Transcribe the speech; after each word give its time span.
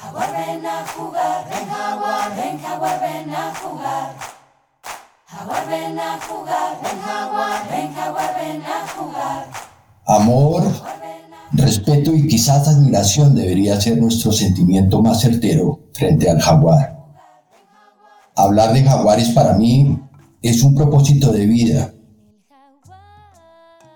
Jaguar 0.00 0.32
ven 0.32 0.64
a 0.64 0.86
jugar, 0.96 1.44
ven 1.50 1.68
a 3.34 3.54
jugar. 3.60 4.16
A 5.28 5.46
jugar, 6.26 6.72
a 8.64 8.88
jugar. 8.96 9.46
Amor, 10.06 10.62
respeto 11.52 12.14
y 12.14 12.26
quizás 12.26 12.66
admiración 12.66 13.34
debería 13.34 13.78
ser 13.78 13.98
nuestro 13.98 14.32
sentimiento 14.32 15.02
más 15.02 15.20
certero 15.20 15.80
frente 15.92 16.30
al 16.30 16.40
jaguar. 16.40 16.98
Hablar 18.34 18.72
de 18.72 18.82
jaguares 18.82 19.28
para 19.30 19.52
mí 19.52 19.98
es 20.40 20.62
un 20.62 20.74
propósito 20.74 21.30
de 21.30 21.44
vida. 21.44 21.92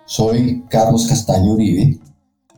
Soy 0.05 0.64
Carlos 0.68 1.07
Castaño 1.09 1.55
Uribe, 1.55 1.98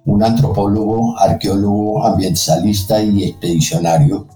un 0.06 0.22
antropólogo, 0.22 1.18
arqueólogo, 1.18 2.06
ambientalista 2.06 3.02
y 3.02 3.24
expedicionario 3.24 4.26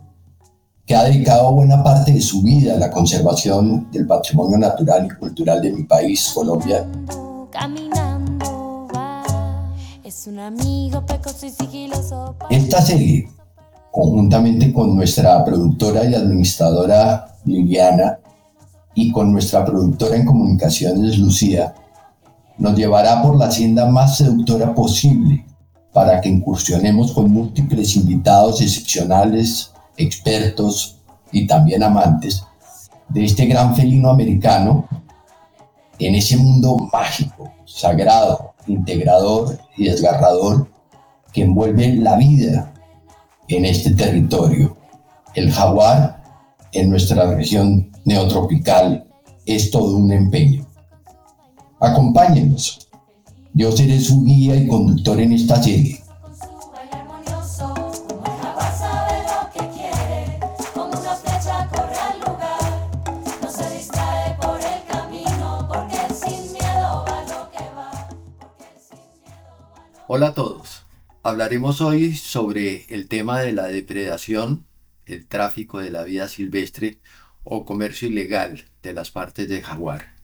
que 0.85 0.97
ha 0.97 1.05
dedicado 1.05 1.53
buena 1.53 1.83
parte 1.83 2.13
de 2.13 2.21
su 2.21 2.43
vida 2.43 2.75
a 2.75 2.77
la 2.77 2.91
conservación 2.91 3.89
del 3.93 4.07
patrimonio 4.07 4.59
natural 4.59 5.07
y 5.07 5.17
cultural 5.17 5.63
de 5.63 5.73
mi 5.73 5.85
país, 5.85 6.33
Colombia. 6.35 6.85
Esta 12.51 12.83
serie, 12.83 13.29
conjuntamente 13.93 14.73
con 14.73 14.97
nuestra 14.97 15.45
productora 15.45 16.05
y 16.05 16.15
administradora 16.17 17.27
Liliana 17.45 18.19
y 18.97 19.13
con 19.13 19.33
nuestra 19.33 19.65
productora 19.65 20.17
en 20.17 20.27
comunicaciones 20.27 21.17
Lucía, 21.19 21.73
nos 22.59 22.77
llevará 22.77 23.23
por 23.23 23.39
la 23.39 23.47
hacienda 23.47 23.87
más 23.87 24.17
seductora 24.17 24.75
posible 24.75 25.47
para 25.93 26.21
que 26.21 26.29
incursionemos 26.29 27.13
con 27.13 27.31
múltiples 27.31 27.97
invitados 27.97 28.61
excepcionales, 28.61 29.73
expertos 29.97 30.99
y 31.33 31.47
también 31.47 31.83
amantes 31.83 32.45
de 33.09 33.25
este 33.25 33.47
gran 33.47 33.75
felino 33.75 34.11
americano 34.11 34.89
en 35.99 36.15
ese 36.15 36.37
mundo 36.37 36.77
mágico, 36.93 37.53
sagrado, 37.67 38.55
integrador 38.67 39.59
y 39.77 39.85
desgarrador 39.85 40.69
que 41.33 41.43
envuelve 41.43 41.95
la 41.95 42.17
vida 42.17 42.73
en 43.49 43.65
este 43.65 43.95
territorio. 43.95 44.77
El 45.35 45.53
jaguar 45.53 46.23
en 46.73 46.91
nuestra 46.91 47.35
región 47.35 47.91
neotropical 48.05 49.07
es 49.45 49.71
todo 49.71 49.97
un 49.97 50.13
empeño. 50.13 50.67
Acompáñenos 51.81 52.90
yo 53.55 53.73
seré 53.73 54.01
su 54.01 54.23
guía 54.25 54.57
y 54.57 54.67
conductor 54.67 55.21
en 55.21 55.33
esta 55.33 55.63
serie. 55.63 56.03
Hola 70.13 70.29
a 70.29 70.35
todos. 70.35 70.87
Hablaremos 71.23 71.81
hoy 71.81 72.17
sobre 72.17 72.85
el 72.89 73.07
tema 73.07 73.41
de 73.41 73.53
la 73.53 73.69
depredación, 73.69 74.67
el 75.07 75.27
tráfico 75.27 75.79
de 75.79 75.91
la 75.91 76.03
vida 76.03 76.27
silvestre 76.27 76.99
o 77.45 77.65
comercio 77.65 78.09
ilegal 78.09 78.65
de 78.83 78.93
las 78.93 79.13
partes 79.13 79.49
de 79.49 79.63
jaguar. 79.63 80.20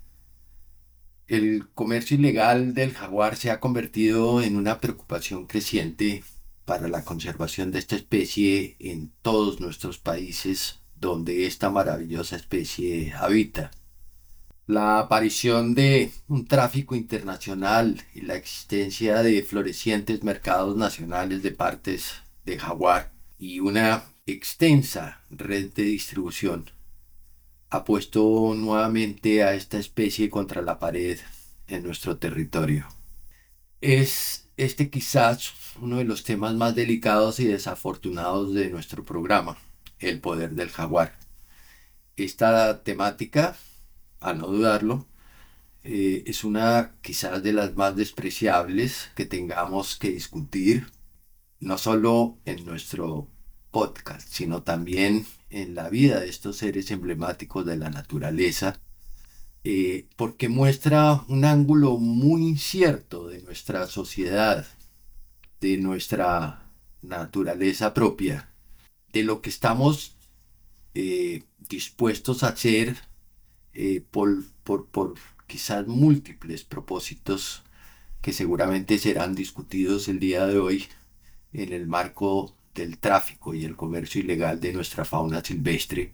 El 1.29 1.67
comercio 1.75 2.17
ilegal 2.17 2.73
del 2.73 2.93
jaguar 2.95 3.35
se 3.35 3.51
ha 3.51 3.59
convertido 3.59 4.43
en 4.43 4.57
una 4.57 4.81
preocupación 4.81 5.47
creciente 5.47 6.23
para 6.65 6.87
la 6.87 7.05
conservación 7.05 7.73
de 7.73 7.81
esta 7.81 7.97
especie 7.97 8.77
en 8.79 9.11
todos 9.23 9.61
nuestros 9.61 9.99
países 9.99 10.79
donde 10.95 11.47
esta 11.47 11.69
maravillosa 11.69 12.37
especie 12.37 13.13
habita. 13.13 13.73
La 14.69 15.01
aparición 15.01 15.75
de 15.75 16.13
un 16.29 16.47
tráfico 16.47 16.95
internacional 16.95 18.05
y 18.15 18.21
la 18.21 18.37
existencia 18.37 19.21
de 19.25 19.43
florecientes 19.43 20.23
mercados 20.23 20.77
nacionales 20.77 21.43
de 21.43 21.51
partes 21.51 22.23
de 22.45 22.57
jaguar 22.57 23.13
y 23.37 23.59
una 23.59 24.05
extensa 24.27 25.23
red 25.31 25.73
de 25.73 25.83
distribución 25.83 26.71
ha 27.71 27.85
puesto 27.85 28.55
nuevamente 28.55 29.43
a 29.43 29.55
esta 29.55 29.79
especie 29.79 30.31
contra 30.31 30.63
la 30.63 30.79
pared 30.79 31.19
en 31.67 31.83
nuestro 31.83 32.19
territorio. 32.19 32.87
Es 33.81 34.49
este 34.57 34.89
quizás 34.91 35.53
uno 35.81 35.99
de 35.99 36.05
los 36.05 36.25
temas 36.25 36.55
más 36.55 36.75
delicados 36.75 37.41
y 37.41 37.47
desafortunados 37.47 38.55
de 38.55 38.71
nuestro 38.71 39.05
programa, 39.05 39.59
el 39.99 40.21
poder 40.21 40.53
del 40.53 40.71
jaguar. 40.71 41.19
Esta 42.17 42.83
temática, 42.83 43.57
a 44.21 44.33
no 44.33 44.47
dudarlo, 44.47 45.07
eh, 45.83 46.25
es 46.27 46.45
una 46.45 46.95
quizás 47.03 47.43
de 47.43 47.53
las 47.53 47.77
más 47.77 47.95
despreciables 47.97 49.11
que 49.15 49.27
tengamos 49.27 49.97
que 49.97 50.11
discutir, 50.11 50.87
no 51.61 51.79
solo 51.79 52.39
en 52.45 52.65
nuestro 52.65 53.29
podcast, 53.71 54.29
sino 54.29 54.63
también 54.63 55.27
en 55.51 55.75
la 55.75 55.89
vida 55.89 56.21
de 56.21 56.29
estos 56.29 56.57
seres 56.57 56.91
emblemáticos 56.91 57.65
de 57.67 57.77
la 57.77 57.91
naturaleza, 57.91 58.81
eh, 59.65 60.07
porque 60.17 60.49
muestra 60.49 61.25
un 61.29 61.45
ángulo 61.45 61.99
muy 61.99 62.43
incierto 62.43 63.29
de 63.29 63.43
nuestra 63.43 63.87
sociedad, 63.87 64.67
de 65.61 65.77
nuestra 65.79 66.71
naturaleza 67.03 67.95
propia, 67.95 68.53
de 69.13 69.23
lo 69.25 69.41
que 69.41 69.51
estamos 69.51 70.17
eh, 70.95 71.43
dispuestos 71.69 72.43
a 72.43 72.49
hacer 72.49 72.97
eh, 73.75 74.03
por, 74.11 74.45
por, 74.65 74.87
por 74.89 75.15
quizás 75.47 75.87
múltiples 75.87 76.65
propósitos 76.65 77.63
que 78.23 78.33
seguramente 78.33 78.99
serán 78.99 79.35
discutidos 79.35 80.09
el 80.09 80.19
día 80.19 80.47
de 80.47 80.59
hoy 80.59 80.87
en 81.53 81.73
el 81.73 81.87
marco 81.87 82.56
del 82.77 82.99
tráfico 82.99 83.55
y 83.55 83.65
el 83.65 83.75
comercio 83.75 84.21
ilegal 84.21 84.61
de 84.61 84.73
nuestra 84.73 85.05
fauna 85.05 85.43
silvestre 85.43 86.13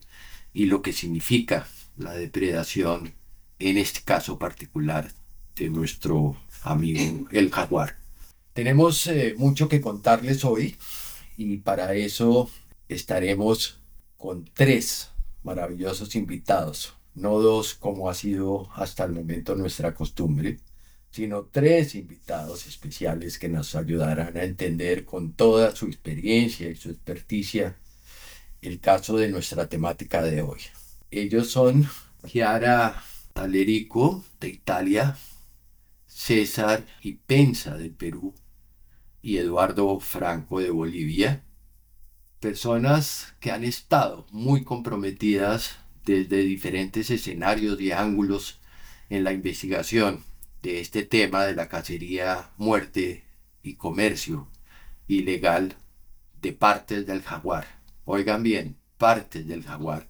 y 0.55 0.67
lo 0.67 0.81
que 0.81 0.93
significa 0.93 1.67
la 1.97 2.13
depredación, 2.13 3.13
en 3.59 3.77
este 3.77 4.01
caso 4.03 4.39
particular, 4.39 5.13
de 5.57 5.69
nuestro 5.69 6.37
amigo 6.63 7.29
el 7.33 7.51
jaguar. 7.51 7.99
Tenemos 8.55 9.07
eh, 9.07 9.35
mucho 9.37 9.69
que 9.69 9.81
contarles 9.81 10.45
hoy 10.45 10.77
y 11.37 11.59
para 11.59 11.95
eso 11.95 12.51
estaremos 12.89 13.81
con 14.17 14.45
tres 14.53 15.11
maravillosos 15.43 16.15
invitados, 16.15 16.95
no 17.15 17.39
dos 17.41 17.75
como 17.75 18.09
ha 18.09 18.15
sido 18.15 18.69
hasta 18.75 19.05
el 19.05 19.13
momento 19.13 19.55
nuestra 19.57 19.95
costumbre, 19.95 20.59
sino 21.13 21.45
tres 21.45 21.95
invitados 21.95 22.67
especiales 22.67 23.39
que 23.39 23.51
nos 23.51 23.75
ayudarán 23.77 24.37
a 24.39 24.45
entender 24.45 25.05
con 25.05 25.35
toda 25.35 25.77
su 25.77 25.87
experiencia 25.87 26.71
y 26.71 26.75
su 26.75 26.91
experticia 26.91 27.77
el 28.63 28.81
caso 28.81 29.19
de 29.19 29.29
nuestra 29.29 29.69
temática 29.69 30.23
de 30.23 30.41
hoy. 30.41 30.61
Ellos 31.11 31.51
son 31.51 31.87
Chiara 32.27 33.03
Talerico 33.35 34.25
de 34.41 34.49
Italia, 34.49 35.19
César 36.07 36.87
y 37.03 37.13
Pensa 37.13 37.77
del 37.77 37.91
Perú 37.91 38.35
y 39.21 39.37
Eduardo 39.37 40.01
Franco 40.01 40.61
de 40.61 40.71
Bolivia, 40.71 41.45
personas 42.41 43.35
que 43.39 43.51
han 43.51 43.65
estado 43.65 44.27
muy 44.31 44.65
comprometidas 44.65 45.77
desde 46.07 46.39
diferentes 46.39 47.11
escenarios 47.11 47.79
y 47.83 47.93
ángulos 47.93 48.61
en 49.11 49.25
la 49.25 49.33
investigación 49.33 50.32
de 50.63 50.81
este 50.81 51.03
tema 51.03 51.45
de 51.45 51.55
la 51.55 51.69
cacería, 51.69 52.51
muerte 52.57 53.25
y 53.63 53.75
comercio 53.75 54.49
ilegal 55.09 55.77
de 56.41 56.53
partes 56.53 57.07
del 57.07 57.23
jaguar. 57.23 57.67
Oigan 58.05 58.43
bien, 58.43 58.79
partes 58.97 59.47
del 59.47 59.65
jaguar 59.65 60.09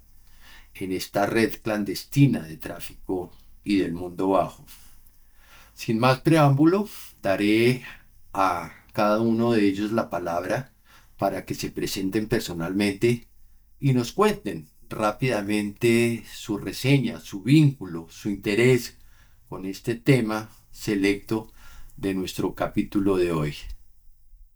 en 0.75 0.93
esta 0.93 1.27
red 1.27 1.55
clandestina 1.63 2.41
de 2.41 2.57
tráfico 2.57 3.33
y 3.65 3.79
del 3.79 3.93
mundo 3.93 4.29
bajo. 4.29 4.65
Sin 5.75 5.99
más 5.99 6.21
preámbulo, 6.21 6.89
daré 7.23 7.83
a 8.33 8.73
cada 8.93 9.21
uno 9.21 9.53
de 9.53 9.67
ellos 9.67 9.93
la 9.93 10.11
palabra 10.11 10.73
para 11.17 11.45
que 11.45 11.55
se 11.55 11.71
presenten 11.71 12.29
personalmente 12.29 13.29
y 13.81 13.93
nos 13.93 14.13
cuenten 14.13 14.69
rápidamente 14.89 16.25
su 16.31 16.59
reseña, 16.59 17.21
su 17.21 17.43
vínculo, 17.43 18.07
su 18.11 18.29
interés 18.29 18.99
con 19.53 19.67
este 19.67 19.97
tema 19.97 20.49
selecto 20.71 21.53
de 21.99 22.15
nuestro 22.15 22.55
capítulo 22.55 23.19
de 23.19 23.33
hoy. 23.33 23.55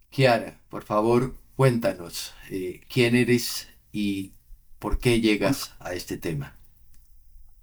Kiara, 0.08 0.58
por 0.70 0.84
favor, 0.84 1.34
cuéntanos 1.54 2.32
eh, 2.50 2.81
quién 2.88 3.14
eres 3.14 3.69
y 3.93 4.32
por 4.78 4.98
qué 4.98 5.20
llegas 5.20 5.75
a 5.81 5.93
este 5.93 6.16
tema. 6.16 6.56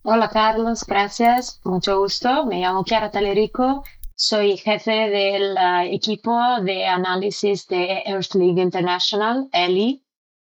Hola 0.04 0.30
Carlos, 0.30 0.86
gracias, 0.86 1.60
mucho 1.64 2.02
gusto. 2.02 2.46
Me 2.46 2.60
llamo 2.60 2.84
Chiara 2.84 3.10
Talerico, 3.10 3.84
soy 4.16 4.58
jefe 4.58 4.92
del 4.92 5.58
equipo 5.92 6.40
de 6.62 6.86
análisis 6.86 7.68
de 7.68 8.04
Earth 8.06 8.36
League 8.36 8.62
International, 8.62 9.50
ELI, 9.52 10.03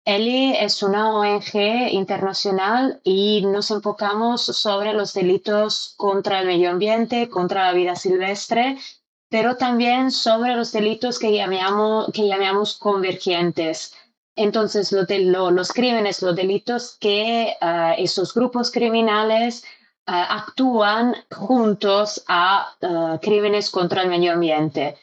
ELI 0.08 0.56
es 0.56 0.84
una 0.84 1.14
ONG 1.14 1.92
internacional 1.92 3.02
y 3.04 3.46
nos 3.46 3.72
enfocamos 3.72 4.42
sobre 4.42 4.94
los 4.94 5.14
delitos 5.14 5.96
contra 5.98 6.40
el 6.40 6.48
medio 6.48 6.70
ambiente, 6.70 7.28
contra 7.28 7.66
la 7.66 7.74
vida 7.74 7.94
silvestre, 7.98 8.78
pero 9.30 9.58
también 9.58 10.12
sobre 10.12 10.56
los 10.56 10.72
delitos 10.72 11.20
que 11.20 11.34
llamamos, 11.34 12.10
que 12.14 12.26
llamamos 12.26 12.78
convergentes. 12.78 13.94
Entonces, 14.38 14.94
los 14.94 15.72
crímenes, 15.74 16.22
los 16.22 16.38
delitos 16.38 16.96
que 17.02 17.58
uh, 17.62 18.02
esos 18.02 18.34
grupos 18.34 18.72
criminales 18.72 19.66
uh, 20.08 20.12
actúan 20.30 21.18
juntos 21.36 22.24
a 22.30 22.78
uh, 22.80 23.20
crímenes 23.20 23.70
contra 23.70 24.04
el 24.04 24.08
medio 24.08 24.32
ambiente. 24.32 24.96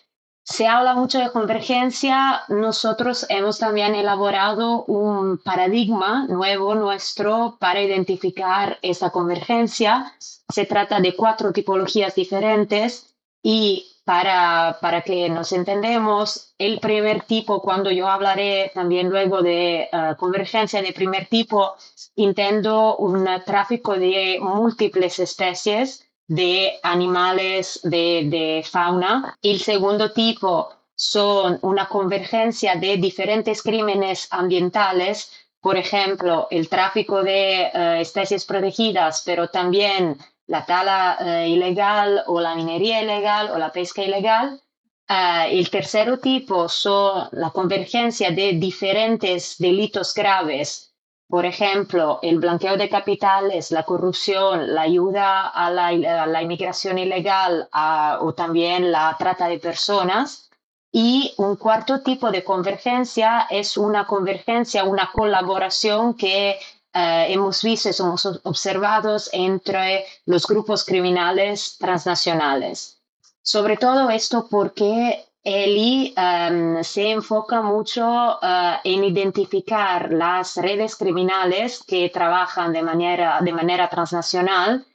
Se 0.45 0.67
habla 0.67 0.95
mucho 0.95 1.19
de 1.19 1.31
convergencia. 1.33 2.43
Nosotros 2.49 3.25
hemos 3.31 3.59
también 3.59 3.95
elaborado 3.95 4.85
un 4.85 5.39
paradigma 5.39 6.27
nuevo 6.29 6.75
nuestro 6.75 7.57
para 7.59 7.81
identificar 7.81 8.79
esa 8.83 9.11
convergencia. 9.11 10.13
Se 10.19 10.67
trata 10.67 11.01
de 11.01 11.17
cuatro 11.17 11.51
tipologías 11.53 12.15
diferentes 12.15 13.15
y 13.43 13.87
para, 14.05 14.77
para 14.83 15.01
que 15.01 15.31
nos 15.31 15.51
entendemos, 15.53 16.53
el 16.59 16.79
primer 16.79 17.23
tipo, 17.23 17.63
cuando 17.63 17.91
yo 17.91 18.07
hablaré 18.07 18.71
también 18.75 19.09
luego 19.09 19.41
de 19.41 19.89
uh, 19.93 20.15
convergencia 20.17 20.83
de 20.83 20.93
primer 20.93 21.27
tipo, 21.27 21.75
intento 22.17 22.97
un 22.99 23.27
tráfico 23.47 23.95
de 23.95 24.39
múltiples 24.43 25.19
especies 25.19 26.04
de 26.27 26.79
animales, 26.83 27.81
de, 27.83 28.27
de 28.31 28.65
fauna. 28.69 29.37
El 29.43 29.61
segundo 29.61 30.13
tipo 30.13 30.71
son 30.95 31.59
una 31.63 31.89
convergencia 31.89 32.77
de 32.77 32.97
diferentes 32.97 33.63
crímenes 33.63 34.29
ambientales, 34.31 35.33
por 35.61 35.77
ejemplo, 35.77 36.47
el 36.51 36.69
tráfico 36.69 37.23
de 37.23 37.71
uh, 37.75 38.01
especies 38.01 38.45
protegidas, 38.45 39.23
pero 39.25 39.49
también 39.49 40.17
la 40.47 40.65
tala 40.65 41.19
uh, 41.21 41.49
ilegal 41.49 42.23
o 42.27 42.41
la 42.41 42.55
minería 42.55 43.03
ilegal 43.03 43.51
o 43.51 43.59
la 43.59 43.73
pesca 43.73 44.03
ilegal. 44.03 44.61
Uh, 45.09 45.49
el 45.51 45.69
tercer 45.69 46.19
tipo 46.19 46.69
son 46.69 47.29
la 47.33 47.51
convergencia 47.51 48.31
de 48.31 48.53
diferentes 48.53 49.57
delitos 49.59 50.15
graves 50.15 50.94
por 51.29 51.47
ejemplo, 51.47 52.19
el 52.23 52.39
blanqueo 52.39 52.77
de 52.77 52.89
capitales, 52.89 53.71
la 53.71 53.85
corrupción, 53.85 54.75
la 54.75 54.83
ayuda 54.83 55.49
a 55.49 55.71
la, 55.71 55.89
a 55.89 56.27
la 56.27 56.43
inmigración 56.43 56.99
ilegal 56.99 57.69
a, 57.73 58.19
o 58.21 58.35
también 58.35 58.93
la 58.93 59.17
trata 59.19 59.49
de 59.49 59.59
personas. 59.59 60.51
Y 60.93 61.35
un 61.39 61.57
cuarto 61.57 62.03
tipo 62.03 62.31
de 62.31 62.45
convergencia 62.45 63.49
es 63.51 63.77
una 63.77 64.07
convergencia, 64.07 64.85
una 64.85 65.11
colaboración 65.13 66.15
que 66.15 66.59
eh, 66.97 67.27
hemos 67.29 67.63
visto 67.63 67.93
somos 67.93 68.25
observados 68.45 69.29
entre 69.33 70.05
los 70.27 70.47
grupos 70.47 70.85
criminales 70.85 71.77
transnacionales. 71.79 73.01
Sobre 73.43 73.77
todo 73.77 74.09
esto 74.11 74.47
porque 74.49 75.27
Eli 75.45 76.15
um, 76.17 76.83
se 76.83 77.11
enfoca 77.11 77.61
mucho 77.61 78.39
uh, 78.41 78.81
en 78.83 79.05
identificar 79.05 80.11
las 80.11 80.57
redes 80.57 80.97
criminales 80.97 81.85
que 81.87 82.09
trabajan 82.09 82.73
de 82.73 82.83
manera, 82.83 83.41
de 83.43 83.53
manera 83.53 83.91
transnacional 83.91 84.87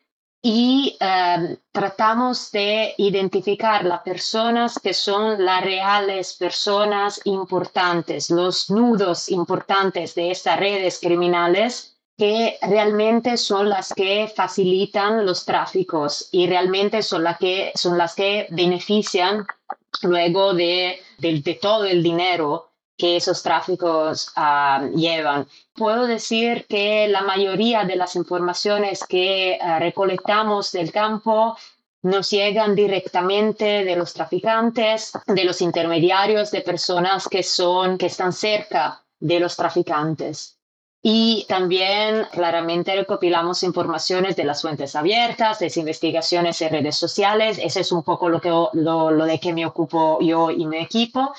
y 0.41 0.97
um, 1.01 1.55
tratamos 1.71 2.51
de 2.51 2.95
identificar 2.97 3.85
las 3.85 4.01
personas 4.01 4.79
que 4.79 4.95
son 4.95 5.45
las 5.45 5.63
reales 5.63 6.33
personas 6.33 7.21
importantes, 7.25 8.31
los 8.31 8.71
nudos 8.71 9.29
importantes 9.29 10.15
de 10.15 10.31
estas 10.31 10.59
redes 10.59 10.99
criminales 10.99 11.95
que 12.17 12.57
realmente 12.63 13.37
son 13.37 13.69
las 13.69 13.93
que 13.93 14.31
facilitan 14.35 15.27
los 15.27 15.45
tráficos 15.45 16.27
y 16.31 16.47
realmente 16.47 17.03
son, 17.03 17.23
las 17.23 17.37
que, 17.37 17.71
son 17.75 17.97
las 17.99 18.15
que 18.15 18.47
benefician 18.49 19.45
luego 20.03 20.53
de, 20.53 20.99
todo 21.61 21.85
el 21.85 22.03
dinero 22.03 22.69
que 22.97 23.15
esos 23.15 23.41
tráficos 23.41 24.31
ah, 24.35 24.89
llevan. 24.93 25.47
Puedo 25.73 26.05
decir 26.05 26.65
que 26.67 27.07
la 27.07 27.21
mayoría 27.21 27.85
de 27.85 27.95
las 27.95 28.15
informaciones 28.15 29.05
que 29.07 29.57
ah, 29.61 29.79
recolectamos 29.79 30.71
del 30.71 30.91
campo 30.91 31.57
nos 32.01 32.29
llegan 32.29 32.75
directamente 32.75 33.83
de 33.83 33.95
los 33.95 34.13
traficantes, 34.13 35.13
de 35.27 35.43
los 35.43 35.61
intermediarios, 35.61 36.51
de 36.51 36.61
personas 36.61 37.27
que 37.27 37.43
son, 37.43 37.97
que 37.97 38.07
están 38.07 38.33
cerca 38.33 39.03
de 39.19 39.39
los 39.39 39.55
traficantes. 39.55 40.58
Y 41.01 41.45
también 41.47 42.25
claramente 42.31 42.93
recopilamos 42.93 43.63
informaciones 43.63 44.35
de 44.35 44.43
las 44.43 44.61
fuentes 44.61 44.97
abiertas, 44.97 45.59
de 45.59 45.71
investigaciones 45.77 46.61
en 46.61 46.71
redes 46.71 46.97
sociales. 46.97 47.57
Ese 47.61 47.81
es 47.81 47.91
un 47.93 48.03
poco 48.03 48.27
lo, 48.27 48.41
que, 48.41 48.49
lo, 48.49 49.25
de 49.25 49.39
que 49.39 49.53
me 49.53 49.65
ocupo 49.65 50.19
yo 50.21 50.51
y 50.51 50.65
mi 50.65 50.77
equipo. 50.77 51.33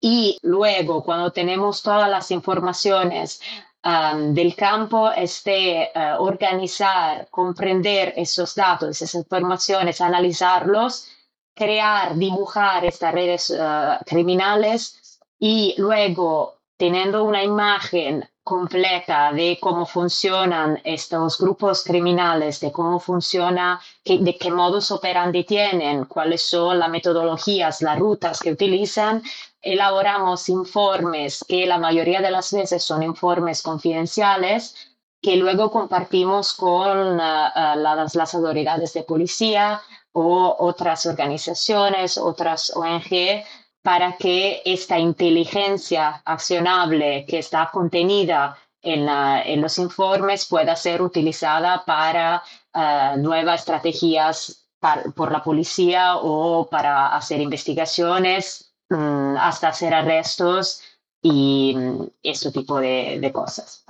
Y 0.00 0.38
luego, 0.42 1.04
cuando 1.04 1.30
tenemos 1.30 1.82
todas 1.82 2.08
las 2.08 2.30
informaciones 2.30 3.42
um, 3.84 4.32
del 4.32 4.56
campo, 4.56 5.12
es 5.12 5.44
de 5.44 5.90
uh, 5.94 6.22
organizar, 6.22 7.28
comprender 7.30 8.14
esos 8.16 8.54
datos, 8.54 8.90
esas 8.90 9.14
informaciones, 9.14 10.00
analizarlos, 10.00 11.08
crear, 11.54 12.16
dibujar 12.16 12.86
estas 12.86 13.12
redes 13.12 13.50
uh, 13.50 14.02
criminales 14.06 15.20
y 15.38 15.74
luego, 15.76 16.56
teniendo 16.78 17.24
una 17.24 17.44
imagen 17.44 18.26
completa 18.42 19.32
de 19.32 19.58
cómo 19.60 19.86
funcionan 19.86 20.80
estos 20.84 21.38
grupos 21.38 21.84
criminales, 21.84 22.60
de 22.60 22.72
cómo 22.72 22.98
funciona, 22.98 23.80
de 24.04 24.36
qué 24.38 24.50
modos 24.50 24.90
operandi 24.90 25.44
tienen, 25.44 26.06
cuáles 26.06 26.42
son 26.42 26.78
las 26.78 26.90
metodologías, 26.90 27.82
las 27.82 27.98
rutas 27.98 28.40
que 28.40 28.52
utilizan, 28.52 29.22
elaboramos 29.60 30.48
informes 30.48 31.44
que 31.46 31.66
la 31.66 31.78
mayoría 31.78 32.20
de 32.20 32.32
las 32.32 32.52
veces 32.52 32.82
son 32.82 33.02
informes 33.02 33.62
confidenciales 33.62 34.92
que 35.22 35.36
luego 35.36 35.70
compartimos 35.70 36.52
con 36.52 36.98
uh, 36.98 37.22
uh, 37.22 37.76
las, 37.76 38.16
las 38.16 38.34
autoridades 38.34 38.92
de 38.92 39.04
policía 39.04 39.80
o 40.12 40.56
otras 40.58 41.06
organizaciones, 41.06 42.18
otras 42.18 42.72
ONG 42.74 43.44
para 43.82 44.16
que 44.16 44.62
esta 44.64 44.98
inteligencia 44.98 46.22
accionable 46.24 47.26
que 47.26 47.38
está 47.38 47.68
contenida 47.72 48.56
en, 48.80 49.60
los 49.60 49.78
informes 49.78 50.46
pueda 50.46 50.74
ser 50.76 51.02
utilizada 51.02 51.84
para 51.84 52.42
eh, 52.74 53.14
nuevas 53.18 53.60
estrategias 53.60 54.66
por 55.14 55.30
la 55.30 55.42
policía 55.42 56.16
o 56.16 56.68
para 56.68 57.14
hacer 57.14 57.40
investigaciones, 57.40 58.74
mm, 58.88 59.36
hasta 59.36 59.68
hacer 59.68 59.94
arrestos 59.94 60.82
y 61.20 61.74
mm, 61.76 62.06
este 62.22 62.50
tipo 62.50 62.80
de, 62.80 63.18
de 63.20 63.32
cosas. 63.32 63.84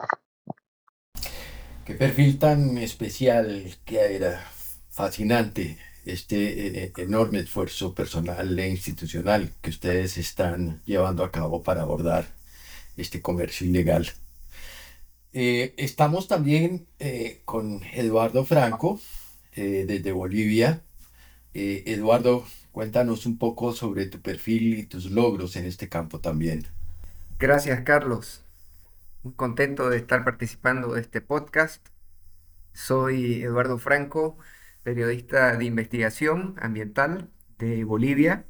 Qué 1.85 1.95
perfil 1.95 2.39
tan 2.39 2.77
especial 2.79 3.75
que 3.85 4.17
era, 4.17 4.45
fascinante 4.91 5.79
este 6.05 6.67
eh, 6.67 6.85
eh, 6.85 6.93
enorme 6.97 7.41
esfuerzo 7.41 7.95
personal 7.95 8.59
e 8.59 8.69
institucional 8.69 9.53
que 9.61 9.71
ustedes 9.71 10.19
están 10.19 10.83
llevando 10.85 11.25
a 11.25 11.31
cabo 11.31 11.63
para 11.63 11.83
abordar 11.83 12.27
este 12.97 13.23
comercio 13.23 13.67
ilegal. 13.67 14.11
Eh, 15.33 15.75
estamos 15.79 16.29
también 16.29 16.87
con 17.45 17.83
Eduardo 17.95 18.45
Franco 18.45 19.01
desde 19.55 20.13
Bolivia. 20.13 20.83
Eduardo, 21.55 22.47
cuéntanos 22.71 23.25
un 23.25 23.39
poco 23.39 23.73
sobre 23.73 24.07
tu 24.07 24.21
perfil 24.21 24.79
y 24.79 24.83
tus 24.85 25.11
logros 25.11 25.57
en 25.57 25.65
este 25.65 25.89
campo 25.89 26.21
también. 26.21 26.67
Gracias, 27.39 27.81
Carlos. 27.81 28.45
Muy 29.23 29.33
contento 29.35 29.89
de 29.89 29.97
estar 29.97 30.25
participando 30.25 30.95
de 30.95 31.01
este 31.01 31.21
podcast. 31.21 31.87
Soy 32.73 33.43
Eduardo 33.43 33.79
Franco, 33.79 34.37
periodista 34.83 35.57
de 35.57 35.65
investigación 35.65 36.55
ambiental 36.61 37.31
de 37.59 37.85
Bolivia. 37.85 38.47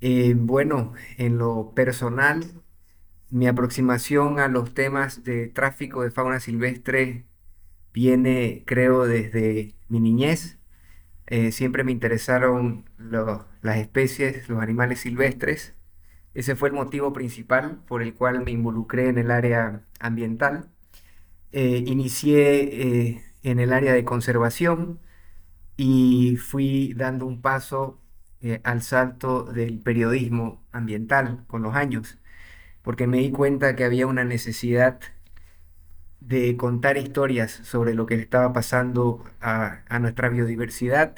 Eh, 0.00 0.34
bueno, 0.36 0.94
en 1.18 1.38
lo 1.38 1.72
personal, 1.74 2.44
mi 3.30 3.46
aproximación 3.46 4.38
a 4.40 4.48
los 4.48 4.74
temas 4.74 5.24
de 5.24 5.48
tráfico 5.48 6.02
de 6.02 6.10
fauna 6.10 6.40
silvestre 6.40 7.26
viene, 7.92 8.64
creo, 8.66 9.06
desde 9.06 9.74
mi 9.88 10.00
niñez. 10.00 10.58
Eh, 11.26 11.52
siempre 11.52 11.84
me 11.84 11.92
interesaron 11.92 12.90
las 13.62 13.78
especies, 13.78 14.48
los 14.48 14.62
animales 14.62 15.00
silvestres. 15.00 15.74
Ese 16.34 16.56
fue 16.56 16.68
el 16.70 16.74
motivo 16.74 17.12
principal 17.12 17.82
por 17.86 18.02
el 18.02 18.14
cual 18.14 18.44
me 18.44 18.52
involucré 18.52 19.08
en 19.08 19.18
el 19.18 19.30
área 19.30 19.84
ambiental. 20.00 20.70
Eh, 21.52 21.84
inicié 21.86 23.22
en 23.42 23.60
el 23.60 23.72
área 23.72 23.92
de 23.92 24.04
conservación, 24.04 25.00
y 25.82 26.36
fui 26.36 26.92
dando 26.94 27.24
un 27.26 27.40
paso 27.40 27.98
eh, 28.42 28.60
al 28.64 28.82
salto 28.82 29.44
del 29.44 29.80
periodismo 29.80 30.62
ambiental 30.72 31.44
con 31.48 31.62
los 31.62 31.74
años. 31.74 32.18
porque 32.82 33.06
me 33.06 33.18
di 33.18 33.30
cuenta 33.32 33.76
que 33.76 33.84
había 33.84 34.06
una 34.08 34.24
necesidad 34.24 35.00
de 36.20 36.56
contar 36.56 36.96
historias 36.98 37.50
sobre 37.50 37.94
lo 37.94 38.06
que 38.06 38.16
le 38.16 38.22
estaba 38.22 38.52
pasando 38.52 39.24
a, 39.40 39.82
a 39.88 39.98
nuestra 39.98 40.28
biodiversidad, 40.28 41.16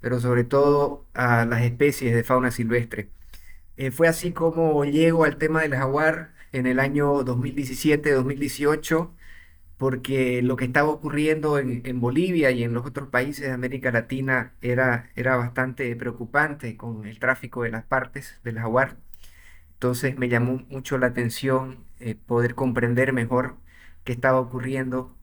pero 0.00 0.20
sobre 0.20 0.44
todo 0.44 1.06
a 1.14 1.44
las 1.46 1.62
especies 1.62 2.14
de 2.14 2.24
fauna 2.24 2.50
silvestre. 2.50 3.10
Eh, 3.76 3.90
fue 3.90 4.08
así 4.08 4.32
como 4.32 4.84
llego 4.84 5.24
al 5.24 5.38
tema 5.38 5.62
del 5.62 5.74
jaguar 5.74 6.34
en 6.52 6.66
el 6.66 6.80
año 6.80 7.24
2017-2018, 7.24 9.10
porque 9.82 10.42
lo 10.42 10.56
que 10.56 10.64
estaba 10.66 10.90
ocurriendo 10.90 11.58
en, 11.58 11.82
en 11.86 12.00
Bolivia 12.00 12.50
y 12.52 12.62
en 12.64 12.72
los 12.74 12.86
otros 12.86 13.08
países 13.08 13.46
de 13.48 13.52
América 13.52 13.90
Latina 13.92 14.54
era, 14.62 15.10
era 15.16 15.36
bastante 15.36 15.94
preocupante 15.96 16.76
con 16.76 17.06
el 17.06 17.18
tráfico 17.18 17.64
de 17.64 17.70
las 17.72 17.84
partes 17.84 18.40
del 18.44 18.58
jaguar. 18.60 18.98
Entonces 19.74 20.18
me 20.18 20.28
llamó 20.28 20.62
mucho 20.70 20.98
la 20.98 21.08
atención 21.08 21.84
eh, 22.00 22.14
poder 22.16 22.54
comprender 22.54 23.12
mejor 23.12 23.56
qué 24.04 24.12
estaba 24.12 24.40
ocurriendo, 24.40 25.16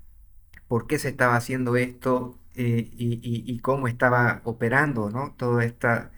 por 0.68 0.88
qué 0.88 1.00
se 1.00 1.10
estaba 1.10 1.36
haciendo 1.36 1.76
esto 1.78 2.38
eh, 2.56 2.90
y, 2.98 3.16
y- 3.24 3.44
y 3.54 3.60
cómo 3.60 3.88
estaba 3.88 4.42
operando, 4.46 5.10
¿no? 5.12 5.36
Todo 5.38 5.62
esta, 5.62 6.12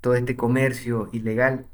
todo 0.00 0.14
este 0.14 0.36
comercio 0.36 1.08
ilegal. 1.12 1.66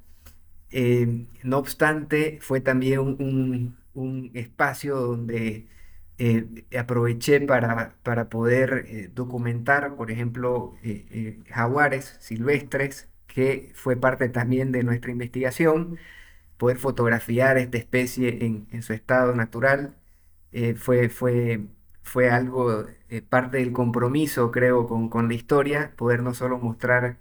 Eh, 0.70 1.26
no 1.44 1.58
obstante, 1.58 2.38
fue 2.42 2.60
también 2.60 3.00
un, 3.00 3.16
un- 3.20 3.78
un 3.94 4.30
espacio 4.34 4.96
donde 4.96 5.68
eh, 6.18 6.66
aproveché 6.78 7.40
para, 7.40 7.96
para 8.02 8.28
poder 8.28 8.84
eh, 8.88 9.08
documentar, 9.12 9.96
por 9.96 10.10
ejemplo, 10.10 10.74
eh, 10.82 11.06
eh, 11.10 11.42
jaguares 11.50 12.16
silvestres, 12.20 13.08
que 13.26 13.72
fue 13.74 13.96
parte 13.96 14.28
también 14.28 14.72
de 14.72 14.84
nuestra 14.84 15.10
investigación, 15.10 15.98
poder 16.58 16.78
fotografiar 16.78 17.58
esta 17.58 17.78
especie 17.78 18.46
en, 18.46 18.68
en 18.72 18.82
su 18.82 18.92
estado 18.92 19.34
natural. 19.34 19.96
fue, 20.76 21.08
fue, 21.08 21.66
fue 22.02 22.30
algo, 22.30 22.86
parte 23.28 23.58
del 23.58 23.72
compromiso, 23.72 24.50
creo, 24.52 24.86
con, 24.86 25.08
con 25.08 25.28
la 25.28 25.34
historia, 25.34 25.94
poder 25.96 26.22
no 26.22 26.34
solo 26.34 26.58
mostrar 26.58 27.18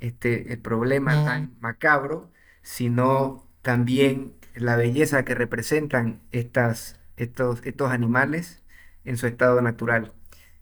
este, 0.00 0.52
el 0.52 0.60
problema 0.60 1.22
tan 1.24 1.56
macabro, 1.60 2.30
sino 2.62 3.48
también 3.62 4.34
la 4.54 4.76
belleza 4.76 5.24
que 5.24 5.34
representan 5.34 6.22
estas, 6.32 7.00
estos, 7.16 7.64
estos 7.64 7.90
animales 7.90 8.62
en 9.04 9.16
su 9.16 9.26
estado 9.26 9.60
natural. 9.62 10.12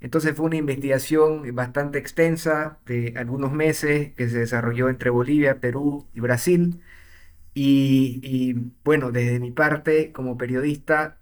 Entonces 0.00 0.35
fue 0.35 0.47
una 0.47 0.57
investigación 0.57 1.54
bastante 1.54 1.99
extensa 1.99 2.78
de 2.87 3.14
algunos 3.16 3.52
meses 3.52 4.14
que 4.14 4.28
se 4.28 4.38
desarrolló 4.38 4.88
entre 4.88 5.11
Bolivia, 5.11 5.61
Perú 5.61 6.09
y 6.14 6.21
Brasil. 6.21 6.80
Y, 7.54 8.54
bueno, 8.85 9.12
desde 9.12 9.40
mi 9.40 9.50
parte 9.52 10.12
como 10.12 10.38
periodista, 10.38 11.19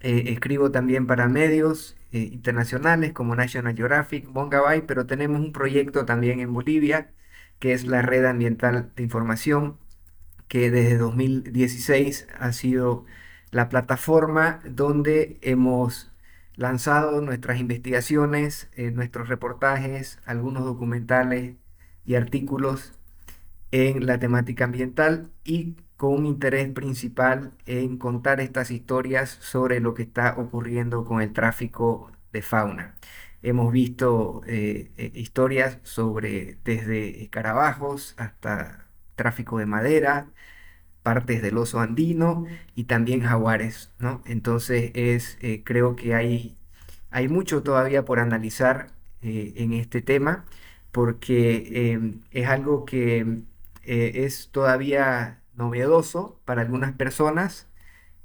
eh, 0.00 0.24
escribo 0.28 0.70
también 0.72 1.06
para 1.06 1.28
medios 1.28 1.96
eh, 2.12 2.20
internacionales 2.32 3.12
como 3.12 3.36
National 3.36 3.76
Geographic, 3.76 4.28
Mongabay, 4.28 4.86
pero 4.86 5.06
tenemos 5.06 5.40
un 5.40 5.52
proyecto 5.52 6.04
también 6.04 6.40
en 6.40 6.52
Bolivia 6.52 7.12
que 7.62 7.72
es 7.72 7.86
la 7.86 8.02
Red 8.02 8.26
Ambiental 8.26 8.92
de 8.96 9.04
Información 9.04 9.78
que 10.48 10.70
desde 10.70 10.98
2016 10.98 12.28
ha 12.38 12.52
sido 12.52 13.06
la 13.52 13.68
plataforma 13.68 14.60
donde 14.64 15.38
hemos 15.42 16.10
lanzado 16.56 17.20
nuestras 17.20 17.60
investigaciones, 17.60 18.68
eh, 18.74 18.90
nuestros 18.90 19.28
reportajes, 19.28 20.18
algunos 20.24 20.64
documentales 20.64 21.56
y 22.04 22.14
artículos 22.16 22.98
en 23.70 24.06
la 24.06 24.18
temática 24.18 24.64
ambiental 24.64 25.30
y 25.44 25.76
con 25.96 26.14
un 26.14 26.26
interés 26.26 26.68
principal 26.70 27.52
en 27.66 27.96
contar 27.98 28.40
estas 28.40 28.70
historias 28.70 29.30
sobre 29.40 29.80
lo 29.80 29.94
que 29.94 30.02
está 30.02 30.34
ocurriendo 30.38 31.04
con 31.04 31.22
el 31.22 31.32
tráfico 31.32 32.10
de 32.32 32.42
fauna. 32.42 32.96
Hemos 33.42 33.72
visto 33.72 34.42
eh, 34.46 34.90
eh, 34.96 35.12
historias 35.14 35.78
sobre 35.82 36.58
desde 36.64 37.22
escarabajos 37.22 38.14
hasta 38.18 38.86
tráfico 39.14 39.58
de 39.58 39.66
madera, 39.66 40.28
partes 41.02 41.42
del 41.42 41.58
oso 41.58 41.80
andino 41.80 42.46
y 42.74 42.84
también 42.84 43.20
jaguares, 43.22 43.90
¿no? 43.98 44.22
Entonces 44.26 44.92
es, 44.94 45.38
eh, 45.42 45.62
creo 45.64 45.96
que 45.96 46.14
hay, 46.14 46.56
hay 47.10 47.28
mucho 47.28 47.62
todavía 47.62 48.04
por 48.04 48.20
analizar 48.20 48.92
eh, 49.22 49.54
en 49.56 49.72
este 49.72 50.02
tema 50.02 50.44
porque 50.92 51.92
em, 51.92 52.22
es 52.30 52.48
algo 52.48 52.84
que 52.84 53.42
eh, 53.84 54.12
es 54.24 54.50
todavía 54.52 55.42
novedoso 55.54 56.40
para 56.44 56.62
algunas 56.62 56.92
personas 56.92 57.68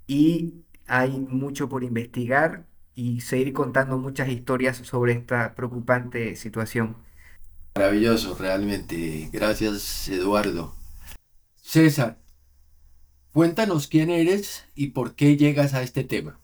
y 0.08 0.64
hay 0.88 1.12
mucho 1.20 1.70
por 1.70 1.84
investigar 1.84 2.66
y 2.96 3.22
seguir 3.22 3.54
contando 3.54 3.98
muchas 3.98 4.30
historias 4.30 4.78
sobre 4.78 5.14
esta 5.14 5.56
preocupante 5.56 6.36
situación. 6.36 6.98
Maravilloso, 7.76 8.36
realmente. 8.40 9.30
Gracias, 9.32 10.10
Eduardo. 10.10 10.76
César, 11.62 12.18
cuéntanos 13.38 13.86
quién 13.86 14.10
eres 14.10 14.68
y 14.74 14.88
por 14.88 15.14
qué 15.14 15.38
llegas 15.38 15.76
a 15.76 15.84
este 15.84 16.04
tema. 16.04 16.40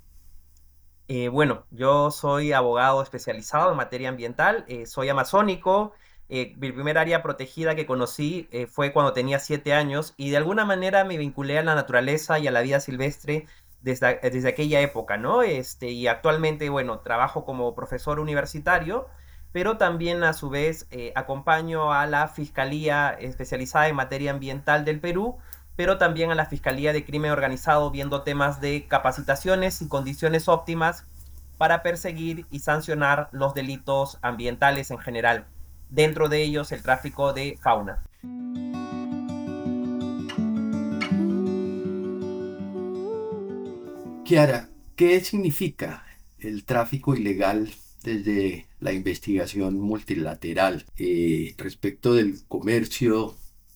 Eh, 1.07 1.27
bueno, 1.27 1.63
yo 1.71 2.11
soy 2.11 2.51
abogado 2.51 3.01
especializado 3.01 3.71
en 3.71 3.77
materia 3.77 4.09
ambiental, 4.09 4.63
eh, 4.67 4.85
soy 4.85 5.09
amazónico. 5.09 5.93
eh, 6.29 6.53
mi 6.57 6.71
primer 6.71 6.99
área 6.99 7.23
protegida 7.23 7.73
que 7.73 7.87
conocí 7.87 8.47
eh, 8.51 8.67
fue 8.67 8.93
cuando 8.93 9.11
tenía 9.11 9.39
siete 9.39 9.73
años 9.73 10.13
y 10.17 10.29
de 10.29 10.37
alguna 10.37 10.65
manera 10.65 11.03
me 11.03 11.17
vinculé 11.17 11.57
a 11.57 11.63
la 11.63 11.73
naturaleza 11.73 12.37
y 12.37 12.45
a 12.47 12.51
la 12.51 12.61
vida 12.61 12.79
silvestre 12.79 13.47
desde, 13.81 14.19
desde 14.21 14.49
aquella 14.49 14.79
época, 14.79 15.17
¿no? 15.17 15.41
Este, 15.41 15.89
y 15.89 16.05
actualmente, 16.05 16.69
bueno, 16.69 16.99
trabajo 16.99 17.43
como 17.43 17.73
profesor 17.73 18.19
universitario, 18.19 19.07
pero 19.51 19.77
también 19.77 20.23
a 20.23 20.33
su 20.33 20.51
vez 20.51 20.87
acompaño 21.15 21.91
a 21.91 22.05
la 22.05 22.27
Fiscalía 22.27 23.17
especializada 23.19 23.87
en 23.87 23.95
materia 23.95 24.29
ambiental 24.29 24.85
del 24.85 24.99
Perú 24.99 25.39
pero 25.75 25.97
también 25.97 26.31
a 26.31 26.35
la 26.35 26.45
Fiscalía 26.45 26.93
de 26.93 27.05
Crimen 27.05 27.31
Organizado 27.31 27.89
viendo 27.91 28.21
temas 28.21 28.61
de 28.61 28.85
capacitaciones 28.87 29.81
y 29.81 29.87
condiciones 29.87 30.47
óptimas 30.47 31.05
para 31.57 31.83
perseguir 31.83 32.45
y 32.51 32.59
sancionar 32.59 33.29
los 33.31 33.53
delitos 33.53 34.19
ambientales 34.21 34.91
en 34.91 34.99
general, 34.99 35.45
dentro 35.89 36.29
de 36.29 36.43
ellos 36.43 36.71
el 36.71 36.83
tráfico 36.83 37.33
de 37.33 37.57
fauna. 37.61 38.03
Kiara, 44.25 44.69
¿qué 44.95 45.19
significa 45.19 46.03
el 46.39 46.65
tráfico 46.65 47.15
ilegal 47.15 47.71
desde 48.03 48.67
la 48.79 48.91
investigación 48.91 49.79
multilateral 49.79 50.85
eh, 50.97 51.53
respecto 51.57 52.13
del 52.13 52.43
comercio 52.47 53.35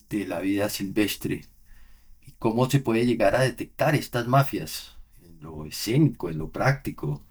de 0.10 0.25
la 0.25 0.39
vida 0.39 0.70
silvestre? 0.70 1.46
¿Y 2.38 2.39
cómo 2.39 2.70
se 2.70 2.79
puede 2.79 3.06
llegar 3.06 3.36
a 3.36 3.41
detectar 3.41 3.96
estas 3.96 4.27
mafias 4.27 4.98
en 5.24 5.41
lo 5.41 5.65
escénico, 5.65 6.29
en 6.29 6.38
lo 6.38 6.50
práctico, 6.51 7.24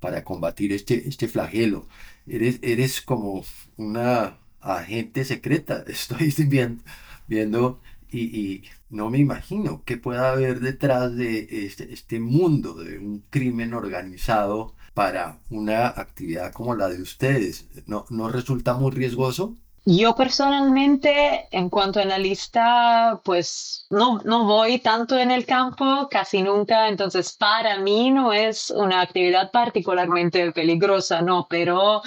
para 0.00 0.24
combatir 0.24 0.72
este, 0.72 1.08
este 1.08 1.28
flagelo? 1.28 1.88
Eres, 2.26 2.58
eres 2.62 3.02
como 3.02 3.44
una 3.76 4.38
agente 4.60 5.24
secreta, 5.24 5.84
estoy 5.88 6.32
viendo, 6.46 6.82
viendo 7.26 7.80
y, 8.10 8.20
y 8.20 8.64
no 8.90 9.10
me 9.10 9.18
imagino 9.18 9.82
qué 9.84 9.96
pueda 9.96 10.32
haber 10.32 10.60
detrás 10.60 11.16
de 11.16 11.66
este, 11.66 11.92
este 11.92 12.20
mundo 12.20 12.74
de 12.74 12.98
un 12.98 13.24
crimen 13.30 13.74
organizado 13.74 14.74
para 14.94 15.40
una 15.50 15.88
actividad 15.88 16.52
como 16.52 16.74
la 16.74 16.88
de 16.88 17.00
ustedes. 17.00 17.68
¿No, 17.86 18.04
no 18.10 18.28
resulta 18.28 18.74
muy 18.74 18.90
riesgoso? 18.92 19.56
Yo 19.84 20.14
personalmente, 20.14 21.48
en 21.50 21.68
cuanto 21.68 21.98
a 21.98 22.02
analista, 22.02 23.20
pues 23.24 23.86
no, 23.90 24.20
no 24.24 24.44
voy 24.44 24.78
tanto 24.78 25.18
en 25.18 25.32
el 25.32 25.44
campo, 25.44 26.08
casi 26.08 26.40
nunca, 26.40 26.86
entonces 26.88 27.32
para 27.32 27.78
mí 27.78 28.12
no 28.12 28.32
es 28.32 28.70
una 28.70 29.00
actividad 29.00 29.50
particularmente 29.50 30.52
peligrosa, 30.52 31.20
no, 31.20 31.48
pero 31.50 32.00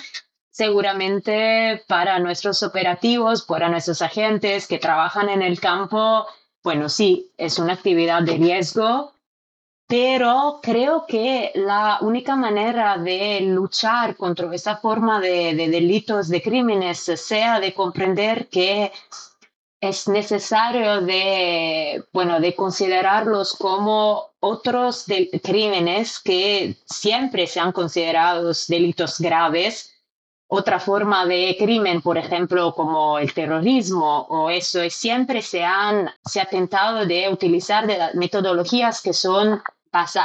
seguramente 0.52 1.84
para 1.86 2.18
nuestros 2.20 2.64
operativos, 2.64 3.42
para 3.44 3.68
nuestros 3.68 4.02
agentes 4.02 4.68
que 4.68 4.80
trabajan 4.80 5.28
en 5.28 5.42
el 5.42 5.60
campo, 5.60 6.26
bueno, 6.64 6.88
sí, 6.88 7.30
es 7.38 7.60
una 7.60 7.74
actividad 7.74 8.22
de 8.24 8.38
riesgo, 8.38 9.15
pero 9.88 10.60
creo 10.64 11.06
que 11.08 11.52
la 11.56 12.00
única 12.02 12.36
manera 12.36 12.98
de 12.98 13.42
luchar 13.42 14.16
contra 14.18 14.54
esta 14.56 14.78
forma 14.78 15.20
de, 15.20 15.54
de 15.56 15.70
delitos, 15.70 16.28
de 16.28 16.42
crímenes, 16.42 17.00
sea 17.00 17.60
de 17.60 17.74
comprender 17.74 18.48
que 18.50 18.92
es 19.82 20.08
necesario 20.08 21.02
de, 21.02 22.04
bueno, 22.14 22.40
de 22.40 22.56
considerarlos 22.56 23.54
como 23.54 24.32
otros 24.40 25.06
de- 25.06 25.30
crímenes 25.44 26.20
que 26.20 26.78
siempre 26.86 27.48
se 27.48 27.60
han 27.60 27.72
considerado 27.72 28.52
delitos 28.68 29.20
graves. 29.20 29.92
Otra 30.48 30.80
forma 30.80 31.26
de 31.26 31.56
crimen, 31.60 32.02
por 32.02 32.18
ejemplo, 32.18 32.74
como 32.74 33.20
el 33.20 33.34
terrorismo 33.34 34.22
o 34.30 34.50
eso, 34.50 34.80
siempre 34.90 35.42
se 35.42 35.64
han 35.64 36.10
se 36.24 36.40
ha 36.40 36.46
tentado 36.46 37.06
de 37.06 37.30
utilizar 37.30 37.88
metodologías 38.16 39.02
que 39.02 39.14
son 39.14 39.62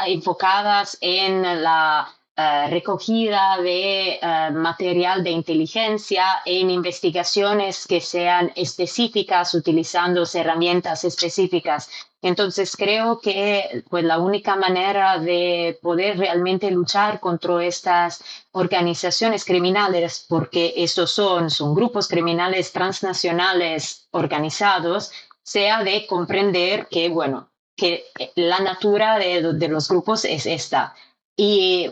enfocadas 0.07 0.99
en 1.01 1.63
la 1.63 2.09
eh, 2.43 2.69
recogida 2.71 3.59
de 3.59 4.13
eh, 4.15 4.51
material 4.53 5.23
de 5.23 5.31
inteligencia 5.31 6.41
en 6.47 6.71
investigaciones 6.71 7.87
que 7.87 8.01
sean 8.01 8.51
específicas, 8.57 9.53
utilizando 9.53 10.25
herramientas 10.33 11.05
específicas. 11.05 11.91
Entonces 12.23 12.77
creo 12.77 13.21
que 13.21 13.85
pues, 13.91 14.05
la 14.05 14.19
única 14.19 14.57
manera 14.57 15.19
de 15.19 15.79
poder 15.83 16.17
realmente 16.19 16.71
luchar 16.71 17.21
contra 17.21 17.63
estas 17.63 18.25
organizaciones 18.53 19.45
criminales, 19.45 20.25
porque 20.27 20.73
estos 20.77 21.11
son, 21.11 21.51
son 21.51 21.75
grupos 21.75 22.09
criminales 22.09 22.73
transnacionales 22.73 24.09
organizados, 24.13 25.13
sea 25.43 25.85
de 25.85 26.07
comprender 26.07 26.87
que, 26.89 27.11
bueno, 27.11 27.50
que 27.81 28.05
la 28.37 28.61
natura 28.61 29.19
de, 29.19 29.69
los 29.69 29.89
grupos 29.89 30.27
es 30.27 30.45
esta. 30.45 30.95
Y 31.35 31.91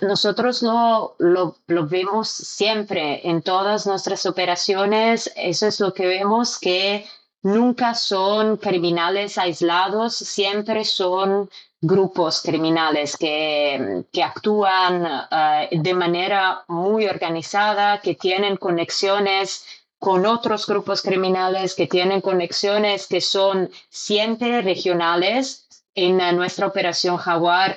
nosotros 0.00 0.62
lo, 0.62 1.56
vemos 1.68 2.30
siempre 2.30 3.20
en 3.28 3.42
todas 3.42 3.86
nuestras 3.86 4.24
operaciones. 4.24 5.30
Eso 5.36 5.66
es 5.66 5.78
lo 5.78 5.92
que 5.92 6.06
vemos, 6.06 6.58
que 6.58 7.06
nunca 7.42 7.94
son 7.94 8.56
criminales 8.56 9.36
aislados, 9.36 10.16
siempre 10.16 10.82
son 10.84 11.50
grupos 11.82 12.40
criminales 12.40 13.18
que, 13.18 14.04
que 14.10 14.22
actúan 14.22 15.06
eh, 15.30 15.68
de 15.70 15.92
manera 15.92 16.64
muy 16.68 17.06
organizada, 17.06 18.00
que 18.00 18.14
tienen 18.14 18.56
conexiones 18.56 19.66
con 20.06 20.24
otros 20.24 20.68
grupos 20.68 21.02
criminales, 21.02 21.74
que 21.74 21.88
tienen 21.88 22.20
conexiones 22.20 23.08
que 23.08 23.20
son 23.20 23.68
siempre 23.88 24.62
regionales. 24.62 25.66
En 25.96 26.18
nuestra 26.36 26.68
operación 26.68 27.16
Jaguar 27.16 27.76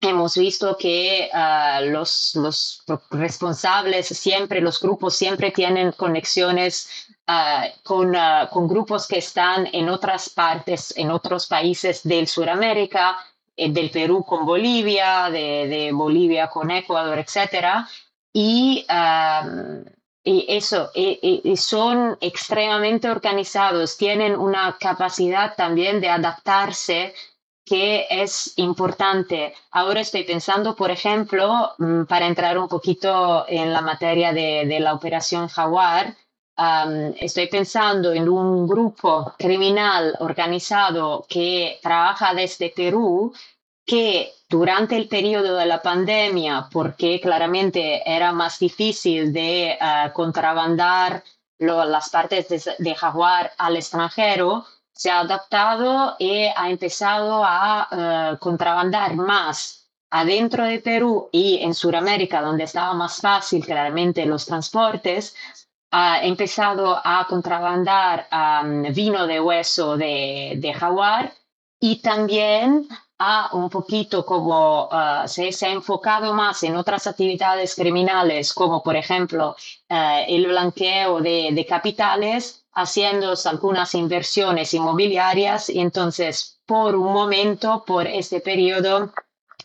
hemos 0.00 0.36
visto 0.36 0.76
que 0.76 1.30
ah, 1.32 1.80
los, 1.80 2.34
los, 2.34 2.82
responsables 3.12 4.08
siempre, 4.08 4.60
los 4.60 4.80
grupos 4.80 5.14
siempre 5.14 5.52
tienen 5.52 5.92
conexiones 5.92 7.06
ah, 7.28 7.68
con, 7.84 8.16
ah, 8.16 8.48
con, 8.52 8.66
grupos 8.66 9.06
que 9.06 9.18
están 9.18 9.68
en 9.72 9.88
otras 9.88 10.30
partes, 10.30 10.92
en 10.96 11.12
otros 11.12 11.46
países 11.46 12.02
del 12.02 12.26
Suramérica, 12.26 13.18
eh, 13.56 13.70
del 13.70 13.88
Perú 13.92 14.24
con 14.24 14.44
Bolivia, 14.44 15.30
de, 15.30 15.68
de 15.68 15.92
Bolivia 15.92 16.48
con 16.48 16.72
Ecuador, 16.72 17.20
etc. 17.20 17.86
Y, 18.32 18.84
y 20.24 20.46
eso, 20.48 20.90
y 20.94 21.56
son 21.56 22.16
extremadamente 22.20 23.10
organizados, 23.10 23.96
tienen 23.96 24.36
una 24.36 24.76
capacidad 24.78 25.56
también 25.56 26.00
de 26.00 26.08
adaptarse 26.08 27.12
que 27.64 28.06
es 28.10 28.54
importante. 28.56 29.54
Ahora 29.70 30.00
estoy 30.00 30.24
pensando, 30.24 30.74
por 30.74 30.90
ejemplo, 30.90 31.72
mm, 31.78 32.04
para 32.04 32.26
entrar 32.26 32.58
un 32.58 32.68
poquito 32.68 33.44
en 33.48 33.72
la 33.72 33.80
materia 33.80 34.32
de, 34.32 34.78
la 34.80 34.94
operación 34.94 35.48
Jaguar, 35.48 36.16
estoy 37.20 37.48
pensando 37.48 38.12
en 38.12 38.28
un 38.28 38.68
grupo 38.68 39.34
criminal 39.38 40.14
organizado 40.20 41.24
que 41.28 41.78
trabaja 41.82 42.34
desde 42.34 42.70
Perú, 42.70 43.32
que 43.86 44.32
durante 44.52 44.98
el 44.98 45.08
periodo 45.08 45.56
de 45.56 45.64
la 45.64 45.80
pandemia, 45.80 46.68
porque 46.70 47.18
claramente 47.18 48.02
era 48.04 48.32
más 48.32 48.58
difícil 48.58 49.32
de 49.32 49.78
uh, 49.80 50.12
contrabandar 50.12 51.24
las 51.58 52.10
partes 52.10 52.68
de 52.78 52.94
Jaguar 52.94 53.52
al 53.56 53.76
extranjero, 53.76 54.66
se 54.92 55.10
ha 55.10 55.20
adaptado 55.20 56.16
y 56.18 56.44
ha 56.54 56.68
empezado 56.68 57.42
a 57.44 57.88
eh, 57.90 58.36
contrabandar 58.38 59.14
más 59.14 59.88
adentro 60.10 60.64
de 60.64 60.80
Perú 60.80 61.30
y 61.32 61.60
en 61.62 61.72
Sudamérica, 61.72 62.42
donde 62.42 62.64
estaba 62.64 62.92
más 62.92 63.20
fácil 63.20 63.64
claramente 63.64 64.26
los 64.26 64.44
transportes, 64.44 65.34
ha 65.92 66.22
empezado 66.22 67.00
a 67.02 67.26
contrabandar 67.28 68.26
vino 68.90 69.26
de 69.26 69.40
hueso 69.40 69.96
de, 69.96 70.54
de, 70.56 70.74
jaguar 70.74 71.32
y 71.80 72.02
también 72.02 72.88
ha 73.24 73.50
un 73.52 73.68
poquito 73.70 74.24
como 74.26 74.88
eh, 74.92 75.52
se, 75.52 75.66
ha 75.66 75.70
enfocado 75.70 76.34
más 76.34 76.62
en 76.64 76.76
otras 76.76 77.06
actividades 77.06 77.74
criminales, 77.76 78.52
como 78.52 78.82
por 78.82 78.96
ejemplo 78.96 79.54
eh, 79.88 80.24
el 80.28 80.46
blanqueo 80.48 81.20
de, 81.20 81.50
de 81.52 81.66
capitales, 81.66 82.64
haciendo 82.74 83.34
algunas 83.44 83.94
inversiones 83.94 84.74
inmobiliarias 84.74 85.70
y 85.70 85.80
entonces 85.80 86.60
por 86.66 86.96
un 86.96 87.12
momento, 87.12 87.84
por 87.86 88.06
este 88.06 88.40
periodo, 88.40 89.12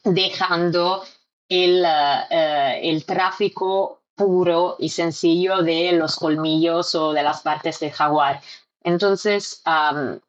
dejando 0.03 1.03
el, 1.49 1.83
eh, 1.85 2.79
el 2.83 3.05
tráfico 3.05 4.01
puro 4.15 4.75
y 4.79 4.89
sencillo 4.89 5.61
de 5.61 5.93
los 5.93 6.15
colmillos 6.15 6.93
o 6.95 7.13
de 7.13 7.23
las 7.23 7.41
partes 7.41 7.79
del 7.79 7.91
jaguar. 7.91 8.41
Entonces, 8.87 9.61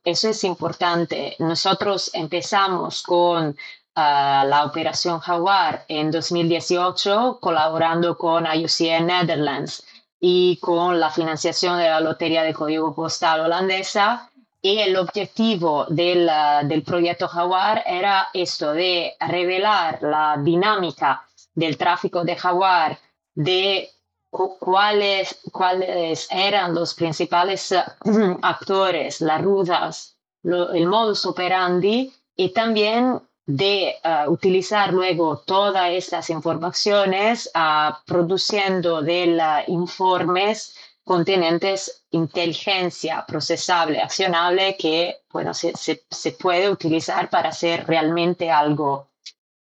eso 0.03 0.29
es 0.29 0.43
importante. 0.43 1.37
Nosotros 1.39 2.11
empezamos 2.13 3.05
con 3.05 3.57
ah, 3.95 4.45
la 4.49 4.65
operación 4.65 5.21
Jaguar 5.21 5.85
en 5.87 6.11
2018 6.11 7.39
colaborando 7.41 8.19
con 8.19 8.47
IUCN 8.53 9.07
Netherlands 9.07 9.85
y 10.19 10.57
con 10.57 10.99
la 10.99 11.09
financiación 11.09 11.79
de 11.79 11.89
la 11.89 12.01
Lotería 12.01 12.43
de 12.43 12.53
Código 12.53 12.93
Postal 12.93 13.43
holandesa. 13.43 14.29
Y 14.61 14.79
el 14.79 14.97
objetivo 14.97 15.87
del, 15.89 16.29
del 16.65 16.83
proyecto 16.83 17.29
Jaguar 17.29 17.85
era 17.87 18.27
esto, 18.35 18.73
de 18.73 19.15
revelar 19.21 20.03
la 20.03 20.37
dinámica 20.37 21.25
del 21.55 21.77
tráfico 21.77 22.25
de 22.25 22.35
Jaguar, 22.35 22.99
de 23.37 23.89
cuáles, 24.31 25.41
cuáles 25.53 26.29
eran 26.31 26.75
los 26.75 26.95
principales 26.95 27.75
actores, 28.43 29.21
las 29.21 29.43
rutas, 29.43 30.17
el 30.45 30.87
modus 30.87 31.27
operandi 31.27 32.13
y 32.37 32.51
también 32.51 33.21
de 33.47 33.97
uh, 34.05 34.31
utilizar 34.31 34.93
luego 34.93 35.39
todas 35.39 35.91
estas 35.91 36.29
informaciones 36.29 37.51
uh, 37.55 37.95
produciendo 38.07 39.01
de 39.01 39.65
informes 39.69 40.77
contenentes 41.03 42.05
inteligencia 42.11 43.25
procesable, 43.27 44.01
accionable, 44.01 44.77
que 44.79 45.23
bueno, 45.33 45.55
se, 45.55 45.75
se, 45.75 46.03
se, 46.11 46.33
puede 46.33 46.71
utilizar 46.71 47.31
para 47.31 47.49
hacer 47.49 47.87
realmente 47.87 48.51
algo 48.51 49.09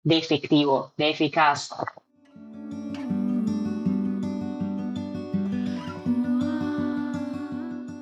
de 0.02 0.18
efectivo, 0.18 0.92
de 0.96 1.10
eficaz. 1.10 1.70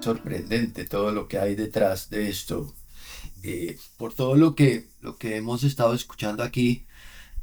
Sorprendente 0.05 0.85
todo 0.85 1.13
lo 1.13 1.29
que 1.29 1.39
hay 1.39 1.55
detrás 1.55 2.11
de 2.11 2.29
esto. 2.29 2.75
Eh, 3.43 3.79
por 3.97 4.13
todo 4.13 4.37
lo 4.37 4.55
que, 4.55 4.89
lo 5.01 5.17
que 5.17 5.37
hemos 5.37 5.65
estado 5.65 5.95
escuchando 5.95 6.43
aquí, 6.43 6.85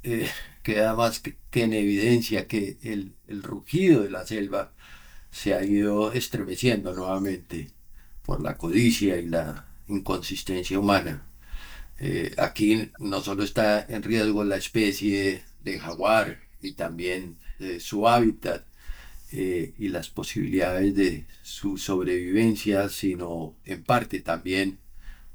eh, 0.03 0.29
queda 0.61 0.95
más 0.95 1.19
que, 1.19 1.37
en 1.53 1.73
evidencia 1.73 2.47
que 2.47 2.77
el, 2.83 3.15
el, 3.27 3.41
rugido 3.41 4.03
de 4.03 4.11
la 4.11 4.27
selva 4.27 4.73
se 5.31 5.55
ha 5.55 5.63
ido 5.65 6.13
estremeciendo 6.13 6.93
nuevamente 6.93 7.71
por 8.21 8.43
la 8.43 8.57
codicia 8.59 9.17
y 9.17 9.27
la 9.27 9.65
inconsistencia 9.87 10.77
humana. 10.77 11.25
Eh, 11.97 12.35
aquí 12.37 12.91
no 12.99 13.21
solo 13.21 13.43
está 13.43 13.83
en 13.89 14.03
riesgo 14.03 14.43
la 14.43 14.57
especie 14.57 15.43
de 15.63 15.79
jaguar 15.79 16.41
y 16.61 16.73
también 16.73 17.39
su 17.79 18.07
hábitat 18.07 18.65
y 19.31 19.89
las 19.89 20.09
posibilidades 20.09 20.95
de 20.95 21.25
su 21.41 21.77
sobrevivencia, 21.77 22.89
sino 22.89 23.55
en 23.65 23.83
parte 23.83 24.19
también 24.19 24.79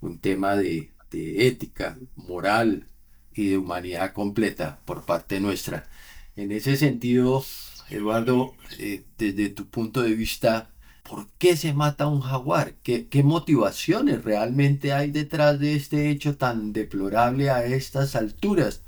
un 0.01 0.19
tema 0.19 0.57
de, 0.57 0.93
ética, 1.11 1.99
moral 2.15 2.89
y 3.35 3.49
de 3.49 3.59
humanidad 3.59 4.13
completa 4.13 4.81
por 4.85 5.05
parte 5.05 5.41
nuestra. 5.41 5.89
En 6.37 6.53
ese 6.53 6.77
sentido, 6.77 7.43
Eduardo, 7.89 8.55
eh, 8.79 9.05
desde 9.17 9.49
tu 9.49 9.67
punto 9.67 10.03
de 10.03 10.15
vista, 10.15 10.71
¿por 11.09 11.29
qué 11.39 11.57
se 11.57 11.73
mata 11.73 12.07
un 12.07 12.21
jaguar? 12.21 12.75
¿Qué, 12.83 13.09
¿Qué, 13.09 13.23
motivaciones 13.23 14.25
realmente 14.25 14.93
hay 14.93 15.11
detrás 15.11 15.59
de 15.59 15.75
este 15.75 16.11
hecho 16.11 16.37
tan 16.37 16.75
deplorable 16.75 17.49
a 17.49 17.65
estas 17.65 18.15
alturas 18.15 18.83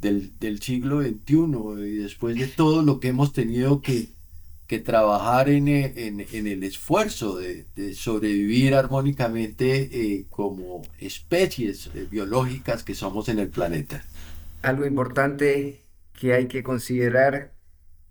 del, 0.00 0.38
del 0.38 0.62
siglo 0.62 1.02
XXI 1.02 1.86
y 1.86 1.96
después 1.96 2.36
de 2.36 2.46
todo 2.46 2.82
lo 2.82 3.00
que 3.00 3.08
hemos 3.08 3.34
tenido 3.34 3.82
que, 3.82 4.08
que 4.68 4.80
trabajar 4.80 5.50
en, 5.50 5.68
eh, 5.68 5.94
en, 5.96 6.20
en 6.32 6.46
el 6.48 6.64
esfuerzo 6.64 7.38
de, 7.38 7.66
de 7.76 7.94
sobrevivir 7.94 8.74
armónicamente 8.76 9.90
eh, 9.92 10.26
como 10.30 10.82
especies 10.98 11.88
eh, 11.94 12.06
biológicas 12.10 12.84
que 12.84 12.94
somos 12.94 13.28
en 13.30 13.40
el 13.40 13.50
planeta. 13.50 14.04
Algo 14.62 14.86
importante 14.86 15.88
que 16.12 16.34
hay 16.34 16.48
que 16.48 16.62
considerar 16.62 17.56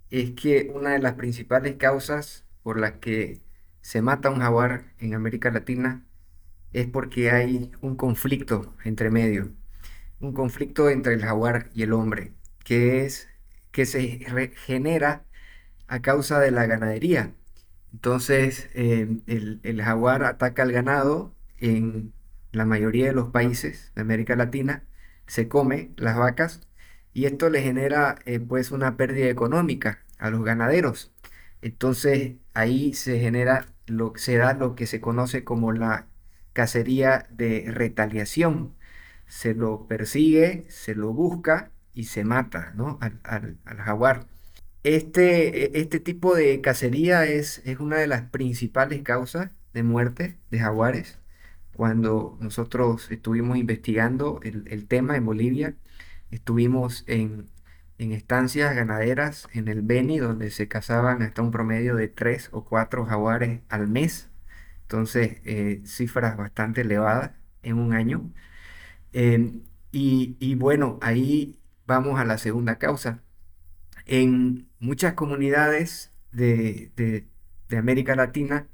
es 0.10 0.32
que 0.34 0.72
una 0.74 0.92
de 0.94 1.00
las 1.00 1.16
principales 1.16 1.78
causas 1.78 2.48
por 2.64 2.80
las 2.80 2.94
que 3.00 3.44
se 3.82 4.02
mata 4.02 4.32
un 4.32 4.40
jaguar 4.42 4.96
en 5.00 5.16
América 5.16 5.52
Latina 5.52 6.08
es 6.74 6.88
porque 6.88 7.32
hay 7.32 7.72
un 7.82 7.98
conflicto 7.98 8.78
entre 8.86 9.12
medio, 9.12 9.56
un 10.22 10.34
conflicto 10.34 10.90
entre 10.90 11.16
el 11.16 11.22
jaguar 11.24 11.72
y 11.76 11.84
el 11.84 11.94
hombre, 11.94 12.36
que 12.66 13.06
es 13.06 13.30
que 13.72 13.88
se 13.88 14.26
genera 14.68 15.27
a 15.88 16.02
causa 16.02 16.40
de 16.40 16.52
la 16.52 16.66
ganadería. 16.66 17.34
Entonces, 17.94 18.70
el, 18.74 19.24
el 19.64 19.82
jaguar 19.82 20.24
ataca 20.24 20.64
al 20.64 20.72
ganado 20.72 21.34
en 21.60 22.14
la 22.52 22.66
mayoría 22.66 23.08
de 23.08 23.14
los 23.14 23.30
países 23.30 23.92
de 23.96 24.02
América 24.02 24.36
Latina, 24.36 24.84
se 25.28 25.48
come 25.48 25.92
las 25.98 26.18
vacas 26.18 26.68
y 27.14 27.26
esto 27.26 27.50
le 27.50 27.62
genera 27.62 28.20
eh, 28.26 28.40
pues 28.40 28.72
una 28.72 28.98
pérdida 28.98 29.28
económica 29.30 30.06
a 30.20 30.30
los 30.30 30.44
ganaderos. 30.44 31.12
Entonces 31.62 32.36
ahí 32.54 32.94
se 32.94 33.20
genera 33.20 33.66
lo 33.88 34.14
se 34.16 34.38
da 34.38 34.54
lo 34.54 34.76
que 34.76 34.86
se 34.88 35.02
conoce 35.02 35.44
como 35.44 35.72
la 35.72 36.08
cacería 36.54 37.28
de 37.32 37.66
retaliación. 37.70 38.76
Se 39.28 39.54
lo 39.54 39.88
persigue, 39.88 40.66
se 40.70 40.96
lo 40.96 41.14
busca 41.14 41.72
y 41.94 42.06
se 42.06 42.24
mata 42.24 42.72
¿no? 42.76 43.00
al, 43.02 43.20
al, 43.24 43.58
jaguar. 43.78 44.28
Este, 44.84 45.78
e, 45.78 45.82
este 45.82 46.00
tipo 46.00 46.36
de 46.36 46.62
cacería 46.62 47.26
es, 47.26 47.62
es 47.66 47.80
una 47.80 47.98
de 47.98 48.08
las 48.08 48.24
principales 48.30 49.02
causas 49.04 49.52
de 49.74 49.84
muerte 49.84 50.38
de 50.52 50.60
jaguares. 50.60 51.20
Cuando 51.76 52.38
nosotros 52.42 53.12
estuvimos 53.12 53.58
investigando 53.58 54.40
el, 54.44 54.66
el 54.70 54.88
tema 54.88 55.16
en 55.18 55.26
Bolivia, 55.26 55.76
Estuvimos 56.32 57.04
en, 57.08 57.50
estancias 57.98 58.76
ganaderas 58.76 59.48
en 59.54 59.68
el 59.68 59.82
Beni, 59.82 60.20
donde 60.20 60.52
se 60.52 60.68
cazaban 60.68 61.22
hasta 61.24 61.42
un 61.42 61.52
promedio 61.52 61.96
de 61.96 62.08
tres 62.10 62.50
o 62.52 62.66
cuatro 62.66 63.06
jaguares 63.06 63.62
al 63.70 63.88
mes. 63.88 64.30
Entonces, 64.84 65.42
eh, 65.46 65.82
cifras 65.86 66.38
bastante 66.38 66.82
elevadas 66.82 67.32
en 67.64 67.78
un 67.80 67.94
año. 67.94 68.32
Em, 69.14 69.64
y, 69.92 70.56
bueno, 70.56 71.00
ahí 71.02 71.60
vamos 71.88 72.20
a 72.20 72.26
la 72.26 72.38
segunda 72.38 72.78
causa. 72.78 73.24
En 74.08 74.70
muchas 74.80 75.14
comunidades 75.14 76.12
de, 76.32 76.92
de 77.70 77.78
América 77.78 78.16
Latina 78.16 78.68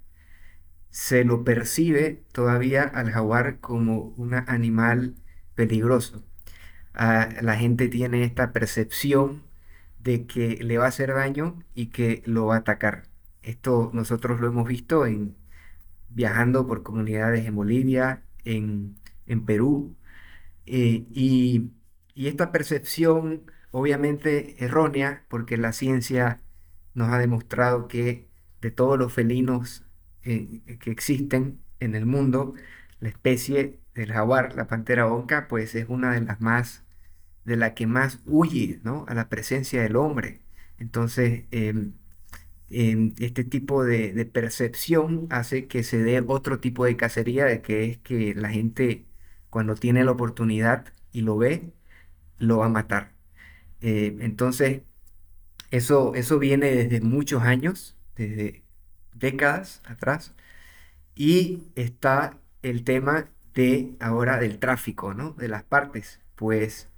se 0.90 1.26
lo 1.26 1.44
percibe 1.44 2.24
todavía 2.32 2.84
al 2.84 3.12
jaguar 3.12 3.60
como 3.60 4.14
un 4.18 4.34
animal 4.36 5.16
peligroso 5.56 6.24
la 6.94 7.56
gente 7.58 7.88
tiene 7.90 8.24
esta 8.24 8.52
percepción 8.54 9.44
de 10.00 10.26
que 10.28 10.58
le 10.64 10.78
va 10.78 10.86
a 10.86 10.90
hacer 10.90 11.14
daño 11.14 11.64
y 11.76 11.88
que 11.88 12.24
lo 12.26 12.48
va 12.48 12.56
a 12.56 12.60
atacar. 12.60 13.04
Esto 13.42 13.92
nosotros 13.94 14.40
lo 14.40 14.48
hemos 14.48 14.68
visto 14.68 15.06
en 15.06 15.36
viajando 16.10 16.68
por 16.68 16.84
comunidades 16.84 17.46
en 17.46 17.56
Bolivia, 17.56 18.24
en, 18.46 18.98
Perú, 19.46 19.96
eh, 20.66 21.06
y, 21.12 21.72
esta 22.16 22.52
percepción 22.52 23.44
obviamente 23.74 24.64
errónea, 24.64 25.26
porque 25.30 25.58
la 25.58 25.74
ciencia 25.74 26.42
nos 26.94 27.10
ha 27.10 27.20
demostrado 27.20 27.88
que 27.88 28.30
de 28.62 28.72
todos 28.72 29.00
los 29.00 29.14
felinos 29.14 29.86
eh, 30.24 30.62
que 30.80 30.92
existen 30.92 31.60
en 31.80 31.96
el 31.96 32.06
mundo, 32.06 32.54
la 33.00 33.10
especie 33.10 33.80
del 33.96 34.14
jaguar, 34.14 34.56
la 34.56 34.68
pantera 34.68 35.08
onca, 35.08 35.48
pues 35.48 35.76
es 35.76 35.90
una 35.90 36.14
de 36.14 36.22
las 36.22 36.40
más, 36.42 36.86
de 37.46 37.58
la 37.58 37.74
que 37.76 37.88
más 37.88 38.22
huye, 38.26 38.80
¿no? 38.84 39.06
A 39.10 39.16
la 39.16 39.30
presencia 39.30 39.82
del 39.84 39.96
hombre. 39.98 40.42
Entonces, 40.78 41.46
em, 41.52 41.94
em, 42.70 43.14
este 43.20 43.44
tipo 43.44 43.84
de, 43.84 44.26
percepción 44.34 45.28
hace 45.32 45.68
que 45.68 45.84
se 45.84 45.98
dé 46.00 46.24
otro 46.28 46.60
tipo 46.60 46.86
de 46.86 46.98
cacería, 46.98 47.46
de 47.46 47.62
que 47.62 47.86
es 47.86 47.98
que 48.00 48.36
la 48.36 48.50
gente 48.50 49.06
cuando 49.50 49.76
tiene 49.76 50.04
la 50.04 50.12
oportunidad 50.12 50.86
y 51.12 51.22
lo 51.22 51.38
ve, 51.38 51.74
lo 52.40 52.60
va 52.60 52.68
a 52.68 52.70
matar. 52.70 53.13
Eh, 53.84 54.18
entonces, 54.22 54.82
eso, 55.72 56.16
eso 56.16 56.40
viene 56.40 56.72
desde 56.72 57.02
muchos 57.02 57.44
años, 57.44 57.98
desde 58.16 58.64
décadas 59.14 59.82
atrás, 59.86 60.34
y 61.16 61.64
está 61.76 62.40
el 62.64 62.84
tema 62.84 63.30
de 63.54 63.96
ahora 64.00 64.40
del 64.40 64.60
tráfico, 64.60 65.14
¿no? 65.14 65.34
De 65.34 65.48
las 65.50 65.64
partes, 65.64 66.22
pues 66.36 66.90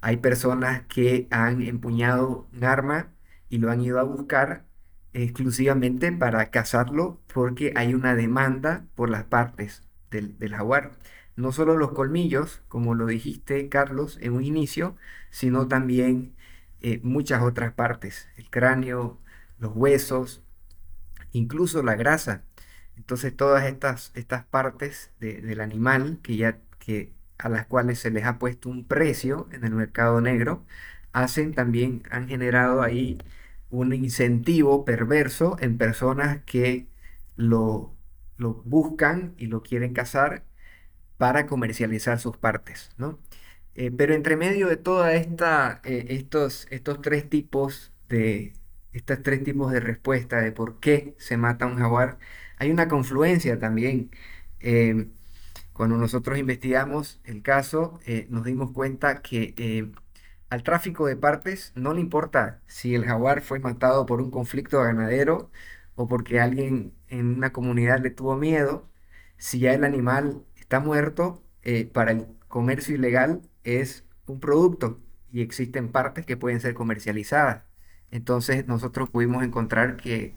hay 0.00 0.18
personas 0.18 0.82
que 0.88 1.28
han 1.30 1.62
empuñado 1.62 2.48
un 2.52 2.64
arma 2.64 3.12
y 3.48 3.58
lo 3.58 3.70
han 3.70 3.80
ido 3.80 3.98
a 4.00 4.04
buscar 4.04 4.66
exclusivamente 5.14 6.12
para 6.12 6.50
cazarlo 6.50 7.20
porque 7.32 7.72
hay 7.76 7.94
una 7.94 8.14
demanda 8.14 8.86
por 8.96 9.10
las 9.10 9.24
partes 9.24 9.82
del, 10.10 10.36
jaguar. 10.50 10.92
No 11.36 11.52
solo 11.52 11.76
los 11.76 11.92
colmillos, 11.92 12.62
como 12.68 12.94
lo 12.94 13.06
dijiste, 13.06 13.68
Carlos, 13.68 14.18
en 14.20 14.34
un 14.34 14.44
inicio, 14.44 14.96
sino 15.30 15.68
también 15.68 16.34
eh, 16.80 17.00
muchas 17.02 17.42
otras 17.42 17.72
partes, 17.72 18.28
el 18.36 18.50
cráneo, 18.50 19.18
los 19.58 19.72
huesos, 19.74 20.42
incluso 21.32 21.82
la 21.82 21.96
grasa. 21.96 22.44
Entonces 22.96 23.36
todas 23.36 23.64
estas, 23.66 24.12
estas 24.14 24.44
partes 24.44 25.12
del 25.20 25.60
animal 25.60 26.20
que 26.22 26.36
ya, 26.36 26.60
que, 26.78 27.12
a 27.38 27.48
las 27.48 27.66
cuales 27.66 27.98
se 27.98 28.10
les 28.10 28.24
ha 28.24 28.38
puesto 28.38 28.68
un 28.68 28.86
precio 28.86 29.48
en 29.52 29.64
el 29.64 29.72
mercado 29.74 30.20
negro, 30.20 30.64
hacen 31.12 31.54
también, 31.54 32.02
han 32.10 32.28
generado 32.28 32.82
ahí 32.82 33.18
un 33.70 33.92
incentivo 33.92 34.84
perverso 34.84 35.56
en 35.60 35.78
personas 35.78 36.42
que 36.44 36.88
lo, 37.36 37.94
lo 38.36 38.62
buscan 38.64 39.34
y 39.38 39.46
lo 39.46 39.62
quieren 39.62 39.94
cazar 39.94 40.44
para 41.16 41.46
comercializar 41.46 42.18
sus 42.20 42.36
partes, 42.36 42.90
¿no? 42.98 43.18
Eh, 43.74 43.90
pero 43.96 44.14
entre 44.14 44.36
medio 44.36 44.68
de 44.68 44.76
toda 44.76 45.14
esta, 45.14 45.80
eh, 45.84 46.06
estos, 46.10 46.66
estos 46.70 47.00
tres 47.02 47.28
tipos 47.28 47.92
de, 48.08 48.54
estos 48.92 49.22
tres 49.22 49.42
tipos 49.44 49.72
de 49.72 49.80
respuesta 49.80 50.40
de 50.40 50.52
por 50.52 50.78
qué 50.80 51.14
se 51.18 51.36
mata 51.36 51.66
un 51.66 51.76
jaguar, 51.78 52.18
hay 52.58 52.70
una 52.70 52.88
confluencia 52.88 53.58
también. 53.58 54.10
Eh, 54.60 55.08
cuando 55.72 55.96
nosotros 55.96 56.38
investigamos 56.38 57.20
el 57.24 57.42
caso, 57.42 58.00
eh, 58.06 58.26
nos 58.30 58.44
dimos 58.44 58.72
cuenta 58.72 59.22
que 59.22 59.54
al 60.50 60.62
tráfico 60.62 61.06
de 61.06 61.16
partes 61.16 61.72
no 61.74 61.94
le 61.94 62.00
importa 62.00 62.60
si 62.66 62.94
el 62.94 63.04
jaguar 63.04 63.42
fue 63.42 63.58
matado 63.58 64.06
por 64.06 64.20
un 64.20 64.30
conflicto 64.30 64.80
ganadero 64.82 65.50
o 65.96 66.08
porque 66.08 66.40
alguien 66.40 66.94
en 67.08 67.26
una 67.36 67.52
comunidad 67.52 68.00
le 68.00 68.10
tuvo 68.10 68.36
miedo. 68.36 68.88
Si 69.36 69.58
ya 69.60 69.74
el 69.74 69.84
animal 69.84 70.44
está 70.64 70.80
muerto, 70.80 71.42
para 71.92 72.10
el 72.10 72.26
comercio 72.48 72.94
ilegal 72.94 73.40
es 73.62 74.04
un 74.26 74.40
producto 74.40 74.98
y 75.32 75.40
existen 75.40 75.88
partes 75.88 76.26
que 76.26 76.36
pueden 76.36 76.60
ser 76.60 76.74
comercializadas. 76.74 77.62
Entonces 78.10 78.66
nosotros 78.66 79.08
pudimos 79.08 79.42
encontrar 79.42 79.96
que, 79.96 80.34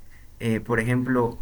por 0.66 0.80
ejemplo, 0.80 1.38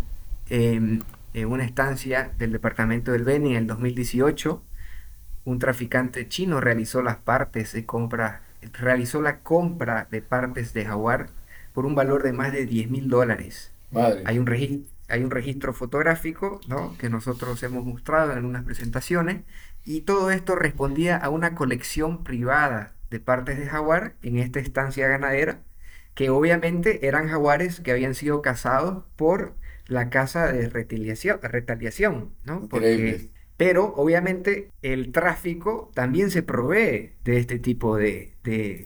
en 0.50 1.04
una 1.34 1.65
estancia 1.65 2.32
del 2.38 2.52
departamento 2.52 3.12
del 3.12 3.24
Beni 3.24 3.52
en 3.52 3.58
el 3.58 3.67
2018, 3.67 4.63
un 5.45 5.60
traficante 5.60 6.28
chino 6.28 6.60
realizó 6.62 7.02
las 7.04 7.17
partes 7.17 7.74
de 7.74 7.86
compra, 7.86 8.41
realizó 8.74 9.21
la 9.21 9.39
compra 9.41 10.08
de 10.10 10.21
partes 10.21 10.74
de 10.74 10.86
jaguar 10.86 11.28
por 11.74 11.86
un 11.86 11.93
valor 11.93 12.24
de 12.24 12.34
más 12.34 12.52
de 12.52 12.65
10 12.65 12.89
mil 12.89 13.10
dólares. 13.10 13.71
Hay 14.26 14.39
un, 14.39 14.48
hay 15.07 15.23
un 15.23 15.31
registro 15.31 15.73
fotográfico 15.73 16.59
¿no? 16.67 16.97
que 16.97 17.09
nosotros 17.09 17.61
hemos 17.63 17.85
mostrado 17.85 18.31
en 18.31 18.37
algunas 18.37 18.63
presentaciones 18.63 19.43
y 19.83 20.01
todo 20.01 20.31
esto 20.31 20.55
respondía 20.55 21.17
a 21.17 21.29
una 21.29 21.55
colección 21.55 22.23
privada 22.23 22.95
de 23.09 23.19
partes 23.19 23.57
de 23.59 23.67
jaguar 23.67 24.15
en 24.23 24.37
esta 24.39 24.59
estancia 24.59 25.07
ganadera 25.07 25.61
que 26.15 26.29
obviamente 26.29 27.07
eran 27.07 27.27
jaguares 27.27 27.81
que 27.81 27.91
habían 27.91 28.15
sido 28.15 28.41
cazados 28.41 29.03
por 29.15 29.55
la 29.87 30.09
casa 30.09 30.51
de 30.51 30.69
retaliación, 30.69 31.39
retaliación 31.43 32.33
¿no? 32.45 32.67
Porque, 32.67 33.29
pero 33.57 33.93
obviamente 33.95 34.69
el 34.81 35.11
tráfico 35.11 35.91
también 35.93 36.29
se 36.29 36.43
provee 36.43 37.13
de 37.23 37.37
este 37.37 37.59
tipo 37.59 37.95
de, 37.95 38.33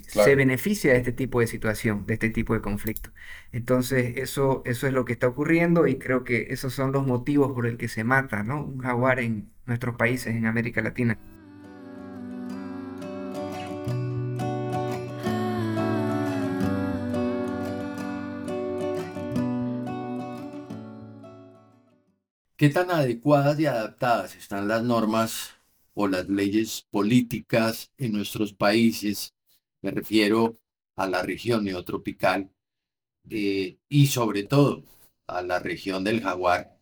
se 0.08 0.36
beneficia 0.36 0.92
de 0.94 1.00
este 1.00 1.12
tipo 1.12 1.40
de 1.40 1.48
situación, 1.48 2.06
de 2.06 2.14
este 2.14 2.30
tipo 2.30 2.54
de 2.54 2.62
conflicto. 2.62 3.12
Entonces 3.52 4.18
eso, 4.18 4.62
eso 4.66 4.88
es 4.88 4.94
lo 4.94 5.06
que 5.06 5.14
está 5.14 5.28
ocurriendo 5.28 5.88
y 5.88 5.98
creo 5.98 6.24
que 6.24 6.48
esos 6.52 6.74
son 6.74 6.92
los 6.92 7.06
motivos 7.06 7.52
por 7.54 7.66
el 7.66 7.78
que 7.78 7.88
se 7.88 8.04
mata, 8.04 8.44
¿no? 8.44 8.64
Un 8.64 8.80
jaguar 8.80 9.20
en 9.20 9.50
nuestros 9.66 9.96
países, 9.96 10.36
en 10.36 10.46
América 10.46 10.82
Latina. 10.82 11.18
¿Qué 22.60 22.68
tan 22.68 22.92
adecuadas 22.92 23.58
y 23.58 23.68
adaptadas 23.68 24.36
están 24.36 24.68
las 24.68 24.84
normas 24.84 25.52
o 25.94 26.10
las 26.10 26.28
leyes 26.28 26.86
políticas 26.92 27.90
en 27.98 28.12
nuestros 28.12 28.52
países? 28.52 29.34
Me 29.82 29.92
refiero 29.92 30.60
a 30.98 31.08
la 31.08 31.22
región 31.22 31.64
neotropical 31.64 32.52
eh, 33.30 33.78
y 33.88 34.08
sobre 34.08 34.44
todo 34.44 34.84
a 35.26 35.42
la 35.42 35.60
región 35.60 36.04
del 36.04 36.22
jaguar 36.22 36.78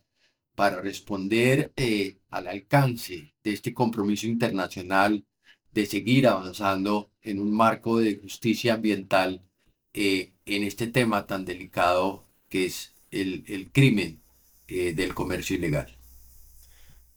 para 0.56 0.80
responder 0.80 1.72
eh, 1.76 2.18
al 2.28 2.48
alcance 2.48 3.36
de 3.44 3.52
este 3.52 3.72
compromiso 3.72 4.26
internacional 4.26 5.24
de 5.70 5.86
seguir 5.86 6.26
avanzando 6.26 7.12
en 7.22 7.38
un 7.38 7.52
marco 7.52 8.00
de 8.00 8.16
justicia 8.16 8.74
ambiental 8.74 9.44
eh, 9.92 10.32
en 10.44 10.64
este 10.64 10.88
tema 10.88 11.28
tan 11.28 11.44
delicado 11.44 12.26
que 12.48 12.66
es 12.66 12.96
el, 13.12 13.44
el 13.46 13.70
crimen 13.70 14.24
del 14.68 15.14
comercio 15.14 15.56
ilegal. 15.56 15.96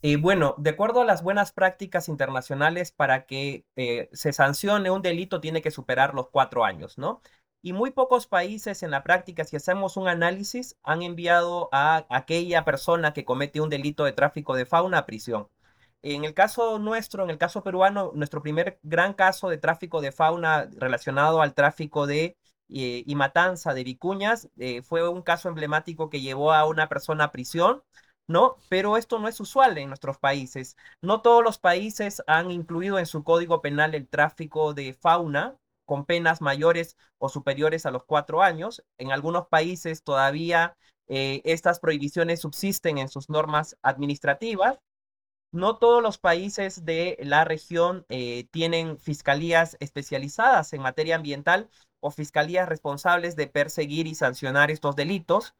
Y 0.01 0.15
bueno, 0.15 0.55
de 0.57 0.71
acuerdo 0.71 1.01
a 1.01 1.05
las 1.05 1.21
buenas 1.21 1.51
prácticas 1.51 2.09
internacionales, 2.09 2.91
para 2.91 3.25
que 3.25 3.65
se 4.11 4.33
sancione 4.33 4.89
un 4.89 5.03
delito 5.03 5.41
tiene 5.41 5.61
que 5.61 5.69
superar 5.69 6.15
los 6.15 6.29
cuatro 6.29 6.65
años, 6.65 6.97
¿no? 6.97 7.21
y 7.61 7.73
muy 7.73 7.91
pocos 7.91 8.27
países 8.27 8.83
en 8.83 8.91
la 8.91 9.03
práctica, 9.03 9.43
si 9.43 9.55
hacemos 9.55 9.97
un 9.97 10.07
análisis, 10.07 10.77
han 10.83 11.01
enviado 11.03 11.69
a 11.71 12.05
aquella 12.09 12.65
persona 12.65 13.13
que 13.13 13.25
comete 13.25 13.61
un 13.61 13.69
delito 13.69 14.03
de 14.05 14.13
tráfico 14.13 14.55
de 14.55 14.65
fauna 14.65 14.99
a 14.99 15.05
prisión. 15.05 15.47
En 16.01 16.25
el 16.25 16.33
caso 16.33 16.79
nuestro, 16.79 17.23
en 17.23 17.29
el 17.29 17.37
caso 17.37 17.63
peruano, 17.63 18.11
nuestro 18.15 18.41
primer 18.41 18.79
gran 18.83 19.13
caso 19.13 19.49
de 19.49 19.57
tráfico 19.59 20.01
de 20.01 20.11
fauna 20.11 20.67
relacionado 20.75 21.41
al 21.41 21.53
tráfico 21.53 22.07
de 22.07 22.37
eh, 22.73 23.03
y 23.05 23.15
matanza 23.15 23.73
de 23.73 23.83
vicuñas 23.83 24.49
eh, 24.57 24.81
fue 24.81 25.07
un 25.07 25.21
caso 25.21 25.49
emblemático 25.49 26.09
que 26.09 26.21
llevó 26.21 26.53
a 26.53 26.65
una 26.65 26.87
persona 26.87 27.25
a 27.25 27.31
prisión, 27.31 27.83
¿no? 28.27 28.55
Pero 28.69 28.95
esto 28.95 29.19
no 29.19 29.27
es 29.27 29.39
usual 29.41 29.77
en 29.77 29.89
nuestros 29.89 30.17
países. 30.17 30.77
No 31.01 31.21
todos 31.21 31.43
los 31.43 31.57
países 31.59 32.23
han 32.27 32.49
incluido 32.49 32.97
en 32.97 33.05
su 33.07 33.23
código 33.23 33.61
penal 33.61 33.93
el 33.93 34.07
tráfico 34.07 34.73
de 34.73 34.93
fauna, 34.93 35.57
con 35.85 36.05
penas 36.05 36.39
mayores 36.39 36.95
o 37.17 37.27
superiores 37.27 37.85
a 37.85 37.91
los 37.91 38.05
cuatro 38.05 38.41
años. 38.41 38.83
En 38.97 39.11
algunos 39.11 39.47
países 39.47 40.03
todavía 40.03 40.77
eh, 41.09 41.41
estas 41.43 41.81
prohibiciones 41.81 42.39
subsisten 42.39 42.97
en 42.99 43.09
sus 43.09 43.29
normas 43.29 43.75
administrativas. 43.81 44.79
No 45.51 45.77
todos 45.77 46.01
los 46.01 46.17
países 46.17 46.85
de 46.85 47.17
la 47.21 47.43
región 47.43 48.05
tienen 48.51 48.97
fiscalías 48.97 49.75
especializadas 49.81 50.71
en 50.71 50.81
materia 50.81 51.17
ambiental 51.17 51.69
o 52.01 52.11
fiscalías 52.11 52.67
responsables 52.67 53.35
de 53.37 53.47
perseguir 53.47 54.07
y 54.07 54.15
sancionar 54.15 54.71
estos 54.71 54.95
delitos. 54.97 55.55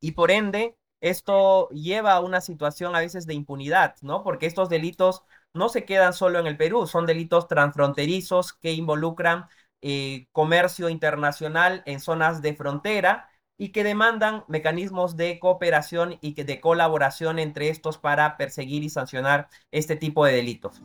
Y 0.00 0.12
por 0.12 0.30
ende, 0.30 0.76
esto 1.00 1.68
lleva 1.70 2.12
a 2.14 2.20
una 2.20 2.40
situación 2.40 2.94
a 2.94 3.00
veces 3.00 3.26
de 3.26 3.34
impunidad, 3.34 3.96
¿no? 4.02 4.22
Porque 4.22 4.46
estos 4.46 4.68
delitos 4.68 5.24
no 5.54 5.68
se 5.68 5.84
quedan 5.84 6.12
solo 6.12 6.38
en 6.38 6.46
el 6.46 6.56
Perú, 6.56 6.86
son 6.86 7.06
delitos 7.06 7.48
transfronterizos 7.48 8.52
que 8.52 8.72
involucran 8.72 9.46
eh, 9.82 10.26
comercio 10.32 10.88
internacional 10.88 11.82
en 11.86 12.00
zonas 12.00 12.42
de 12.42 12.54
frontera 12.54 13.30
y 13.56 13.70
que 13.70 13.84
demandan 13.84 14.44
mecanismos 14.48 15.16
de 15.16 15.38
cooperación 15.40 16.18
y 16.20 16.34
de 16.34 16.60
colaboración 16.60 17.38
entre 17.38 17.68
estos 17.70 17.98
para 17.98 18.36
perseguir 18.36 18.84
y 18.84 18.90
sancionar 18.90 19.48
este 19.72 19.96
tipo 19.96 20.24
de 20.24 20.32
delitos. 20.32 20.82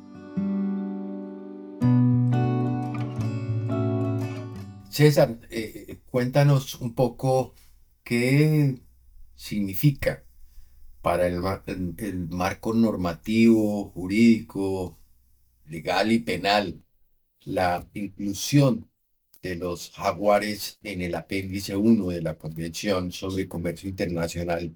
César, 4.93 5.39
eh, 5.49 5.97
cuéntanos 6.12 6.75
un 6.75 6.93
poco 6.93 7.56
qué 8.03 8.79
significa 9.36 10.23
para 11.01 11.25
el, 11.27 11.39
marco 12.29 12.73
normativo, 12.75 13.89
jurídico, 13.89 14.99
legal 15.65 16.12
y 16.12 16.19
penal 16.19 16.84
la 17.45 17.89
inclusión 17.95 18.88
de 19.41 19.56
los 19.56 19.91
jaguares 19.91 20.77
en 20.84 21.01
el 21.01 21.15
apéndice 21.15 21.75
1 21.75 22.10
de 22.10 22.21
la 22.21 22.38
Convención 22.38 23.12
sobre 23.12 23.47
Comercio 23.47 23.89
Internacional 23.89 24.75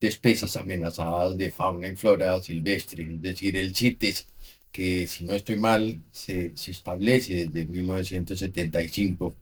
de 0.00 0.08
especies 0.08 0.56
amenazadas 0.56 1.36
de 1.36 1.50
fauna 1.50 1.88
y 1.88 1.96
flora 1.96 2.40
silvestre, 2.40 3.02
es 3.14 3.22
decir, 3.22 3.56
el 3.56 3.74
CITES, 3.74 4.28
que 4.70 5.08
si 5.08 5.24
no 5.24 5.34
estoy 5.34 5.56
mal, 5.56 6.04
se 6.12 6.52
establece 6.54 7.46
desde 7.46 7.66
1975. 7.66 9.34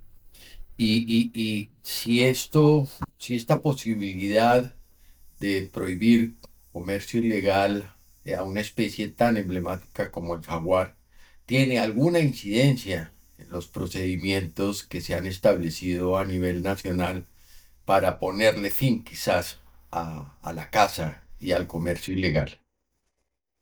Y, 0.77 1.05
y, 1.07 1.31
y 1.35 1.71
si 1.83 2.25
esto, 2.25 2.87
si 3.19 3.37
esta 3.37 3.63
posibilidad 3.63 4.75
de 5.41 5.71
prohibir 5.73 6.37
comercio 6.73 7.21
ilegal 7.21 7.95
a 8.37 8.43
una 8.43 8.61
especie 8.61 9.09
tan 9.09 9.37
emblemática 9.37 10.11
como 10.11 10.35
el 10.35 10.43
jaguar 10.43 10.97
tiene 11.47 11.79
alguna 11.79 12.19
incidencia 12.19 13.13
en 13.39 13.49
los 13.51 13.69
procedimientos 13.69 14.83
que 14.83 15.01
se 15.01 15.15
han 15.15 15.27
establecido 15.27 16.19
a 16.19 16.25
nivel 16.25 16.63
nacional 16.63 17.27
para 17.85 18.19
ponerle 18.19 18.71
fin 18.71 19.05
quizás 19.05 19.61
a, 19.93 20.35
la 20.53 20.71
caza 20.71 21.23
y 21.39 21.53
al 21.53 21.67
comercio 21.67 22.15
ilegal. 22.15 22.59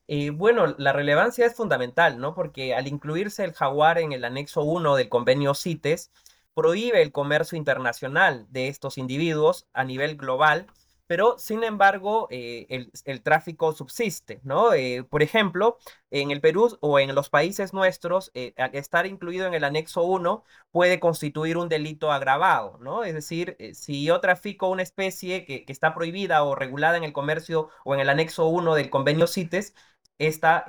Eh, 0.06 0.30
bueno, 0.30 0.74
la 0.78 0.92
relevancia 0.92 1.46
es 1.46 1.54
fundamental, 1.54 2.18
¿no? 2.18 2.34
Porque 2.34 2.74
al 2.74 2.86
incluirse 2.88 3.44
el 3.44 3.52
jaguar 3.52 3.98
en 3.98 4.12
el 4.12 4.24
anexo 4.24 4.62
1 4.62 4.96
del 4.96 5.08
convenio 5.08 5.54
CITES, 5.54 6.10
prohíbe 6.54 7.02
el 7.02 7.12
comercio 7.12 7.58
internacional 7.58 8.46
de 8.50 8.68
estos 8.68 8.98
individuos 8.98 9.66
a 9.72 9.84
nivel 9.84 10.16
global 10.16 10.66
pero 11.06 11.38
sin 11.38 11.64
embargo 11.64 12.28
eh, 12.30 12.66
el, 13.04 13.22
tráfico 13.22 13.72
subsiste, 13.72 14.40
¿no? 14.42 14.72
Eh, 14.72 15.04
por 15.04 15.22
ejemplo, 15.22 15.78
en 16.10 16.30
el 16.30 16.40
Perú 16.40 16.76
o 16.80 16.98
en 16.98 17.14
los 17.14 17.28
países 17.30 17.72
nuestros, 17.74 18.30
eh, 18.34 18.54
estar 18.72 19.06
incluido 19.06 19.46
en 19.46 19.54
el 19.54 19.64
anexo 19.64 20.02
1 20.02 20.44
puede 20.70 21.00
constituir 21.00 21.56
un 21.58 21.68
delito 21.68 22.10
agravado, 22.12 22.78
¿no? 22.80 23.04
Es 23.04 23.14
decir, 23.14 23.56
si 23.74 24.04
yo 24.04 24.20
trafico 24.20 24.68
una 24.68 24.82
especie 24.82 25.44
que, 25.44 25.64
que, 25.64 25.72
está 25.72 25.94
prohibida 25.94 26.42
o 26.44 26.54
regulada 26.54 26.96
en 26.96 27.04
el 27.04 27.12
comercio 27.12 27.68
o 27.84 27.94
en 27.94 28.00
el 28.00 28.08
anexo 28.08 28.46
1 28.46 28.74
del 28.74 28.90
convenio 28.90 29.26
CITES, 29.26 29.74
esta 30.18 30.64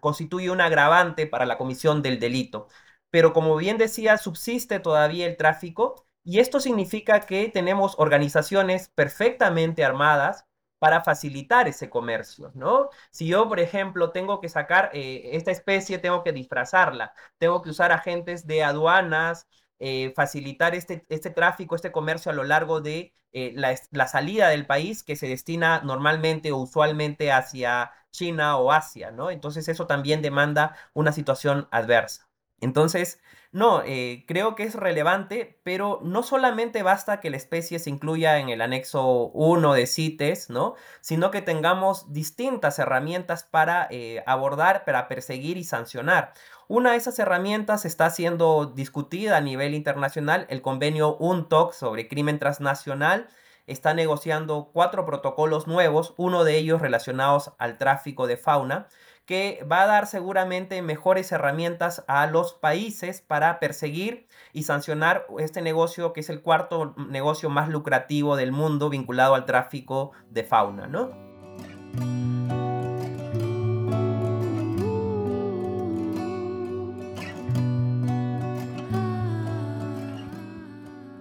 constituye 0.00 0.50
un 0.50 0.60
agravante 0.60 1.26
para 1.26 1.46
la 1.46 1.56
comisión 1.58 2.02
del 2.02 2.18
delito. 2.18 2.68
Pero 3.10 3.32
como 3.32 3.56
bien 3.56 3.78
decía, 3.78 4.18
subsiste 4.18 4.80
todavía 4.80 5.26
el 5.26 5.36
tráfico 5.36 6.06
y 6.24 6.38
esto 6.38 6.60
significa 6.60 7.20
que 7.20 7.48
tenemos 7.48 7.94
organizaciones 7.98 8.88
perfectamente 8.94 9.84
armadas 9.84 10.46
para 10.78 11.02
facilitar 11.02 11.68
ese 11.68 11.90
comercio, 11.90 12.52
¿no? 12.54 12.88
Si 13.10 13.26
yo, 13.28 13.48
por 13.48 13.60
ejemplo, 13.60 14.12
tengo 14.12 14.40
que 14.40 14.48
sacar 14.48 14.90
eh, 14.94 15.30
esta 15.34 15.50
especie, 15.50 15.98
tengo 15.98 16.24
que 16.24 16.32
disfrazarla, 16.32 17.12
tengo 17.38 17.62
que 17.62 17.70
usar 17.70 17.92
agentes 17.92 18.46
de 18.46 18.64
aduanas, 18.64 19.46
eh, 19.78 20.12
facilitar 20.16 20.74
este, 20.74 21.04
este 21.08 21.30
tráfico, 21.30 21.74
este 21.76 21.92
comercio 21.92 22.32
a 22.32 22.34
lo 22.34 22.44
largo 22.44 22.80
de 22.80 23.14
eh, 23.32 23.52
la, 23.56 23.74
la, 23.90 24.08
salida 24.08 24.48
del 24.48 24.66
país 24.66 25.02
que 25.02 25.16
se 25.16 25.28
destina 25.28 25.80
normalmente 25.82 26.50
o 26.52 26.58
usualmente 26.58 27.30
hacia 27.32 27.92
China 28.10 28.56
o 28.56 28.72
Asia, 28.72 29.10
¿no? 29.10 29.30
Entonces 29.30 29.68
eso 29.68 29.86
también 29.86 30.22
demanda 30.22 30.76
una 30.94 31.12
situación 31.12 31.68
adversa. 31.70 32.29
Entonces, 32.60 33.20
no, 33.52 33.82
eh, 33.84 34.24
creo 34.28 34.54
que 34.54 34.62
es 34.62 34.76
relevante, 34.76 35.58
pero 35.64 35.98
no 36.04 36.22
solamente 36.22 36.84
basta 36.84 37.18
que 37.18 37.30
la 37.30 37.36
especie 37.36 37.80
se 37.80 37.90
incluya 37.90 38.38
en 38.38 38.48
el 38.48 38.60
anexo 38.60 39.30
1 39.34 39.72
de 39.72 39.86
CITES, 39.86 40.50
¿no? 40.50 40.74
Sino 41.00 41.32
que 41.32 41.42
tengamos 41.42 42.12
distintas 42.12 42.78
herramientas 42.78 43.42
para 43.42 43.88
eh, 43.90 44.22
abordar, 44.26 44.84
para 44.84 45.08
perseguir 45.08 45.56
y 45.56 45.64
sancionar. 45.64 46.32
Una 46.68 46.92
de 46.92 46.98
esas 46.98 47.18
herramientas 47.18 47.84
está 47.84 48.08
siendo 48.10 48.66
discutida 48.66 49.38
a 49.38 49.40
nivel 49.40 49.74
internacional, 49.74 50.46
el 50.48 50.62
convenio 50.62 51.16
UNTOC 51.16 51.72
sobre 51.72 52.06
crimen 52.06 52.38
transnacional 52.38 53.28
está 53.66 53.94
negociando 53.94 54.70
cuatro 54.72 55.04
protocolos 55.06 55.66
nuevos, 55.66 56.14
uno 56.16 56.44
de 56.44 56.56
ellos 56.56 56.80
relacionados 56.80 57.52
al 57.58 57.78
tráfico 57.78 58.26
de 58.26 58.36
fauna 58.36 58.88
que 59.30 59.64
va 59.70 59.82
a 59.82 59.86
dar 59.86 60.08
seguramente 60.08 60.82
mejores 60.82 61.30
herramientas 61.30 62.02
a 62.08 62.26
los 62.26 62.52
países 62.52 63.20
para 63.20 63.60
perseguir 63.60 64.26
y 64.52 64.64
sancionar 64.64 65.24
este 65.38 65.62
negocio 65.62 66.12
que 66.12 66.18
es 66.18 66.30
el 66.30 66.42
cuarto 66.42 66.96
negocio 66.96 67.48
más 67.48 67.68
lucrativo 67.68 68.34
del 68.34 68.50
mundo 68.50 68.90
vinculado 68.90 69.36
al 69.36 69.46
tráfico 69.46 70.10
de 70.30 70.42
fauna, 70.42 70.88
¿no? 70.88 71.12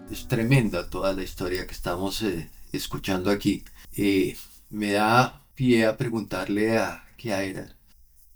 Es 0.09 0.27
tremenda 0.27 0.89
toda 0.89 1.13
la 1.13 1.21
historia 1.21 1.67
que 1.67 1.73
estamos 1.73 2.23
eh, 2.23 2.49
escuchando 2.71 3.29
aquí. 3.29 3.63
Eh, 3.95 4.35
me 4.71 4.93
da 4.93 5.43
pie 5.53 5.85
a 5.85 5.95
preguntarle 5.95 6.75
a 6.75 7.03
Kiaira 7.15 7.78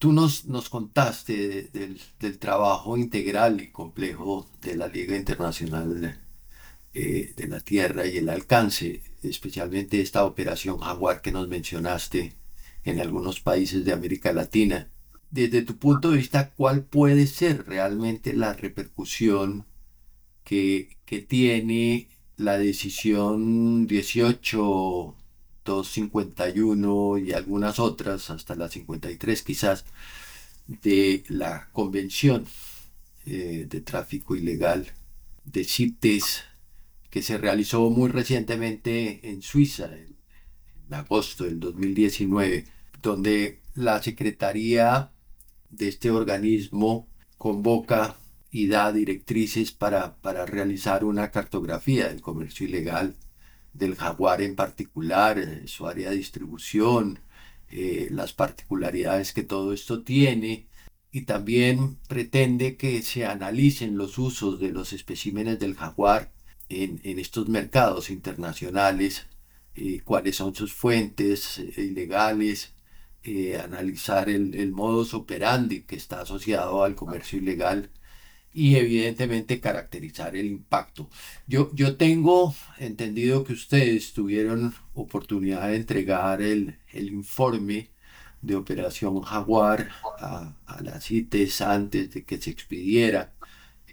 Tú 0.03 0.11
nos, 0.11 0.43
nos 0.47 0.67
contaste 0.67 1.69
del, 1.71 2.37
trabajo 2.37 2.97
integral 2.97 3.61
y 3.61 3.71
complejo 3.71 4.49
de 4.61 4.75
la 4.75 4.89
Liga 4.89 5.15
Internacional 5.15 6.19
eh, 6.93 7.33
de 7.37 7.47
la 7.47 7.61
Tierra 7.61 8.05
y 8.05 8.17
el 8.17 8.27
alcance, 8.27 9.01
especialmente 9.21 10.01
esta 10.01 10.25
operación 10.25 10.79
Jaguar 10.79 11.21
que 11.21 11.31
nos 11.31 11.47
mencionaste 11.47 12.33
en 12.83 12.99
algunos 12.99 13.39
países 13.39 13.85
de 13.85 13.93
América 13.93 14.33
Latina. 14.33 14.89
Desde 15.31 15.61
tu 15.61 15.77
punto 15.77 16.11
de 16.11 16.17
vista, 16.17 16.49
¿cuál 16.49 16.83
puede 16.83 17.25
ser 17.25 17.65
realmente 17.65 18.33
la 18.33 18.51
repercusión 18.51 19.65
que, 20.43 20.97
que 21.05 21.21
tiene 21.21 22.09
la 22.35 22.57
decisión 22.57 23.87
18 23.87 25.15
251 25.65 27.17
y 27.17 27.31
algunas 27.33 27.79
otras, 27.79 28.29
hasta 28.29 28.55
la 28.55 28.69
53 28.69 29.43
quizás, 29.43 29.85
de 30.67 31.23
la 31.29 31.69
Convención 31.71 32.45
eh, 33.25 33.65
de 33.69 33.81
Tráfico 33.81 34.35
Ilegal 34.35 34.91
de 35.45 35.63
CITES, 35.63 36.43
que 37.09 37.21
se 37.21 37.37
realizó 37.37 37.89
muy 37.89 38.09
recientemente 38.09 39.29
en 39.29 39.41
Suiza, 39.41 39.95
en, 39.95 40.13
agosto 40.91 41.45
del 41.45 41.59
2019, 41.59 42.65
donde 43.01 43.59
la 43.73 44.01
Secretaría 44.03 45.11
de 45.71 45.87
este 45.87 46.11
organismo 46.11 47.07
convoca 47.37 48.15
y 48.51 48.67
da 48.67 48.91
directrices 48.91 49.71
para, 49.71 50.17
para 50.17 50.45
realizar 50.45 51.03
una 51.03 51.31
cartografía 51.31 52.09
del 52.09 52.21
comercio 52.21 52.67
ilegal 52.67 53.15
del 53.73 53.95
jaguar 53.95 54.41
en 54.41 54.55
particular, 54.55 55.39
eh, 55.39 55.67
su 55.67 55.87
área 55.87 56.09
de 56.11 56.17
distribución, 56.17 57.19
eh, 57.71 58.07
las 58.11 58.33
particularidades 58.33 59.33
que 59.33 59.43
todo 59.43 59.73
esto 59.73 60.03
tiene. 60.03 60.67
Y 61.11 61.21
también 61.25 61.97
pretende 62.07 62.77
que 62.77 63.01
se 63.03 63.25
analicen 63.25 63.97
los 63.97 64.17
usos 64.17 64.59
de 64.59 64.71
los 64.71 64.93
especímenes 64.93 65.59
del 65.59 65.75
jaguar 65.75 66.31
en, 66.69 66.99
estos 67.19 67.49
mercados 67.49 68.09
internacionales, 68.09 69.27
eh, 69.75 70.01
cuáles 70.03 70.35
son 70.37 70.55
sus 70.55 70.73
fuentes 70.73 71.59
ilegales, 71.77 72.73
analizar 73.63 74.29
el, 74.29 74.53
el 74.55 74.71
modus 74.71 75.13
operandi 75.13 75.83
que 75.83 75.95
está 75.95 76.21
asociado 76.21 76.83
al 76.83 76.95
comercio 76.95 77.39
ilegal 77.39 77.89
y 78.53 78.75
evidentemente 78.75 79.59
caracterizar 79.59 80.35
el 80.35 80.47
impacto. 80.47 81.09
Yo, 81.47 81.71
yo 81.73 81.97
tengo 81.97 82.53
entendido 82.77 83.43
que 83.43 83.53
ustedes 83.53 84.13
tuvieron 84.13 84.73
oportunidad 84.93 85.69
de 85.69 85.77
entregar 85.77 86.41
el, 86.41 86.77
el 86.91 87.07
informe 87.09 87.89
de 88.41 88.55
Operación 88.55 89.21
Jaguar 89.21 89.89
a, 90.19 90.53
a 90.65 90.81
las 90.83 91.05
CITES 91.05 91.61
antes 91.61 92.11
de 92.13 92.23
que 92.25 92.37
se 92.39 92.51
expidiera 92.51 93.33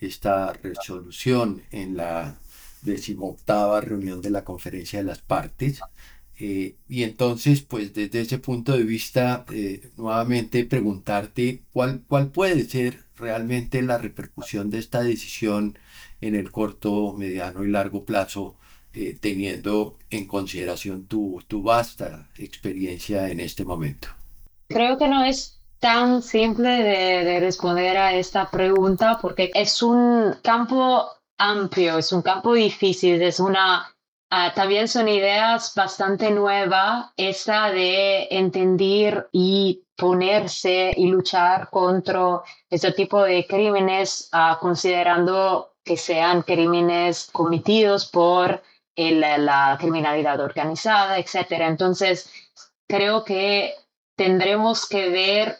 esta 0.00 0.52
resolución 0.52 1.62
en 1.70 1.96
la 1.96 2.38
decimoctava 2.82 3.80
reunión 3.80 4.20
de 4.22 4.30
la 4.30 4.44
conferencia 4.44 4.98
de 5.00 5.04
las 5.04 5.20
partes. 5.20 5.80
Eh, 6.42 6.76
y 6.88 7.02
entonces, 7.02 7.60
pues 7.60 7.92
desde 7.92 8.22
ese 8.22 8.38
punto 8.38 8.72
de 8.72 8.84
vista, 8.84 9.44
eh, 9.52 9.92
nuevamente 9.98 10.64
preguntarte 10.64 11.64
cuál, 11.70 12.02
cuál 12.08 12.30
puede 12.30 12.64
ser 12.64 13.04
realmente 13.14 13.82
la 13.82 13.98
repercusión 13.98 14.70
de 14.70 14.78
esta 14.78 15.02
decisión 15.02 15.78
en 16.22 16.34
el 16.34 16.50
corto, 16.50 17.12
mediano 17.12 17.62
y 17.62 17.68
largo 17.68 18.06
plazo, 18.06 18.56
eh, 18.94 19.18
teniendo 19.20 19.98
en 20.08 20.26
consideración 20.26 21.06
tu, 21.06 21.42
tu 21.46 21.62
vasta 21.62 22.28
experiencia 22.38 23.28
en 23.28 23.40
este 23.40 23.66
momento? 23.66 24.08
Creo 24.68 24.96
que 24.96 25.08
no 25.08 25.22
es 25.22 25.60
tan 25.78 26.22
simple 26.22 26.70
de, 26.70 27.24
de, 27.24 27.40
responder 27.40 27.98
a 27.98 28.14
esta 28.14 28.50
pregunta 28.50 29.18
porque 29.20 29.50
es 29.54 29.82
un 29.82 30.34
campo 30.42 31.06
amplio, 31.36 31.98
es 31.98 32.12
un 32.12 32.22
campo 32.22 32.54
difícil, 32.54 33.20
es 33.20 33.40
una... 33.40 33.94
Uh, 34.32 34.54
también 34.54 34.86
son 34.86 35.08
ideas 35.08 35.74
bastante 35.74 36.30
nuevas, 36.30 37.10
esta 37.16 37.72
de 37.72 38.28
entender 38.30 39.28
y 39.32 39.82
ponerse 39.96 40.94
y 40.96 41.08
luchar 41.08 41.68
contra 41.68 42.40
este 42.68 42.92
tipo 42.92 43.24
de 43.24 43.44
crímenes, 43.48 44.30
uh, 44.32 44.56
considerando 44.60 45.74
que 45.84 45.96
sean 45.96 46.42
crímenes 46.42 47.28
cometidos 47.32 48.06
por 48.06 48.62
el, 48.94 49.20
la 49.20 49.76
criminalidad 49.80 50.38
organizada, 50.38 51.18
etc. 51.18 51.52
Entonces, 51.62 52.30
creo 52.86 53.24
que 53.24 53.74
tendremos 54.16 54.88
que 54.88 55.08
ver 55.08 55.58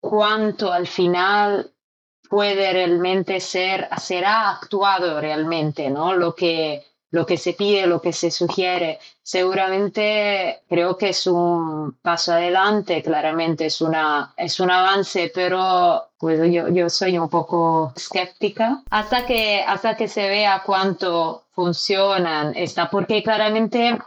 cuánto 0.00 0.72
al 0.72 0.88
final 0.88 1.72
puede 2.28 2.72
realmente 2.72 3.38
ser, 3.38 3.88
será 3.98 4.50
actuado 4.50 5.20
realmente, 5.20 5.88
¿no? 5.88 6.14
Lo 6.14 6.34
que 6.34 6.84
lo 7.10 7.24
que 7.24 7.36
se 7.36 7.54
pide, 7.54 7.86
lo 7.86 8.00
que 8.00 8.12
se 8.12 8.30
sugiere. 8.30 8.98
Seguramente 9.22 10.62
creo 10.68 10.96
que 10.96 11.10
es 11.10 11.26
un 11.26 11.98
paso 12.02 12.32
adelante, 12.32 13.02
claramente 13.02 13.66
es, 13.66 13.80
una, 13.80 14.34
es 14.36 14.60
un 14.60 14.70
avance, 14.70 15.30
pero 15.34 16.10
pues 16.18 16.40
yo, 16.52 16.68
yo 16.68 16.90
soy 16.90 17.18
un 17.18 17.28
poco 17.28 17.92
escéptica 17.96 18.82
hasta 18.90 19.24
que, 19.24 19.62
hasta 19.66 19.96
que 19.96 20.08
se 20.08 20.28
vea 20.28 20.62
cuánto 20.64 21.44
funcionan, 21.52 22.54
está, 22.56 22.90
porque 22.90 23.22
claramente 23.22 23.98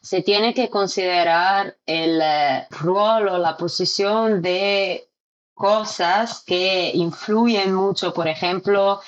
se 0.00 0.22
tiene 0.22 0.54
que 0.54 0.70
considerar 0.70 1.76
el 1.86 2.20
eh, 2.22 2.66
rol 2.70 3.28
o 3.28 3.38
la 3.38 3.56
posición 3.56 4.40
de 4.42 5.08
cosas 5.54 6.42
que 6.46 6.90
influyen 6.94 7.74
mucho, 7.74 8.14
por 8.14 8.28
ejemplo, 8.28 9.00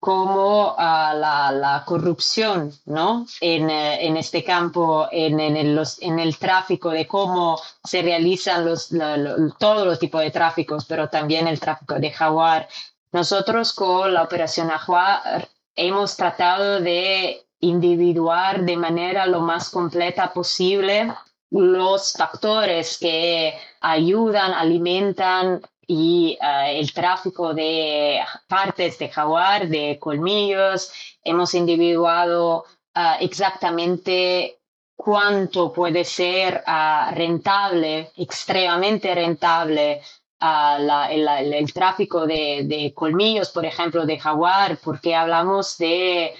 como 0.00 0.72
uh, 0.72 0.76
la, 0.78 1.52
la, 1.52 1.84
corrupción 1.84 2.72
¿no? 2.86 3.26
en, 3.42 3.68
eh, 3.68 4.06
en 4.06 4.16
este 4.16 4.42
campo, 4.42 5.06
en, 5.12 5.38
en, 5.38 5.56
el, 5.58 5.76
los, 5.76 6.00
en, 6.00 6.18
el, 6.18 6.38
tráfico, 6.38 6.88
de 6.88 7.06
cómo 7.06 7.60
se 7.84 8.00
realizan 8.00 8.64
los, 8.64 8.90
la, 8.92 9.18
lo, 9.18 9.52
todos 9.58 9.86
los 9.86 9.98
tipos 9.98 10.22
de 10.22 10.30
tráficos, 10.30 10.86
pero 10.86 11.10
también 11.10 11.46
el 11.46 11.60
tráfico 11.60 11.96
de 11.96 12.10
jaguar. 12.10 12.66
Nosotros 13.12 13.74
con 13.74 14.14
la 14.14 14.22
operación 14.22 14.68
Jaguar 14.68 15.48
hemos 15.76 16.16
tratado 16.16 16.80
de 16.80 17.44
individuar 17.60 18.64
de 18.64 18.76
manera 18.76 19.26
lo 19.26 19.40
más 19.40 19.68
completa 19.68 20.32
posible 20.32 21.12
los 21.50 22.12
factores 22.12 22.96
que 22.98 23.54
ayudan, 23.80 24.52
alimentan 24.52 25.60
y 25.92 26.38
uh, 26.40 26.68
el 26.68 26.92
tráfico 26.92 27.52
de 27.52 28.20
partes 28.46 28.96
de 29.00 29.08
jaguar, 29.08 29.66
de 29.66 29.98
colmillos. 29.98 30.92
Hemos 31.24 31.52
individuado 31.54 32.64
uh, 32.94 33.16
exactamente 33.18 34.60
cuánto 34.94 35.72
puede 35.72 36.04
ser 36.04 36.62
uh, 36.64 37.12
rentable, 37.12 38.12
extremadamente 38.16 39.12
rentable 39.12 40.00
la, 40.38 41.08
el, 41.10 41.26
el, 41.52 41.72
tráfico 41.72 42.24
de, 42.24 42.62
de, 42.64 42.94
colmillos, 42.94 43.50
por 43.50 43.66
ejemplo, 43.66 44.06
de 44.06 44.18
jaguar, 44.18 44.78
porque 44.82 45.14
hablamos 45.14 45.76
de, 45.76 46.32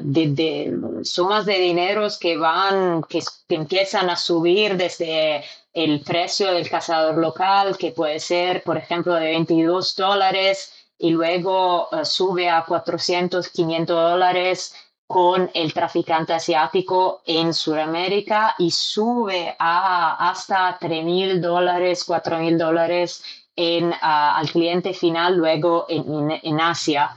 de, 0.00 0.26
de 0.30 1.04
sumas 1.04 1.46
de 1.46 1.58
dineros 1.60 2.18
que 2.18 2.36
van, 2.36 3.04
que, 3.04 3.20
que 3.46 3.54
empiezan 3.54 4.10
a 4.10 4.16
subir 4.16 4.76
desde 4.76 5.44
el 5.72 6.00
precio 6.00 6.52
del 6.52 6.68
cazador 6.68 7.18
local, 7.18 7.76
que 7.78 7.92
puede 7.92 8.20
ser, 8.20 8.62
por 8.62 8.76
ejemplo, 8.76 9.14
de 9.14 9.26
22 9.26 9.94
dólares 9.96 10.72
y 10.98 11.10
luego 11.10 11.88
uh, 11.92 12.04
sube 12.04 12.48
a 12.48 12.64
400, 12.64 13.48
500 13.48 14.10
dólares 14.10 14.74
con 15.06 15.50
el 15.54 15.72
traficante 15.72 16.32
asiático 16.34 17.22
en 17.26 17.52
Sudamérica 17.54 18.54
y 18.58 18.70
sube 18.70 19.56
a 19.58 20.30
hasta 20.30 20.76
3 20.78 21.04
mil 21.04 21.40
dólares, 21.40 22.04
4 22.04 22.38
mil 22.38 22.58
dólares 22.58 23.24
en, 23.56 23.90
uh, 23.90 23.96
al 24.00 24.50
cliente 24.50 24.92
final 24.92 25.36
luego 25.36 25.86
en, 25.88 26.30
en, 26.30 26.40
en 26.42 26.60
Asia. 26.60 27.16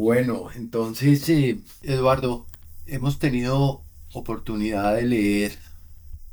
Bueno, 0.00 0.50
entonces, 0.54 1.28
eh, 1.28 1.58
Eduardo, 1.82 2.46
hemos 2.86 3.18
tenido 3.18 3.82
oportunidad 4.12 4.94
de 4.94 5.02
leer 5.02 5.58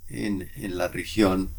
en, 0.08 0.48
la 0.78 0.88
región 0.88 1.50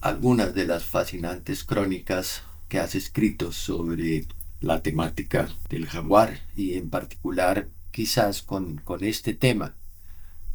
algunas 0.00 0.52
de 0.52 0.66
las 0.66 0.84
fascinantes 0.84 1.62
crónicas 1.62 2.42
que 2.68 2.80
has 2.80 2.96
escrito 2.96 3.52
sobre 3.52 4.26
la 4.60 4.82
temática 4.82 5.48
del 5.68 5.86
jaguar 5.86 6.40
y 6.56 6.74
en 6.74 6.90
particular 6.90 7.68
quizás 7.92 8.42
con, 8.42 8.82
este 9.02 9.32
tema 9.32 9.76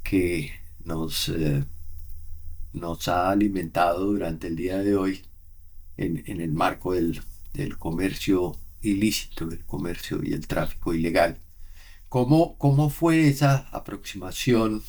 que 0.04 0.52
nos, 0.84 1.30
eh, 1.30 1.64
nos 2.74 3.08
ha 3.08 3.30
alimentado 3.32 4.04
durante 4.04 4.48
el 4.48 4.58
día 4.58 4.80
de 4.80 4.98
hoy 4.98 5.22
en, 5.96 6.42
el 6.42 6.52
marco 6.52 6.92
del 6.92 7.78
comercio 7.78 8.58
ilícito 8.82 9.46
del 9.46 9.66
comercio 9.66 10.22
y 10.24 10.34
el 10.34 10.48
tráfico 10.48 10.94
ilegal. 10.94 11.40
¿Cómo, 12.10 12.58
cómo 12.58 12.90
fue 12.90 13.28
esa 13.28 13.68
aproximación 13.72 14.84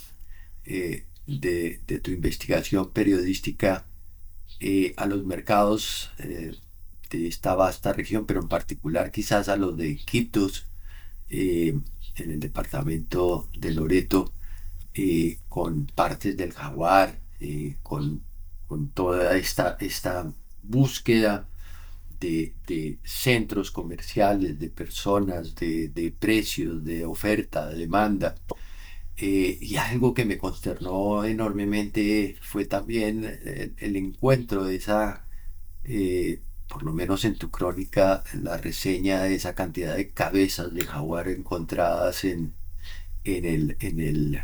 eh, 0.65 1.05
de, 1.27 1.81
tu 2.03 2.11
investigación 2.11 2.91
periodística 2.91 3.87
eh, 4.61 4.95
a 4.97 5.07
los 5.07 5.25
mercados 5.25 6.11
eh, 6.19 6.55
de 7.11 7.27
esta 7.29 7.55
vasta 7.55 7.93
región, 7.93 8.27
pero 8.27 8.41
en 8.41 8.49
particular 8.49 9.11
quizás 9.11 9.49
a 9.49 9.57
los 9.57 9.77
de 9.77 9.97
Quibdus, 9.97 10.67
en 11.29 11.85
el 12.17 12.41
departamento 12.41 13.49
de 13.57 13.73
Loreto, 13.73 14.33
con 15.49 15.87
partes 15.87 16.37
del 16.37 16.53
jaguar, 16.53 17.21
con, 17.83 18.23
con 18.67 18.89
toda 18.91 19.37
esta, 19.37 19.77
esta 19.81 20.33
búsqueda 20.63 21.49
de, 22.21 22.99
centros 23.05 23.71
comerciales, 23.71 24.59
de 24.59 24.71
personas, 24.71 25.55
de, 25.55 26.15
precios, 26.19 26.85
de 26.85 27.05
oferta, 27.05 27.69
de 27.69 27.79
demanda. 27.79 28.35
Eh, 29.17 29.59
y 29.61 29.77
algo 29.77 30.15
que 30.15 30.25
me 30.25 30.39
consternó 30.39 31.25
enormemente 31.25 32.37
fue 32.41 32.65
también 32.65 33.25
el, 33.25 33.75
el 33.79 33.97
encuentro 33.97 34.65
de 34.65 34.77
esa, 34.77 35.27
eh, 35.85 36.43
por 36.69 36.83
lo 36.83 36.93
menos 36.93 37.25
en 37.25 37.37
tu 37.39 37.51
crónica, 37.51 38.25
la 38.35 38.57
reseña 38.59 39.23
de 39.23 39.35
esa 39.35 39.55
cantidad 39.55 39.97
de 39.97 40.11
cabezas 40.11 40.73
de 40.75 40.87
jaguar 40.87 41.29
encontradas 41.29 42.25
en, 42.25 42.55
en, 43.25 43.45
el, 43.45 43.77
en 43.81 44.01
el 44.01 44.43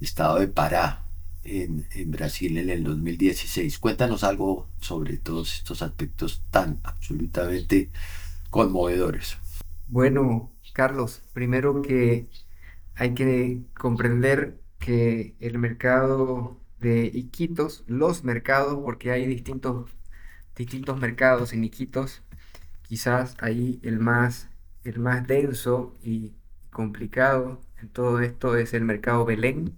estado 0.00 0.38
de 0.40 0.48
Pará, 0.48 1.03
en, 1.44 1.86
Brasil 2.10 2.58
en 2.58 2.70
el 2.70 2.84
2016. 2.84 3.78
Cuéntanos 3.78 4.24
algo 4.24 4.68
sobre 4.80 5.18
todos 5.18 5.54
estos 5.54 5.82
aspectos 5.82 6.42
tan 6.50 6.80
absolutamente 6.82 7.90
conmovedores. 8.50 9.36
Bueno, 9.88 10.50
Carlos, 10.72 11.22
primero 11.32 11.82
que 11.82 12.26
hay 12.94 13.14
que 13.14 13.60
comprender 13.78 14.58
que 14.78 15.34
el 15.40 15.58
mercado 15.58 16.58
de 16.80 17.06
Iquitos, 17.06 17.84
los 17.86 18.24
mercados, 18.24 18.78
porque 18.82 19.10
hay 19.12 19.26
distintos, 19.26 19.90
distintos 20.56 20.98
mercados 20.98 21.52
en 21.52 21.64
Iquitos, 21.64 22.22
quizás 22.82 23.36
ahí 23.40 23.80
el 23.82 23.98
más, 23.98 24.48
el 24.84 24.98
más 25.00 25.26
denso 25.26 25.94
y 26.02 26.32
complicado 26.70 27.60
en 27.80 27.88
todo 27.88 28.20
esto 28.20 28.56
es 28.56 28.74
el 28.74 28.84
mercado 28.84 29.24
Belén. 29.24 29.76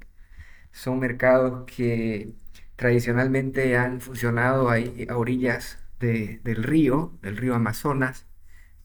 Son 0.77 0.99
mercados 1.01 1.64
que 1.66 2.35
tradicionalmente 2.77 3.77
han 3.77 4.01
funcionado 4.01 4.70
ahí 4.70 5.07
a 5.09 5.16
orillas 5.16 5.79
de, 6.01 6.41
del 6.45 6.62
río, 6.62 7.18
del 7.22 7.37
río 7.37 7.55
Amazonas, 7.55 8.27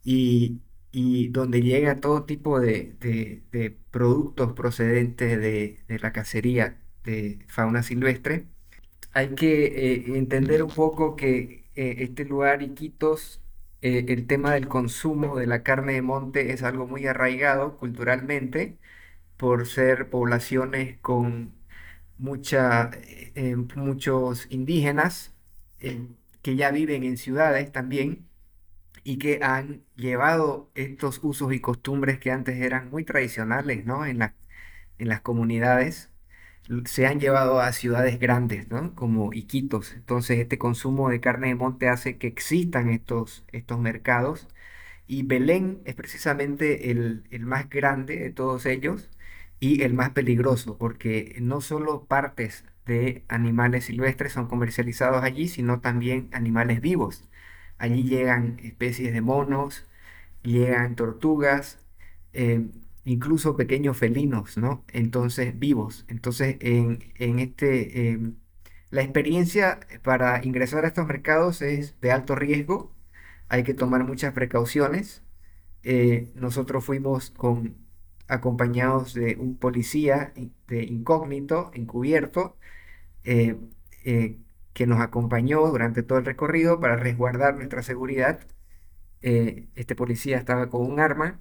y 0.03 0.61
y 0.91 1.29
donde 1.29 1.61
llega 1.61 1.99
todo 1.99 2.23
tipo 2.25 2.59
de, 2.59 2.95
productos 3.91 4.53
procedentes 4.53 5.39
de, 5.39 5.99
la 5.99 6.11
cacería 6.13 6.77
de 7.03 7.39
fauna 7.47 7.83
silvestre. 7.83 8.45
Hay 9.13 9.35
que 9.35 9.65
eh, 9.65 10.17
entender 10.17 10.63
un 10.63 10.71
poco 10.71 11.15
que 11.15 11.65
eh, 11.75 11.95
este 11.99 12.25
lugar, 12.25 12.61
Iquitos, 12.63 13.41
eh, 13.81 14.05
el 14.09 14.27
tema 14.27 14.53
del 14.53 14.67
consumo 14.67 15.37
de 15.37 15.47
la 15.47 15.63
carne 15.63 15.93
de 15.93 16.01
monte 16.01 16.53
es 16.53 16.63
algo 16.63 16.87
muy 16.87 17.07
arraigado 17.07 17.77
culturalmente 17.77 18.77
por 19.37 19.67
ser 19.67 20.09
poblaciones 20.09 20.97
con 20.99 21.53
mucha, 22.21 22.91
muchos 23.75 24.47
indígenas 24.51 25.33
que 26.41 26.55
ya 26.55 26.71
viven 26.71 27.03
en 27.03 27.17
ciudades 27.17 27.71
también 27.71 28.27
y 29.03 29.17
que 29.19 29.39
han 29.43 29.83
llevado 29.95 30.71
estos 30.75 31.19
usos 31.23 31.53
y 31.53 31.61
costumbres 31.61 32.19
que 32.19 32.31
antes 32.31 32.57
eran 32.61 32.89
muy 32.91 33.05
tradicionales, 33.05 33.85
¿no? 33.85 34.05
En 34.05 34.21
en 34.99 35.09
las 35.09 35.21
comunidades, 35.21 36.11
se 36.85 37.07
han 37.07 37.19
llevado 37.19 37.59
a 37.61 37.71
ciudades 37.73 38.19
grandes, 38.19 38.69
¿no? 38.69 38.95
Como 38.95 39.33
Iquitos. 39.33 39.93
Entonces, 39.93 40.39
este 40.39 40.57
consumo 40.59 41.09
de 41.09 41.19
carne 41.21 41.49
de 41.49 41.55
monte 41.55 41.89
hace 41.89 42.17
que 42.17 42.27
existan 42.27 42.89
estos, 42.89 43.45
estos 43.51 43.79
mercados. 43.79 44.47
Y 45.07 45.23
Belén 45.23 45.81
es 45.85 45.95
precisamente 45.95 46.91
el, 46.91 47.25
el 47.31 47.45
más 47.45 47.69
grande 47.69 48.17
de 48.17 48.31
todos 48.31 48.65
ellos 48.65 49.09
y 49.61 49.83
el 49.83 49.93
más 49.95 50.11
peligroso, 50.11 50.77
porque 50.79 51.37
no 51.41 51.61
solo 51.61 52.05
partes 52.07 52.65
de 52.85 53.25
animales 53.29 53.85
silvestres 53.85 54.33
son 54.33 54.47
comercializados 54.47 55.23
allí, 55.23 55.47
sino 55.49 55.81
también 55.81 56.29
animales 56.33 56.81
vivos. 56.81 57.29
Allí 57.77 58.03
llegan 58.03 58.59
especies 58.63 59.13
de 59.13 59.21
monos, 59.21 59.87
llegan 60.43 60.95
tortugas, 60.95 61.79
eh, 62.33 62.69
incluso 63.05 63.55
pequeños 63.57 63.97
felinos, 63.97 64.57
¿no? 64.57 64.85
Entonces, 64.89 65.57
vivos. 65.59 66.05
Entonces, 66.09 66.57
en, 66.61 66.99
este, 67.39 68.11
em, 68.11 68.37
la 68.89 69.01
experiencia 69.03 69.79
para 70.03 70.43
ingresar 70.45 70.85
a 70.85 70.87
estos 70.89 71.07
mercados 71.07 71.61
es 71.61 71.99
de 72.01 72.11
alto 72.11 72.35
riesgo, 72.35 72.95
hay 73.49 73.63
que 73.63 73.73
tomar 73.73 74.03
muchas 74.05 74.33
precauciones. 74.33 75.23
Eh, 75.83 76.31
nosotros 76.35 76.85
fuimos 76.85 77.31
con, 77.31 77.80
acompañados 78.31 79.13
de 79.13 79.37
un 79.39 79.57
policía 79.57 80.33
de 80.67 80.83
incógnito, 80.83 81.71
encubierto, 81.73 82.57
eh, 83.23 83.57
que 84.73 84.87
nos 84.87 85.01
acompañó 85.01 85.67
durante 85.67 86.03
todo 86.03 86.19
el 86.19 86.25
recorrido 86.25 86.79
para 86.79 86.95
resguardar 86.95 87.55
nuestra 87.55 87.83
seguridad. 87.83 88.39
Eh, 89.21 89.67
este 89.75 89.95
policía 89.95 90.37
estaba 90.37 90.69
con 90.69 90.81
un 90.81 90.99
arma 90.99 91.39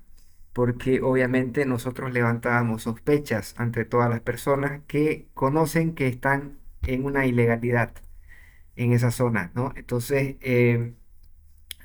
porque 0.53 1.01
obviamente 1.03 1.65
nosotros 1.67 2.13
levantábamos 2.13 2.83
sospechas 2.83 3.55
ante 3.59 3.85
todas 3.85 4.11
las 4.11 4.21
personas 4.21 4.83
que 4.87 5.29
conocen 5.35 5.95
que 5.95 6.09
están 6.09 6.59
en 6.83 7.05
una 7.05 7.27
ilegalidad 7.27 7.95
en 8.77 8.93
esa 8.93 9.11
zona, 9.11 9.53
¿no? 9.55 9.73
Entonces, 9.77 10.37
eh, 10.41 10.95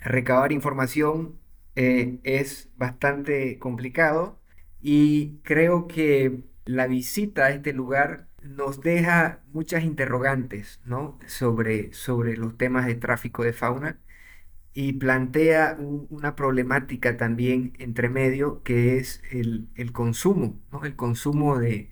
recabar 0.02 0.52
información 0.52 1.40
eh, 1.76 2.20
es 2.24 2.70
bastante 2.78 3.60
complicado 3.60 4.40
y 4.88 5.40
creo 5.44 5.88
que 5.88 6.44
la 6.66 6.86
visita 6.88 7.46
a 7.46 7.52
este 7.52 7.74
lugar 7.74 8.28
nos 8.44 8.82
deja 8.82 9.42
muchas 9.52 9.84
interrogantes 9.84 10.80
¿no? 10.86 11.18
sobre, 11.26 11.92
sobre 11.94 12.38
los 12.38 12.56
temas 12.58 12.86
de 12.86 12.94
tráfico 12.94 13.44
de 13.44 13.54
fauna 13.54 14.00
y 14.74 14.94
plantea 14.94 15.78
una 15.80 16.36
problemática 16.36 17.18
también 17.18 17.74
entre 17.80 18.10
medio 18.10 18.62
que 18.64 18.98
es 18.98 19.24
el, 19.32 19.70
consumo, 19.92 20.62
¿no? 20.72 20.86
el 20.86 20.96
consumo 20.96 21.58
de, 21.58 21.92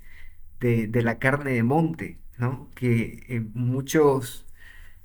la 0.61 1.19
carne 1.19 1.53
de 1.53 1.63
monte, 1.63 2.19
¿no? 2.37 2.69
que 2.75 3.25
eh, 3.27 3.41
muchos, 3.55 4.45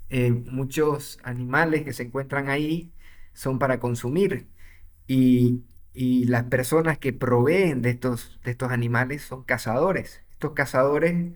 eh, 0.09 0.31
muchos 0.31 1.19
animales 1.23 1.83
que 1.83 1.93
se 1.93 2.03
encuentran 2.03 2.49
ahí 2.49 2.93
son 3.33 3.59
para 3.59 3.79
consumir 3.79 4.47
y, 5.07 5.63
y 5.93 6.25
las 6.25 6.45
personas 6.45 6.97
que 6.97 7.13
proveen 7.13 7.81
de 7.81 7.91
estos, 7.91 8.39
de 8.43 8.51
estos 8.51 8.71
animales 8.71 9.23
son 9.23 9.43
cazadores 9.43 10.23
estos 10.39 10.53
cazadores 10.53 11.33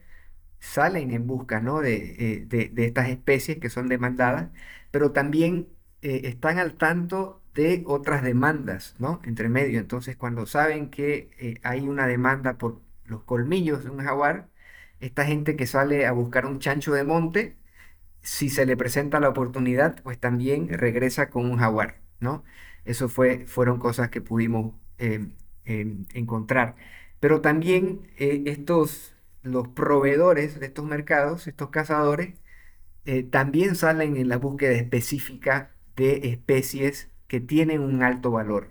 salen 0.60 1.12
en 1.12 1.28
busca 1.28 1.62
eh, 1.86 2.46
de, 2.48 2.72
estas 2.78 3.10
especies 3.10 3.58
que 3.60 3.70
son 3.70 3.90
demandadas, 3.90 4.50
pero 4.92 5.12
también 5.12 5.68
eh, 6.02 6.22
están 6.26 6.58
al 6.60 6.76
tanto 6.76 7.42
de 7.54 7.84
otras 7.86 8.24
demandas, 8.24 8.96
¿no? 9.00 9.22
Entre 9.26 9.50
medio. 9.50 9.80
Entonces, 9.80 10.16
cuando 10.16 10.46
saben 10.46 10.90
que 10.90 11.30
eh, 11.40 11.60
hay 11.64 11.82
una 11.88 12.08
demanda 12.08 12.58
por 12.58 12.82
los 13.06 13.24
colmillos 13.24 13.84
de 13.84 13.90
un 13.92 14.00
jaguar, 14.00 14.50
esta 15.02 15.26
gente 15.26 15.58
que 15.58 15.68
sale 15.68 16.06
a 16.08 16.14
buscar 16.14 16.46
un 16.46 16.60
chancho 16.60 16.94
de 16.94 17.04
monte, 17.04 17.58
si 18.22 18.50
se 18.50 18.66
le 18.66 18.78
presenta 18.78 19.20
la 19.20 19.30
oportunidad, 19.30 20.02
pues 20.04 20.20
también 20.20 20.70
regresa 20.70 21.30
con 21.30 21.46
un 21.52 21.58
jaguar, 21.60 22.02
¿no? 22.20 22.44
Eso 22.86 23.10
fue, 23.10 23.46
fueron 23.48 23.80
cosas 23.80 24.10
que 24.10 24.22
pudimos 24.22 24.76
em, 24.98 25.36
em, 25.66 26.06
encontrar. 26.14 26.76
Pero 27.20 27.42
también 27.42 28.02
eh, 28.18 28.44
estos, 28.48 29.16
los 29.44 29.68
proveedores 29.70 30.60
de 30.60 30.68
estos 30.68 30.86
mercados, 30.86 31.48
estos 31.48 31.70
cazadores, 31.70 32.36
eh, 33.06 33.24
también 33.24 33.76
salen 33.76 34.18
en 34.18 34.30
la 34.30 34.38
búsqueda 34.38 34.74
específica 34.74 35.76
de 35.96 36.30
especies 36.30 37.10
que 37.28 37.42
tienen 37.42 37.82
un 37.82 38.04
alto 38.04 38.32
valor. 38.32 38.70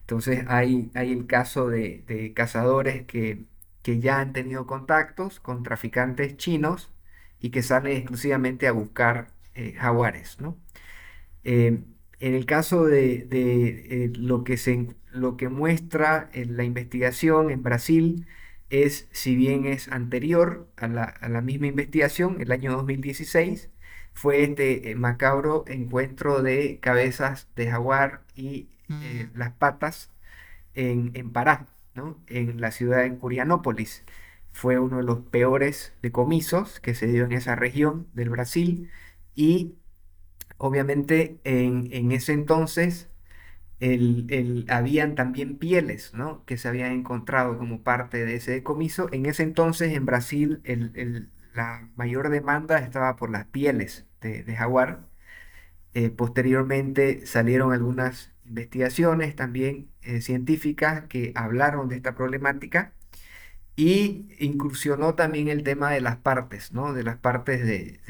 Entonces 0.00 0.44
hay, 0.48 0.90
hay 0.94 1.12
el 1.12 1.26
caso 1.26 1.68
de, 1.68 2.32
cazadores 2.34 3.06
que, 3.06 3.46
ya 3.84 4.20
han 4.20 4.32
tenido 4.32 4.66
contactos 4.66 5.40
con 5.40 5.62
traficantes 5.64 6.36
chinos 6.36 6.92
y 7.40 7.50
que 7.50 7.62
salen 7.62 7.96
exclusivamente 7.96 8.68
a 8.68 8.72
buscar 8.72 9.28
eh, 9.54 9.72
jaguares. 9.72 10.38
En 12.20 12.34
el 12.34 12.46
caso 12.46 12.84
de, 12.84 14.12
lo 14.16 14.44
que 14.44 14.56
se 14.56 14.88
lo 15.12 15.36
que 15.36 15.48
muestra 15.48 16.30
en 16.32 16.56
la 16.56 16.64
investigación 16.64 17.50
en 17.50 17.62
Brasil 17.62 18.26
es, 18.70 19.08
si 19.12 19.34
bien 19.36 19.66
es 19.66 19.88
anterior 19.88 20.68
a 20.76 20.86
la, 20.88 21.40
misma 21.42 21.66
investigación, 21.66 22.40
el 22.40 22.52
año 22.52 22.72
2016, 22.72 23.70
fue 24.14 24.44
este 24.44 24.90
eh, 24.90 24.94
macabro 24.94 25.64
encuentro 25.66 26.42
de 26.42 26.78
cabezas 26.80 27.48
de 27.56 27.70
jaguar 27.70 28.22
y 28.36 28.68
eh, 28.88 29.28
mm. 29.34 29.38
las 29.38 29.52
patas 29.52 30.10
en, 30.74 31.32
Pará, 31.32 31.66
en 32.28 32.60
la 32.60 32.70
ciudad 32.70 33.02
de 33.02 33.14
Curianópolis. 33.16 34.04
Fue 34.52 34.78
uno 34.78 34.98
de 34.98 35.04
los 35.04 35.20
peores 35.20 35.94
decomisos 36.02 36.80
que 36.80 36.94
se 36.94 37.06
dio 37.06 37.24
en 37.24 37.32
esa 37.32 37.56
región 37.56 38.08
del 38.14 38.30
Brasil 38.30 38.90
y 39.34 39.74
obviamente 40.60 41.40
en, 41.44 41.88
en 41.92 42.12
ese 42.12 42.32
entonces 42.34 43.10
el, 43.80 44.66
habían 44.68 45.14
también 45.16 45.58
pieles 45.58 46.12
que 46.46 46.58
se 46.58 46.68
habían 46.68 46.92
encontrado 46.92 47.58
como 47.58 47.82
parte 47.82 48.24
de 48.26 48.36
ese 48.36 48.52
decomiso. 48.52 49.08
En 49.12 49.26
ese 49.26 49.42
entonces 49.44 49.94
en 49.94 50.06
Brasil 50.06 50.62
la 51.54 51.88
mayor 51.96 52.30
demanda 52.30 52.78
estaba 52.78 53.16
por 53.16 53.30
las 53.30 53.46
pieles 53.46 54.06
de, 54.20 54.44
de 54.44 54.56
jaguar. 54.56 55.08
Eh, 55.94 56.10
posteriormente 56.10 57.26
salieron 57.26 57.72
algunas 57.72 58.32
investigaciones 58.44 59.36
también 59.36 59.90
eh, 60.02 60.20
científicas 60.20 61.04
que 61.08 61.32
hablaron 61.34 61.88
de 61.88 61.96
esta 61.96 62.14
problemática 62.14 62.94
y 63.76 64.28
incursionó 64.40 65.14
también 65.14 65.48
el 65.48 65.62
tema 65.64 65.90
de 65.90 66.00
las 66.00 66.18
partes, 66.18 66.72
¿no? 66.72 66.92
De 66.94 67.02
las 67.04 67.16
partes 67.18 67.64
de, 67.66 68.00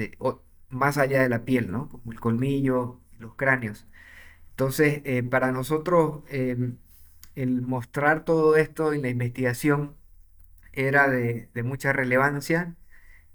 más 0.71 0.99
allá 0.99 1.23
de 1.23 1.29
la 1.29 1.45
piel, 1.45 1.71
¿no? 1.73 1.89
Como 1.89 2.13
el 2.13 2.21
colmillo, 2.21 3.01
los 3.19 3.35
cráneos. 3.37 3.87
Entonces, 4.51 5.03
eh, 5.05 5.23
para 5.23 5.53
nosotros, 5.53 6.23
em, 6.29 6.79
el 7.35 7.63
mostrar 7.63 8.25
todo 8.25 8.57
esto 8.57 8.93
en 8.93 9.03
la 9.03 9.09
investigación 9.11 9.97
era 10.73 11.09
de, 11.11 11.49
mucha 11.65 11.93
relevancia 11.93 12.77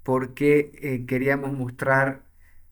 porque 0.04 0.72
eh, 0.82 1.06
queríamos 1.08 1.54
mostrar 1.54 2.26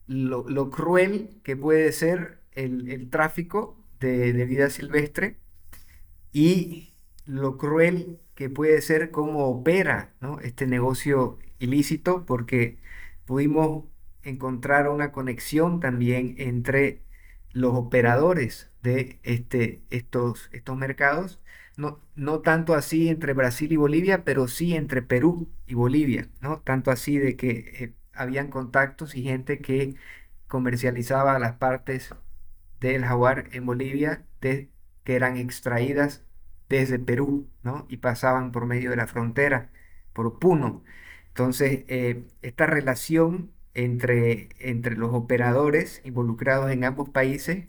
lo, 0.06 0.70
cruel 0.70 1.40
que 1.44 1.56
puede 1.56 1.92
ser 1.92 2.40
el, 2.52 3.10
tráfico 3.10 3.84
de, 4.00 4.32
de, 4.32 4.44
vida 4.46 4.70
silvestre 4.70 5.38
y 6.32 6.94
lo 7.26 7.58
cruel 7.58 8.20
que 8.34 8.50
puede 8.50 8.80
ser 8.82 9.10
cómo 9.10 9.46
opera 9.48 10.14
¿no? 10.20 10.40
este 10.40 10.66
negocio 10.66 11.38
ilícito, 11.58 12.24
porque 12.26 12.78
pudimos 13.26 13.84
encontrar 14.24 14.88
una 14.88 15.12
conexión 15.12 15.80
también 15.80 16.34
entre 16.38 17.02
los 17.52 17.74
operadores 17.74 18.70
de 18.82 19.20
este, 19.22 19.82
estos, 19.90 20.48
estos 20.52 20.76
mercados, 20.76 21.40
no, 21.76 22.00
no 22.16 22.40
tanto 22.40 22.74
así 22.74 23.08
entre 23.08 23.32
Brasil 23.32 23.72
y 23.72 23.76
Bolivia, 23.76 24.24
pero 24.24 24.48
sí 24.48 24.74
entre 24.74 25.02
Perú 25.02 25.48
y 25.66 25.74
Bolivia, 25.74 26.28
¿no? 26.40 26.60
Tanto 26.60 26.90
así 26.90 27.18
de 27.18 27.36
que 27.36 27.50
eh, 27.80 27.94
habían 28.12 28.48
contactos 28.50 29.14
y 29.16 29.22
gente 29.24 29.60
que 29.60 29.96
comercializaba 30.48 31.38
las 31.38 31.56
partes 31.56 32.14
del 32.80 33.04
jaguar 33.04 33.48
en 33.52 33.66
Bolivia 33.66 34.26
que 35.04 35.16
eran 35.16 35.36
extraídas 35.36 36.24
desde 36.68 36.98
Perú, 36.98 37.48
¿no? 37.62 37.86
Y 37.88 37.98
pasaban 37.98 38.52
por 38.52 38.66
medio 38.66 38.90
de 38.90 38.96
la 38.96 39.06
frontera, 39.06 39.70
por 40.12 40.38
Puno. 40.38 40.84
Entonces, 41.28 41.84
eh, 41.88 42.24
esta 42.42 42.66
relación 42.66 43.52
entre, 43.74 44.48
entre 44.60 44.96
los 44.96 45.12
operadores 45.14 46.00
involucrados 46.04 46.70
en 46.70 46.84
ambos 46.84 47.10
países 47.10 47.66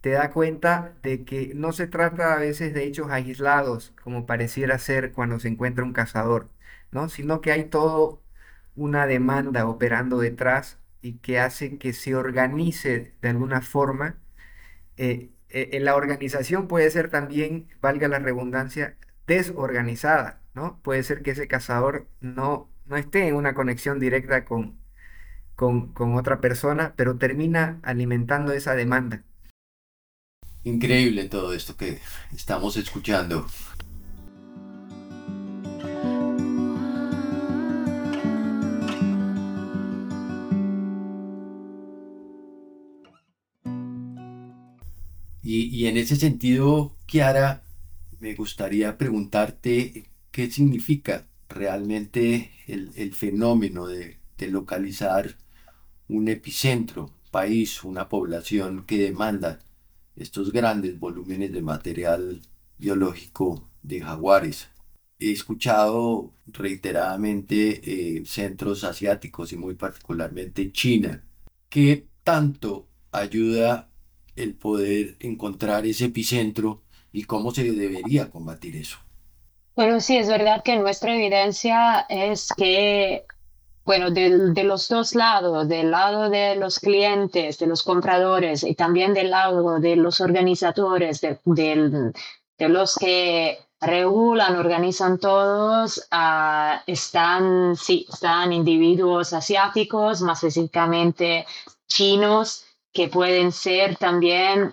te 0.00 0.10
da 0.10 0.30
cuenta 0.30 0.94
de 1.02 1.24
que 1.24 1.52
no 1.54 1.72
se 1.72 1.86
trata 1.86 2.34
a 2.34 2.38
veces 2.38 2.74
de 2.74 2.84
hechos 2.84 3.10
aislados, 3.10 3.94
como 4.02 4.26
pareciera 4.26 4.78
ser 4.78 5.12
cuando 5.12 5.38
se 5.40 5.48
encuentra 5.48 5.84
un 5.84 5.92
cazador, 5.92 6.50
¿no? 6.90 7.08
Sino 7.08 7.40
que 7.40 7.52
hay 7.52 7.64
todo 7.64 8.22
una 8.76 9.06
demanda 9.06 9.66
operando 9.66 10.18
detrás 10.20 10.78
y 11.02 11.14
que 11.18 11.38
hace 11.40 11.78
que 11.78 11.92
se 11.92 12.14
organice 12.16 13.14
de 13.22 13.28
alguna 13.30 13.62
forma 13.62 14.16
eh, 14.96 15.30
eh, 15.48 15.80
la 15.80 15.96
organización 15.96 16.68
puede 16.68 16.90
ser 16.90 17.10
también, 17.10 17.68
valga 17.80 18.08
la 18.08 18.18
redundancia, 18.18 18.96
desorganizada, 19.26 20.42
¿no? 20.54 20.80
Puede 20.82 21.02
ser 21.02 21.22
que 21.22 21.32
ese 21.32 21.48
cazador 21.48 22.08
no, 22.20 22.70
no 22.86 22.96
esté 22.96 23.26
en 23.28 23.34
una 23.36 23.54
conexión 23.54 23.98
directa 24.00 24.44
con, 24.44 24.79
con, 25.60 26.16
otra 26.16 26.40
persona, 26.40 26.94
pero 26.96 27.18
termina 27.18 27.80
alimentando 27.82 28.52
esa 28.52 28.74
demanda. 28.74 29.24
Increíble 30.64 31.28
todo 31.28 31.52
esto 31.52 31.76
que 31.76 31.98
estamos 32.34 32.78
escuchando. 32.78 33.46
Y, 45.42 45.86
en 45.86 45.96
ese 45.96 46.14
sentido, 46.16 46.96
Kiara, 47.06 47.64
me 48.20 48.34
gustaría 48.34 48.96
preguntarte 48.96 50.08
qué 50.30 50.48
significa 50.50 51.26
realmente 51.48 52.52
el, 52.68 53.14
fenómeno 53.14 53.86
de, 53.86 54.16
localizar 54.38 55.36
un 56.10 56.28
epicentro, 56.28 57.10
país, 57.30 57.84
una 57.84 58.08
población 58.08 58.84
que 58.86 58.98
demanda 58.98 59.60
estos 60.16 60.52
grandes 60.52 60.98
volúmenes 60.98 61.52
de 61.52 61.62
material 61.62 62.42
biológico 62.78 63.68
de 63.82 64.00
jaguares. 64.00 64.68
He 65.18 65.30
escuchado 65.32 66.32
reiteradamente 66.46 68.18
eh, 68.18 68.22
centros 68.26 68.84
asiáticos 68.84 69.52
y 69.52 69.56
muy 69.56 69.74
particularmente 69.74 70.72
China. 70.72 71.24
¿Qué 71.68 72.08
tanto 72.24 72.88
ayuda 73.12 73.90
el 74.36 74.54
poder 74.54 75.16
encontrar 75.20 75.86
ese 75.86 76.06
epicentro 76.06 76.82
y 77.12 77.24
cómo 77.24 77.50
se 77.50 77.64
debería 77.64 78.30
combatir 78.30 78.76
eso. 78.76 78.98
Bueno, 79.74 80.00
sí, 80.00 80.16
es 80.16 80.28
verdad 80.28 80.62
que 80.62 80.76
nuestra 80.76 81.14
evidencia 81.14 82.06
es 82.08 82.48
que, 82.56 83.24
bueno, 83.90 84.12
de, 84.12 84.52
de, 84.52 84.62
los 84.62 84.86
dos 84.86 85.16
lados, 85.16 85.66
del 85.66 85.90
lado 85.90 86.30
de 86.30 86.54
los 86.54 86.78
clientes, 86.78 87.58
de 87.58 87.66
los 87.66 87.82
compradores 87.82 88.62
y 88.62 88.76
también 88.76 89.14
del 89.14 89.30
lado 89.30 89.80
de 89.80 89.96
los 89.96 90.20
organizadores, 90.20 91.20
de, 91.20 91.40
de 91.44 92.68
los 92.68 92.94
que 92.94 93.58
regulan, 93.80 94.54
organizan 94.54 95.18
todos, 95.18 96.06
uh, 96.12 96.78
están, 96.86 97.74
sí, 97.74 98.06
están 98.08 98.52
individuos 98.52 99.32
asiáticos, 99.32 100.20
más 100.20 100.44
específicamente 100.44 101.44
chinos, 101.88 102.66
que 102.92 103.08
pueden 103.08 103.50
ser 103.50 103.96
también 103.96 104.72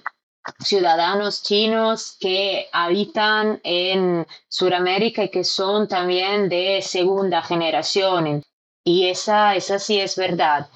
ciudadanos 0.59 1.41
chinos 1.41 2.17
que 2.19 2.67
habitan 2.71 3.59
en 3.63 4.27
Sudamérica 4.47 5.23
y 5.23 5.29
que 5.31 5.43
son 5.43 5.87
también 5.87 6.49
de 6.49 6.83
segunda 6.83 7.41
generación. 7.41 8.43
Y 8.87 9.09
esa, 9.09 9.53
esa 9.53 9.79
sí 9.79 9.99
es 9.99 10.15
verdad. 10.15 10.69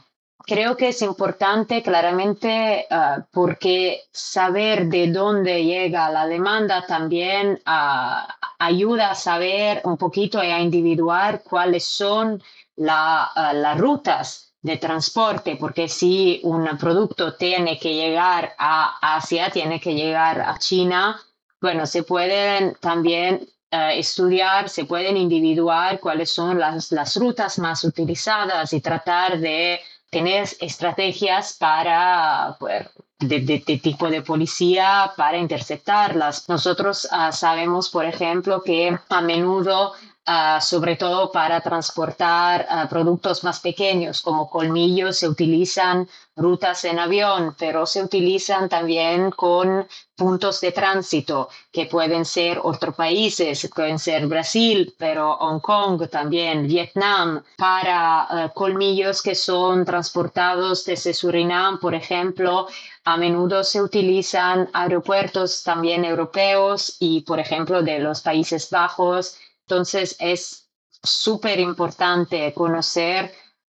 Creo 0.45 0.75
que 0.75 0.89
es 0.89 1.01
importante 1.01 1.81
claramente 1.81 2.85
ah, 2.89 3.25
porque 3.31 4.01
saber 4.11 4.87
de 4.87 5.07
dónde 5.07 5.63
llega 5.63 6.09
la 6.09 6.27
demanda 6.27 6.85
también 6.85 7.61
ah, 7.65 8.27
ayuda 8.59 9.11
a 9.11 9.15
saber 9.15 9.79
un 9.85 9.95
poquito 9.95 10.43
y 10.43 10.47
a 10.47 10.59
individuar 10.59 11.41
cuáles 11.41 11.85
son 11.85 12.43
ah, 12.85 13.53
las 13.55 13.77
rutas 13.79 14.55
de 14.61 14.75
transporte, 14.75 15.55
porque 15.55 15.87
si 15.87 16.41
un 16.43 16.67
producto 16.77 17.35
tiene 17.35 17.79
que 17.79 17.93
llegar 17.95 18.53
a 18.57 19.15
Asia, 19.15 19.49
tiene 19.51 19.79
que 19.79 19.93
llegar 19.93 20.41
a 20.41 20.57
China, 20.59 21.17
bueno, 21.61 21.85
se 21.85 22.03
pueden 22.03 22.75
también 22.81 23.47
eh, 23.71 23.99
estudiar, 23.99 24.69
se 24.69 24.85
pueden 24.85 25.15
individuar 25.17 25.99
cuáles 25.99 26.29
son 26.29 26.59
las, 26.59 26.91
las 26.91 27.15
rutas 27.15 27.57
más 27.57 27.83
utilizadas 27.85 28.73
y 28.73 28.81
tratar 28.81 29.39
de 29.39 29.79
tener 30.09 30.47
estrategias 30.59 31.55
para, 31.57 32.57
pues, 32.59 32.85
de, 33.19 33.39
de, 33.39 33.59
tipo 33.59 34.09
de 34.09 34.21
policía 34.21 35.13
para 35.15 35.37
interceptarlas. 35.37 36.49
Nosotros 36.49 37.07
ah, 37.11 37.31
sabemos, 37.31 37.89
por 37.89 38.05
ejemplo, 38.05 38.61
que 38.61 38.97
a 39.07 39.21
menudo 39.21 39.93
Ah, 40.33 40.61
sobre 40.61 40.95
todo 40.95 41.29
para 41.29 41.59
transportar 41.59 42.65
ah, 42.69 42.87
productos 42.89 43.43
más 43.43 43.59
pequeños 43.59 44.21
como 44.21 44.49
colmillos, 44.49 45.17
se 45.19 45.27
utilizan 45.27 46.07
rutas 46.37 46.85
en 46.85 46.99
avión, 46.99 47.53
pero 47.59 47.85
se 47.85 48.01
utilizan 48.01 48.69
también 48.69 49.31
con 49.31 49.85
puntos 50.15 50.61
de 50.61 50.71
tránsito 50.71 51.49
que 51.69 51.85
pueden 51.85 52.23
ser 52.23 52.61
otros 52.63 52.95
países, 52.95 53.69
pueden 53.75 53.99
ser 53.99 54.25
Brasil, 54.27 54.95
pero 54.97 55.35
Hong 55.35 55.59
Kong 55.59 56.07
también, 56.09 56.65
Vietnam, 56.65 57.43
para 57.57 58.21
ah, 58.21 58.51
colmillos 58.55 59.21
que 59.21 59.35
son 59.35 59.83
transportados 59.83 60.85
desde 60.85 61.13
Surinam, 61.13 61.77
por 61.77 61.93
ejemplo, 61.93 62.67
a 63.03 63.17
menudo 63.17 63.65
se 63.65 63.81
utilizan 63.81 64.69
aeropuertos 64.71 65.61
también 65.63 66.05
europeos 66.05 66.95
y, 66.99 67.19
por 67.21 67.39
ejemplo, 67.39 67.81
de 67.81 67.99
los 67.99 68.21
Países 68.21 68.69
Bajos 68.69 69.35
entonces 69.71 70.17
es 70.19 70.69
súper 71.01 71.61
importante 71.61 72.53
conocer 72.53 73.31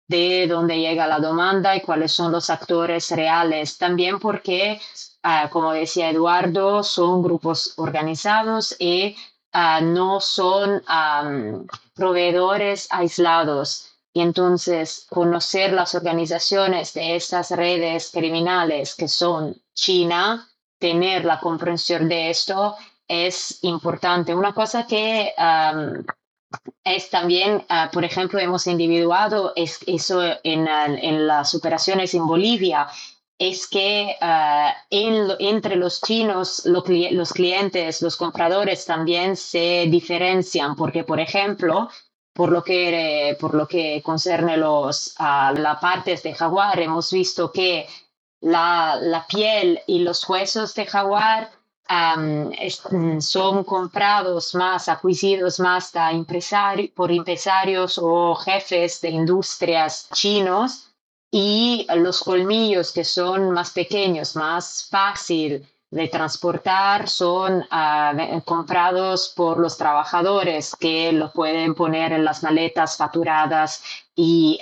de 0.08 0.46
dónde 0.48 0.80
llega 0.80 1.08
la 1.08 1.20
demanda 1.20 1.76
y 1.76 1.82
cuáles 1.82 2.12
son 2.12 2.32
los 2.32 2.52
actores 2.52 3.10
reales. 3.10 3.80
También 3.80 4.20
porque, 4.20 4.80
ah, 5.24 5.50
como 5.52 5.72
decía 5.72 6.12
Eduardo, 6.12 6.84
son 6.84 7.24
grupos 7.24 7.74
organizados 7.78 8.76
y 8.78 9.16
ah, 9.54 9.82
no 9.82 10.22
son 10.22 10.84
proveedores 11.96 12.88
aislados. 12.92 13.88
Y 14.14 14.22
entonces 14.22 15.08
conocer 15.10 15.74
las 15.74 15.96
organizaciones 15.96 16.94
de 16.94 17.16
estas 17.16 17.50
redes 17.50 18.12
criminales 18.14 18.94
que 18.94 19.08
son 19.08 19.60
China, 19.74 20.48
tener 20.78 21.26
la 21.26 21.40
comprensión 21.40 22.08
de 22.08 22.30
esto 22.30 22.76
es 23.08 23.60
importante. 23.64 24.36
Una 24.36 24.54
cosa 24.54 24.86
que 24.88 25.34
es 26.84 27.10
también, 27.10 27.66
uh, 27.70 27.92
por 27.92 28.06
ejemplo, 28.06 28.40
hemos 28.40 28.68
individuado 28.68 29.54
es, 29.56 29.80
eso 29.86 30.22
en, 30.44 30.68
en, 30.68 31.28
las 31.28 31.54
operaciones 31.56 32.14
en 32.14 32.26
Bolivia, 32.26 32.88
es 33.40 33.68
que 33.68 34.16
en, 34.90 35.28
entre 35.40 35.76
los 35.76 36.02
chinos 36.02 36.66
lo, 36.66 36.84
los 37.12 37.34
clientes, 37.34 38.02
los 38.02 38.18
compradores 38.18 38.86
también 38.86 39.36
se 39.36 39.86
diferencian, 39.90 40.76
porque, 40.76 41.04
por 41.04 41.20
ejemplo, 41.20 41.90
por 42.34 42.52
lo 42.52 42.64
que, 42.64 43.38
por 43.40 43.54
lo 43.54 43.68
que 43.68 44.02
concerne 44.04 44.58
los, 44.58 45.14
a 45.18 45.52
las 45.54 45.80
partes 45.80 46.24
de 46.24 46.34
jaguar, 46.34 46.80
hemos 46.80 47.12
visto 47.12 47.52
que 47.52 47.88
la, 48.42 48.98
la 49.02 49.26
piel 49.28 49.82
y 49.88 50.00
los 50.00 50.28
huesos 50.28 50.74
de 50.74 50.86
jaguar 50.86 51.52
son 53.20 53.64
comprados 53.64 54.56
más, 54.56 54.90
adquiridos 54.90 55.60
más 55.60 55.92
por 56.96 57.12
empresarios 57.12 57.98
o 58.02 58.36
jefes 58.36 59.02
de 59.02 59.10
industrias 59.10 60.10
chinos 60.14 60.90
y 61.32 61.86
los 61.96 62.24
colmillos 62.24 62.92
que 62.92 63.04
son 63.04 63.52
más 63.52 63.72
pequeños, 63.72 64.36
más 64.36 64.88
fácil 64.90 65.68
de 65.90 66.08
transportar 66.10 67.08
son 67.08 67.62
uh, 67.62 68.42
comprados 68.44 69.34
por 69.36 69.58
los 69.58 69.78
trabajadores 69.78 70.76
que 70.76 71.14
lo 71.14 71.32
pueden 71.32 71.76
poner 71.76 72.12
en 72.12 72.26
las 72.26 72.44
maletas 72.44 72.98
facturadas 72.98 73.82
y, 74.16 74.60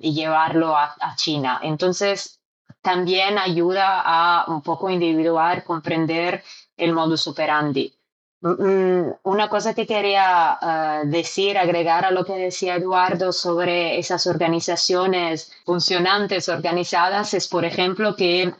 y 0.00 0.12
llevarlo 0.12 0.76
a, 0.76 0.94
China. 1.16 1.60
Entonces, 1.62 2.39
también 2.82 3.38
ayuda 3.38 4.02
a 4.04 4.44
un 4.48 4.62
poco 4.62 4.90
individuar, 4.90 5.64
comprender 5.64 6.42
el 6.76 6.92
modus 6.92 7.26
operandi. 7.26 7.94
Mm, 8.42 9.10
una 9.24 9.50
cosa 9.50 9.74
que 9.74 9.86
quería 9.86 10.58
uh, 10.62 11.08
decir, 11.08 11.58
agregar 11.58 12.06
a 12.06 12.10
lo 12.10 12.24
que 12.24 12.32
decía 12.32 12.76
Eduardo 12.76 13.32
sobre 13.32 13.98
esas 13.98 14.26
organizaciones 14.26 15.52
funcionantes, 15.66 16.48
organizadas, 16.48 17.34
es, 17.34 17.48
por 17.48 17.66
ejemplo, 17.66 18.16
que 18.16 18.54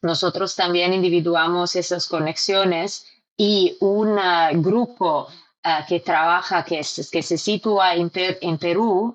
nosotros 0.00 0.56
también 0.56 0.94
individuamos 0.94 1.76
esas 1.76 2.06
conexiones 2.06 3.06
y 3.36 3.76
un 3.80 4.16
uh, 4.16 4.52
grupo 4.54 5.28
uh, 5.64 5.86
que 5.86 6.00
trabaja, 6.00 6.64
que, 6.64 6.80
que 7.12 7.22
se 7.22 7.36
sitúa 7.36 7.94
en, 7.94 8.10
en 8.14 8.58
Perú, 8.58 9.14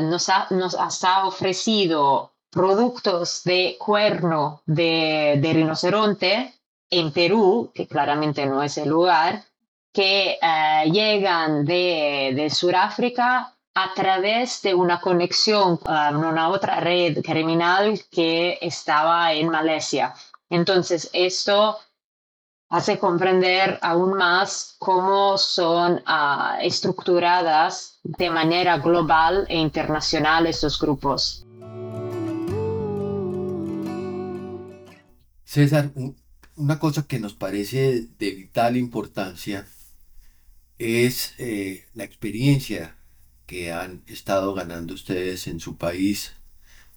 nos, 0.00 0.28
ha, 0.28 0.48
nos 0.50 1.04
ha 1.04 1.26
ofrecido 1.26 2.35
productos 2.56 3.42
de 3.44 3.76
cuerno 3.78 4.62
de, 4.64 5.38
rinoceronte 5.42 6.54
en 6.88 7.12
Perú, 7.12 7.70
que 7.74 7.86
claramente 7.86 8.46
no 8.46 8.62
es 8.62 8.78
el 8.78 8.88
lugar, 8.88 9.44
que 9.92 10.38
llegan 10.90 11.66
de, 11.66 12.32
de 12.34 12.48
Sudáfrica 12.48 13.52
a 13.74 13.92
través 13.94 14.62
de 14.62 14.74
una 14.74 14.98
conexión 15.02 15.76
con 15.76 16.16
una 16.16 16.48
otra 16.48 16.80
red 16.80 17.22
criminal 17.22 18.00
que 18.10 18.58
estaba 18.62 19.34
en 19.34 19.50
Malasia. 19.50 20.14
Entonces, 20.48 21.10
esto 21.12 21.78
hace 22.70 22.98
comprender 22.98 23.78
aún 23.82 24.14
más 24.14 24.76
cómo 24.78 25.36
son 25.36 26.02
uh, 26.06 26.58
estructuradas 26.60 28.00
de 28.02 28.30
manera 28.30 28.78
global 28.78 29.44
e 29.48 29.58
internacional 29.58 30.46
estos 30.46 30.78
grupos. 30.78 31.45
César, 35.56 35.90
una 36.56 36.78
cosa 36.78 37.06
que 37.06 37.18
nos 37.18 37.32
parece 37.32 38.08
de 38.18 38.30
vital 38.32 38.76
importancia 38.76 39.66
es 40.76 41.32
eh, 41.38 41.86
la 41.94 42.04
experiencia 42.04 42.98
que 43.46 43.72
han 43.72 44.02
estado 44.06 44.52
ganando 44.52 44.92
ustedes 44.92 45.46
en 45.46 45.58
su 45.58 45.78
país 45.78 46.34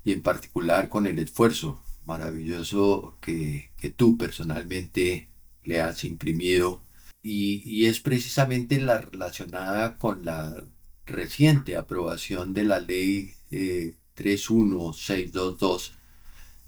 y 0.04 0.12
en 0.12 0.22
particular 0.22 0.90
con 0.90 1.08
el 1.08 1.20
esfuerzo 1.20 1.82
maravilloso 2.06 3.18
que, 3.22 3.72
tú 3.96 4.18
personalmente 4.18 5.30
le 5.64 5.80
has 5.80 6.04
imprimido. 6.04 6.84
Y, 7.24 7.86
es 7.86 8.02
precisamente 8.02 8.82
la 8.82 9.00
relacionada 9.00 9.98
con 9.98 10.26
la 10.26 10.66
reciente 11.06 11.78
aprobación 11.78 12.54
de 12.54 12.64
la 12.66 12.82
ley 12.82 13.36
eh, 13.52 13.96
31622 14.16 15.99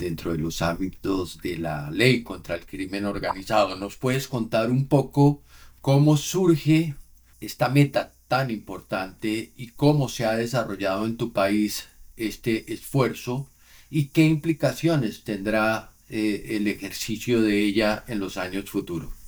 dentro 0.02 0.32
de 0.32 0.40
los 0.40 0.62
ámbitos 0.62 1.40
de 1.42 1.58
la 1.58 1.90
ley 1.92 2.24
contra 2.24 2.56
el 2.56 2.66
crimen 2.66 3.06
organizado. 3.06 3.76
¿Nos 3.76 3.96
puedes 3.96 4.28
contar 4.28 4.70
un 4.70 4.88
poco 4.88 5.44
cómo 5.80 6.18
surge 6.18 6.96
esta 7.40 7.70
meta 7.70 8.12
tan 8.28 8.52
importante 8.52 9.54
y 9.56 9.68
cómo 9.68 10.10
se 10.10 10.26
ha 10.26 10.36
desarrollado 10.36 11.06
en 11.06 11.18
tu 11.18 11.32
país 11.32 11.88
este 12.18 12.74
esfuerzo 12.74 13.50
y 13.90 14.08
qué 14.08 14.26
implicaciones 14.26 15.24
tendrá 15.24 15.94
eh, 16.10 16.58
el 16.58 16.68
ejercicio 16.68 17.42
de 17.42 17.60
ella 17.60 18.04
en 18.08 18.20
los 18.20 18.38
años 18.38 18.70
futuros. 18.70 19.21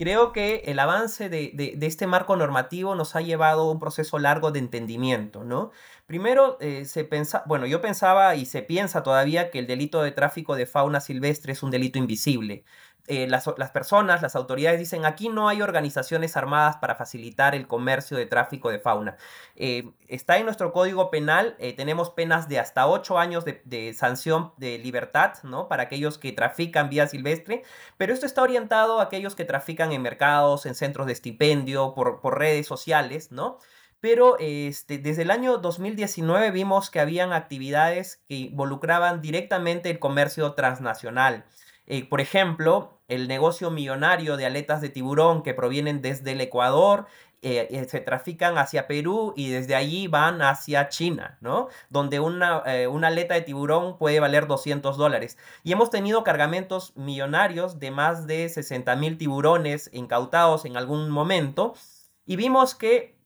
Creo 0.00 0.32
que 0.32 0.62
el 0.64 0.78
avance 0.78 1.28
de, 1.28 1.76
este 1.82 2.06
marco 2.06 2.34
normativo 2.34 2.94
nos 2.94 3.16
ha 3.16 3.20
llevado 3.20 3.68
a 3.68 3.70
un 3.70 3.78
proceso 3.78 4.18
largo 4.18 4.50
de 4.50 4.58
entendimiento, 4.58 5.44
¿no? 5.44 5.72
Primero, 6.06 6.56
eh, 6.62 6.86
se 6.86 7.04
pensa, 7.04 7.42
bueno, 7.44 7.66
yo 7.66 7.82
pensaba 7.82 8.34
y 8.34 8.46
se 8.46 8.62
piensa 8.62 9.02
todavía 9.02 9.50
que 9.50 9.58
el 9.58 9.66
delito 9.66 10.02
de 10.02 10.10
tráfico 10.12 10.56
de 10.56 10.64
fauna 10.64 11.00
silvestre 11.02 11.52
es 11.52 11.62
un 11.62 11.70
delito 11.70 11.98
invisible. 11.98 12.64
Eh, 13.06 13.26
las, 13.26 13.48
las, 13.56 13.70
personas, 13.70 14.22
las 14.22 14.36
autoridades 14.36 14.78
dicen, 14.78 15.04
aquí 15.04 15.28
no 15.28 15.48
hay 15.48 15.62
organizaciones 15.62 16.36
armadas 16.36 16.76
para 16.76 16.94
facilitar 16.94 17.54
el 17.54 17.66
comercio 17.66 18.16
de 18.16 18.26
tráfico 18.26 18.70
de 18.70 18.78
fauna. 18.78 19.16
Eh, 19.56 19.90
está 20.08 20.38
en 20.38 20.44
nuestro 20.44 20.72
código 20.72 21.10
penal, 21.10 21.56
eh, 21.58 21.72
tenemos 21.72 22.10
penas 22.10 22.48
de 22.48 22.58
hasta 22.58 22.86
8 22.86 23.18
años 23.18 23.44
de, 23.44 23.62
de, 23.64 23.94
sanción 23.94 24.52
de 24.58 24.78
libertad, 24.78 25.34
¿no? 25.42 25.68
Para 25.68 25.84
aquellos 25.84 26.18
que 26.18 26.32
trafican 26.32 26.88
vía 26.88 27.06
silvestre, 27.06 27.62
pero 27.96 28.12
esto 28.12 28.26
está 28.26 28.42
orientado 28.42 29.00
a 29.00 29.04
aquellos 29.04 29.34
que 29.34 29.44
trafican 29.44 29.92
en 29.92 30.02
mercados, 30.02 30.66
en 30.66 30.74
centros 30.74 31.06
de 31.06 31.12
estipendio, 31.12 31.94
por, 31.94 32.20
por 32.20 32.38
redes 32.38 32.66
sociales, 32.66 33.32
¿no? 33.32 33.58
Pero 34.00 34.36
este, 34.38 34.98
desde 34.98 35.22
el 35.22 35.30
año 35.30 35.58
2019 35.58 36.50
vimos 36.52 36.90
que 36.90 37.00
habían 37.00 37.32
actividades 37.32 38.22
que 38.28 38.36
involucraban 38.36 39.20
directamente 39.20 39.90
el 39.90 39.98
comercio 39.98 40.54
transnacional. 40.54 41.44
Eh, 41.92 42.08
por 42.08 42.20
ejemplo, 42.20 43.00
el 43.08 43.26
negocio 43.26 43.72
millonario 43.72 44.36
de 44.36 44.46
aletas 44.46 44.80
de 44.80 44.90
tiburón 44.90 45.42
que 45.42 45.54
provienen 45.54 46.00
desde 46.00 46.30
el 46.30 46.40
Ecuador 46.40 47.06
eh, 47.42 47.66
eh, 47.68 47.84
se 47.88 47.98
trafican 47.98 48.58
hacia 48.58 48.86
Perú 48.86 49.34
y 49.36 49.50
desde 49.50 49.74
allí 49.74 50.06
van 50.06 50.40
hacia 50.40 50.88
China, 50.88 51.36
¿no? 51.40 51.66
Donde 51.88 52.20
una, 52.20 52.62
una 52.88 53.08
aleta 53.08 53.34
de 53.34 53.40
tiburón 53.40 53.98
puede 53.98 54.20
valer 54.20 54.46
200 54.46 54.96
dólares. 54.96 55.36
Y 55.64 55.72
hemos 55.72 55.90
tenido 55.90 56.22
cargamentos 56.22 56.96
millonarios 56.96 57.80
de 57.80 57.90
más 57.90 58.28
de 58.28 58.48
60 58.48 58.94
mil 58.94 59.18
tiburones 59.18 59.90
incautados 59.92 60.66
en 60.66 60.76
algún 60.76 61.10
momento. 61.10 61.74
Y 62.24 62.36
vimos 62.36 62.76
que 62.76 63.16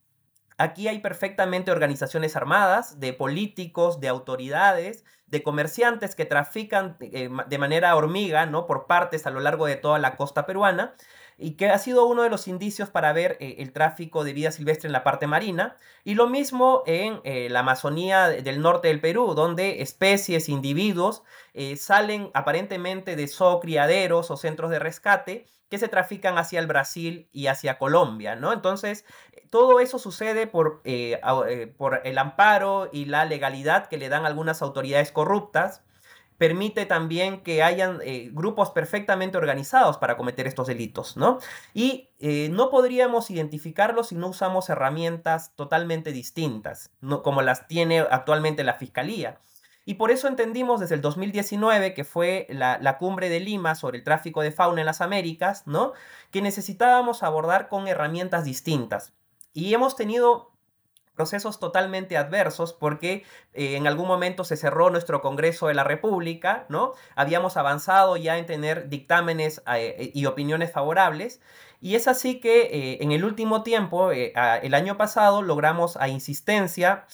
aquí 0.56 0.88
hay 0.88 1.00
perfectamente 1.00 1.70
organizaciones 1.70 2.34
armadas, 2.34 2.98
de 2.98 3.12
políticos, 3.12 4.00
de 4.00 4.08
autoridades, 4.08 5.04
de 5.34 5.42
comerciantes 5.42 6.14
que 6.14 6.24
trafican 6.24 6.96
eh, 7.00 7.28
de 7.48 7.58
manera 7.58 7.96
hormiga, 7.96 8.46
¿no? 8.46 8.66
Por 8.66 8.86
partes 8.86 9.26
a 9.26 9.30
lo 9.30 9.40
largo 9.40 9.66
de 9.66 9.74
toda 9.74 9.98
la 9.98 10.14
costa 10.16 10.46
peruana 10.46 10.94
y 11.38 11.52
que 11.52 11.68
ha 11.68 11.78
sido 11.78 12.06
uno 12.06 12.22
de 12.22 12.30
los 12.30 12.48
indicios 12.48 12.90
para 12.90 13.12
ver 13.12 13.36
eh, 13.40 13.56
el 13.58 13.72
tráfico 13.72 14.24
de 14.24 14.32
vida 14.32 14.52
silvestre 14.52 14.88
en 14.88 14.92
la 14.92 15.04
parte 15.04 15.26
marina. 15.26 15.76
Y 16.04 16.14
lo 16.14 16.28
mismo 16.28 16.82
en 16.86 17.20
eh, 17.24 17.48
la 17.50 17.60
Amazonía 17.60 18.28
del 18.28 18.60
norte 18.60 18.88
del 18.88 19.00
Perú, 19.00 19.34
donde 19.34 19.82
especies, 19.82 20.48
individuos 20.48 21.22
salen 21.76 22.30
aparentemente 22.34 23.14
de 23.14 23.28
zoocriaderos 23.28 24.30
o 24.30 24.36
centros 24.36 24.70
de 24.70 24.80
rescate 24.80 25.46
que 25.74 25.78
se 25.78 25.88
trafican 25.88 26.38
hacia 26.38 26.60
el 26.60 26.66
Brasil 26.66 27.28
y 27.32 27.46
hacia 27.46 27.78
Colombia, 27.78 28.36
¿no? 28.36 28.52
Entonces, 28.52 29.04
todo 29.50 29.80
eso 29.80 29.98
sucede 29.98 30.46
por, 30.46 30.80
eh, 30.84 31.20
eh, 31.48 31.66
por 31.76 32.00
el 32.04 32.18
amparo 32.18 32.88
y 32.92 33.06
la 33.06 33.24
legalidad 33.24 33.86
que 33.86 33.98
le 33.98 34.08
dan 34.08 34.26
algunas 34.26 34.62
autoridades 34.62 35.10
corruptas. 35.10 35.82
Permite 36.38 36.84
también 36.86 37.42
que 37.42 37.62
hayan 37.62 38.00
eh, 38.02 38.30
grupos 38.32 38.70
perfectamente 38.70 39.38
organizados 39.38 39.98
para 39.98 40.16
cometer 40.16 40.46
estos 40.46 40.66
delitos, 40.66 41.16
¿no? 41.16 41.38
Y 41.74 42.10
eh, 42.18 42.48
no 42.50 42.70
podríamos 42.70 43.30
identificarlos 43.30 44.08
si 44.08 44.14
no 44.14 44.28
usamos 44.28 44.68
herramientas 44.68 45.52
totalmente 45.54 46.12
distintas, 46.12 46.90
¿no? 47.00 47.22
como 47.22 47.42
las 47.42 47.68
tiene 47.68 48.00
actualmente 48.00 48.64
la 48.64 48.74
Fiscalía. 48.74 49.40
Y 49.84 49.94
por 49.94 50.10
eso 50.10 50.28
entendimos 50.28 50.80
desde 50.80 50.94
el 50.94 51.02
2019, 51.02 51.92
que 51.92 52.04
fue 52.04 52.46
la, 52.48 52.78
la, 52.80 52.96
cumbre 52.96 53.28
de 53.28 53.40
Lima 53.40 53.74
sobre 53.74 53.98
el 53.98 54.04
tráfico 54.04 54.40
de 54.40 54.50
fauna 54.50 54.80
en 54.80 54.86
las 54.86 55.02
Américas, 55.02 55.66
¿no? 55.66 55.92
Que 56.30 56.40
necesitábamos 56.40 57.22
abordar 57.22 57.68
con 57.68 57.86
herramientas 57.86 58.44
distintas. 58.44 59.12
Y 59.52 59.74
hemos 59.74 59.94
tenido 59.94 60.53
procesos 61.14 61.60
totalmente 61.60 62.16
adversos 62.16 62.72
porque 62.72 63.24
eh, 63.52 63.76
en 63.76 63.86
algún 63.86 64.08
momento 64.08 64.44
se 64.44 64.56
cerró 64.56 64.90
nuestro 64.90 65.20
Congreso 65.20 65.68
de 65.68 65.74
la 65.74 65.84
República, 65.84 66.66
¿no? 66.68 66.92
Habíamos 67.14 67.56
avanzado 67.56 68.16
ya 68.16 68.36
en 68.38 68.46
tener 68.46 68.88
dictámenes 68.88 69.62
eh, 69.74 70.10
y 70.12 70.26
opiniones 70.26 70.72
favorables 70.72 71.40
y 71.80 71.94
es 71.94 72.08
así 72.08 72.40
que 72.40 72.62
eh, 72.62 72.98
en 73.02 73.12
el 73.12 73.24
último 73.24 73.62
tiempo, 73.62 74.10
el 74.10 74.74
año 74.74 74.96
pasado, 74.96 75.42
logramos 75.42 75.96
a 75.96 76.08
insistencia 76.08 77.06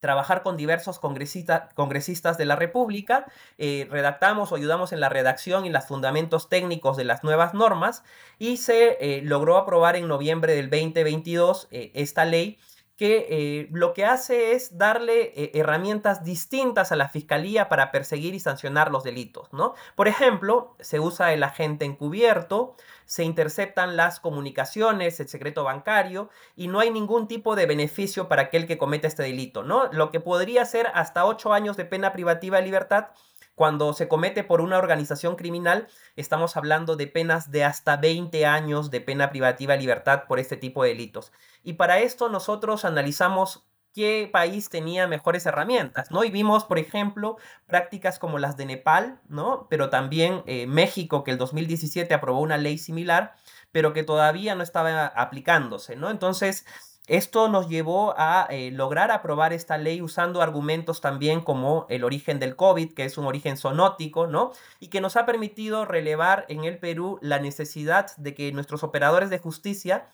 trabajar 0.00 0.42
con 0.42 0.56
diversos 0.56 0.98
congresistas 0.98 2.38
de 2.38 2.44
la 2.44 2.54
República, 2.54 3.26
redactamos 3.58 4.52
o 4.52 4.56
ayudamos 4.56 4.92
en 4.92 5.00
la 5.00 5.08
redacción 5.08 5.66
y 5.66 5.70
los 5.70 5.84
fundamentos 5.84 6.48
técnicos 6.48 6.96
de 6.96 7.04
las 7.04 7.24
nuevas 7.24 7.54
normas 7.54 8.04
y 8.38 8.58
se 8.58 9.20
logró 9.24 9.56
aprobar 9.56 9.96
en 9.96 10.06
noviembre 10.06 10.54
del 10.54 10.70
2022 10.70 11.68
esta 11.70 12.24
ley 12.24 12.58
que 12.96 13.26
eh, 13.28 13.68
lo 13.72 13.92
que 13.92 14.06
hace 14.06 14.52
es 14.52 14.78
darle 14.78 15.32
eh, 15.36 15.50
herramientas 15.54 16.24
distintas 16.24 16.92
a 16.92 16.96
la 16.96 17.08
fiscalía 17.08 17.68
para 17.68 17.92
perseguir 17.92 18.34
y 18.34 18.40
sancionar 18.40 18.90
los 18.90 19.04
delitos, 19.04 19.52
¿no? 19.52 19.74
Por 19.94 20.08
ejemplo, 20.08 20.74
se 20.80 20.98
usa 20.98 21.34
el 21.34 21.42
agente 21.42 21.84
encubierto, 21.84 22.74
se 23.04 23.22
interceptan 23.22 23.96
las 23.96 24.18
comunicaciones, 24.18 25.20
el 25.20 25.28
secreto 25.28 25.62
bancario 25.62 26.30
y 26.56 26.68
no 26.68 26.80
hay 26.80 26.90
ningún 26.90 27.28
tipo 27.28 27.54
de 27.54 27.66
beneficio 27.66 28.28
para 28.28 28.42
aquel 28.42 28.66
que 28.66 28.78
cometa 28.78 29.08
este 29.08 29.22
delito, 29.22 29.62
¿no? 29.62 29.92
Lo 29.92 30.10
que 30.10 30.20
podría 30.20 30.64
ser 30.64 30.88
hasta 30.94 31.26
ocho 31.26 31.52
años 31.52 31.76
de 31.76 31.84
pena 31.84 32.12
privativa 32.14 32.58
de 32.58 32.64
libertad 32.64 33.08
cuando 33.56 33.94
se 33.94 34.06
comete 34.06 34.44
por 34.44 34.60
una 34.60 34.76
organización 34.76 35.34
criminal, 35.34 35.88
estamos 36.14 36.58
hablando 36.58 36.94
de 36.94 37.06
penas 37.06 37.50
de 37.50 37.64
hasta 37.64 37.96
20 37.96 38.44
años 38.44 38.90
de 38.90 39.00
pena 39.00 39.30
privativa 39.30 39.72
de 39.72 39.80
libertad 39.80 40.24
por 40.28 40.38
este 40.38 40.58
tipo 40.58 40.82
de 40.82 40.90
delitos. 40.90 41.32
Y 41.64 41.72
para 41.72 41.98
esto 41.98 42.28
nosotros 42.28 42.84
analizamos 42.84 43.64
qué 43.94 44.28
país 44.30 44.68
tenía 44.68 45.06
mejores 45.06 45.46
herramientas, 45.46 46.10
¿no? 46.10 46.22
Y 46.22 46.30
vimos, 46.30 46.64
por 46.64 46.78
ejemplo, 46.78 47.38
prácticas 47.66 48.18
como 48.18 48.38
las 48.38 48.58
de 48.58 48.66
Nepal, 48.66 49.22
¿no? 49.26 49.68
Pero 49.70 49.88
también 49.88 50.42
eh, 50.44 50.66
México, 50.66 51.24
que 51.24 51.30
el 51.30 51.38
2017 51.38 52.12
aprobó 52.12 52.40
una 52.40 52.58
ley 52.58 52.76
similar, 52.76 53.36
pero 53.72 53.94
que 53.94 54.04
todavía 54.04 54.54
no 54.54 54.62
estaba 54.62 55.06
aplicándose, 55.06 55.96
¿no? 55.96 56.10
Entonces, 56.10 56.66
esto 57.06 57.48
nos 57.48 57.68
llevó 57.68 58.14
a 58.16 58.46
eh, 58.50 58.70
lograr 58.72 59.10
aprobar 59.10 59.52
esta 59.52 59.78
ley 59.78 60.02
usando 60.02 60.42
argumentos 60.42 61.00
también 61.00 61.40
como 61.40 61.86
el 61.88 62.02
origen 62.02 62.40
del 62.40 62.56
COVID, 62.56 62.94
que 62.94 63.04
es 63.04 63.16
un 63.16 63.26
origen 63.26 63.56
zoonótico, 63.56 64.26
¿no? 64.26 64.52
Y 64.80 64.88
que 64.88 65.00
nos 65.00 65.16
ha 65.16 65.24
permitido 65.24 65.84
relevar 65.84 66.46
en 66.48 66.64
el 66.64 66.78
Perú 66.78 67.18
la 67.22 67.38
necesidad 67.38 68.16
de 68.16 68.34
que 68.34 68.50
nuestros 68.52 68.82
operadores 68.82 69.30
de 69.30 69.38
justicia 69.38 70.06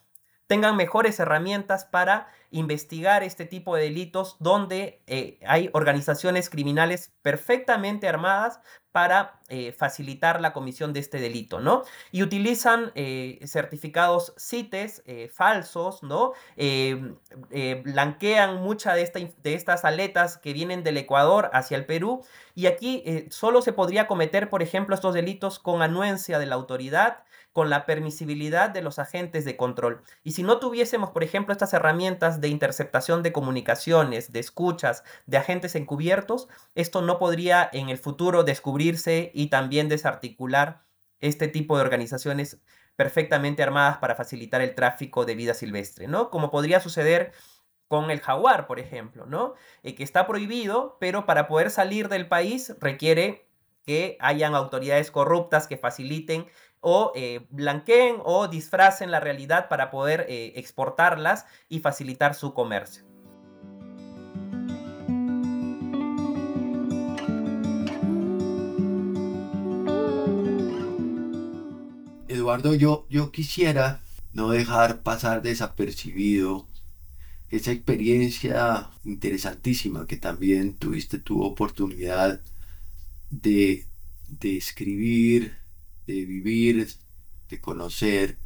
tengan 0.53 0.77
mejores 0.77 1.19
herramientas 1.19 1.87
para 1.87 2.29
investigar 2.51 3.23
este 3.23 3.47
tipo 3.47 3.75
de 3.75 3.85
delitos 3.85 4.37
donde 4.39 5.01
eh, 5.07 5.39
hay 5.47 5.71
organizaciones 5.73 6.51
criminales 6.51 7.11
perfectamente 7.23 8.07
armadas 8.07 8.61
para 8.93 9.41
eh, 9.49 9.73
facilitar 9.73 10.43
la 10.43 10.53
comisión 10.53 10.93
de 10.93 11.01
este 11.01 11.19
delito, 11.21 11.61
¿no? 11.61 11.85
Y 12.11 12.23
utilizan 12.23 12.93
eh, 12.95 13.41
certificados 13.47 14.35
CITES 14.37 15.03
falsos, 15.33 16.03
¿no? 16.03 16.35
blanquean 17.85 18.57
muchas 18.57 18.97
de, 18.97 19.35
de 19.43 19.55
estas 19.55 19.87
aletas 19.87 20.37
que 20.37 20.53
vienen 20.53 20.85
del 20.85 20.99
Ecuador 20.99 21.49
hacia 21.55 21.79
el 21.79 21.87
Perú 21.87 22.27
y 22.55 22.67
aquí 22.67 23.27
solo 23.31 23.63
se 23.63 23.73
podría 23.73 24.07
cometer, 24.07 24.51
por 24.51 24.63
ejemplo, 24.63 24.95
estos 24.95 25.15
delitos 25.15 25.59
con 25.59 25.81
anuencia 25.81 26.39
de 26.39 26.45
la 26.45 26.57
autoridad, 26.57 27.25
con 27.53 27.69
la 27.69 27.85
permisibilidad 27.87 28.71
de 28.71 28.83
los 28.83 28.99
agentes 28.99 29.45
de 29.45 29.57
control. 29.57 30.03
Y 30.25 30.33
si 30.33 30.43
no 30.43 30.59
tuviésemos, 30.59 31.11
por 31.11 31.23
ejemplo, 31.23 31.53
estas 31.53 31.75
herramientas 31.75 32.41
de 32.41 32.49
interceptación 32.49 33.23
de 33.23 33.33
comunicaciones, 33.33 34.33
de 34.33 34.41
escuchas, 34.41 35.05
de 35.27 35.37
agentes 35.37 35.75
encubiertos, 35.75 36.49
esto 36.75 37.03
no 37.03 37.19
podría 37.19 37.69
en 37.73 37.91
el 37.91 37.99
futuro 37.99 38.43
descubrirse 38.43 39.31
y 39.35 39.49
también 39.49 39.89
desarticular 39.89 40.83
este 41.21 41.47
tipo 41.49 41.77
de 41.77 41.83
organizaciones 41.83 42.61
perfectamente 42.97 43.63
armadas 43.63 43.99
para 43.99 44.15
facilitar 44.15 44.61
el 44.61 44.75
tráfico 44.75 45.25
de 45.25 45.35
vida 45.35 45.55
silvestre, 45.55 46.09
¿no? 46.09 46.31
Como 46.31 46.51
podría 46.51 46.81
suceder 46.81 47.33
con 47.89 48.11
el 48.11 48.21
jaguar, 48.21 48.67
por 48.67 48.81
ejemplo, 48.81 49.27
¿no? 49.27 49.55
Eh, 49.83 49.95
que 49.95 50.03
está 50.03 50.27
prohibido, 50.27 50.97
pero 51.01 51.27
para 51.27 51.47
poder 51.47 51.71
salir 51.71 52.09
del 52.09 52.29
país 52.29 52.75
requiere 52.81 53.47
que 53.85 54.17
hayan 54.21 54.55
autoridades 54.55 55.11
corruptas 55.11 55.67
que 55.67 55.77
faciliten 55.77 56.47
o 56.83 57.13
eh, 57.15 57.47
blanqueen 57.49 58.17
o 58.25 58.49
disfracen 58.49 59.11
la 59.11 59.21
realidad 59.21 59.69
para 59.69 59.91
poder 59.91 60.27
eh, 60.29 60.53
exportarlas 60.57 61.47
y 61.69 61.79
facilitar 61.79 62.35
su 62.35 62.53
comercio. 62.53 63.05
Eduardo, 72.29 72.75
yo, 72.75 73.07
yo 73.09 73.31
quisiera 73.31 74.01
no 74.33 74.51
dejar 74.51 75.03
pasar 75.03 75.43
desapercibido 75.43 76.67
esa 77.51 77.71
experiencia 77.71 78.91
interesantísima 79.05 80.07
que 80.07 80.17
también 80.17 80.75
tuviste 80.75 81.19
tu 81.19 81.43
oportunidad 81.45 82.41
de, 83.31 83.87
de 84.29 84.57
escribir, 84.57 85.62
de 86.13 86.25
vivir, 86.27 86.89
de 87.49 87.61
conocer 87.61 88.39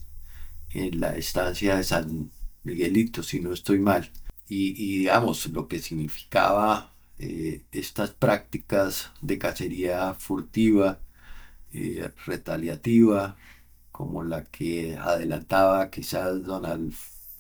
en 0.71 1.01
la 1.01 1.17
estancia 1.17 1.77
de 1.77 1.85
San 1.85 2.31
Miguelito, 2.65 3.23
si 3.23 3.41
no 3.41 3.53
estoy 3.53 3.79
mal. 3.79 4.11
Y, 4.49 4.99
digamos, 5.01 5.47
lo 5.49 5.67
que 5.69 5.81
significaba 5.81 6.95
eh, 7.19 7.63
estas 7.73 8.11
prácticas 8.11 9.11
de 9.21 9.39
cacería 9.39 10.15
furtiva, 10.15 11.01
eh, 11.73 12.11
retaliativa, 12.27 13.37
como 13.91 14.23
la 14.23 14.45
que 14.45 14.97
adelantaba 14.97 15.91
quizás 15.91 16.45
don 16.45 16.65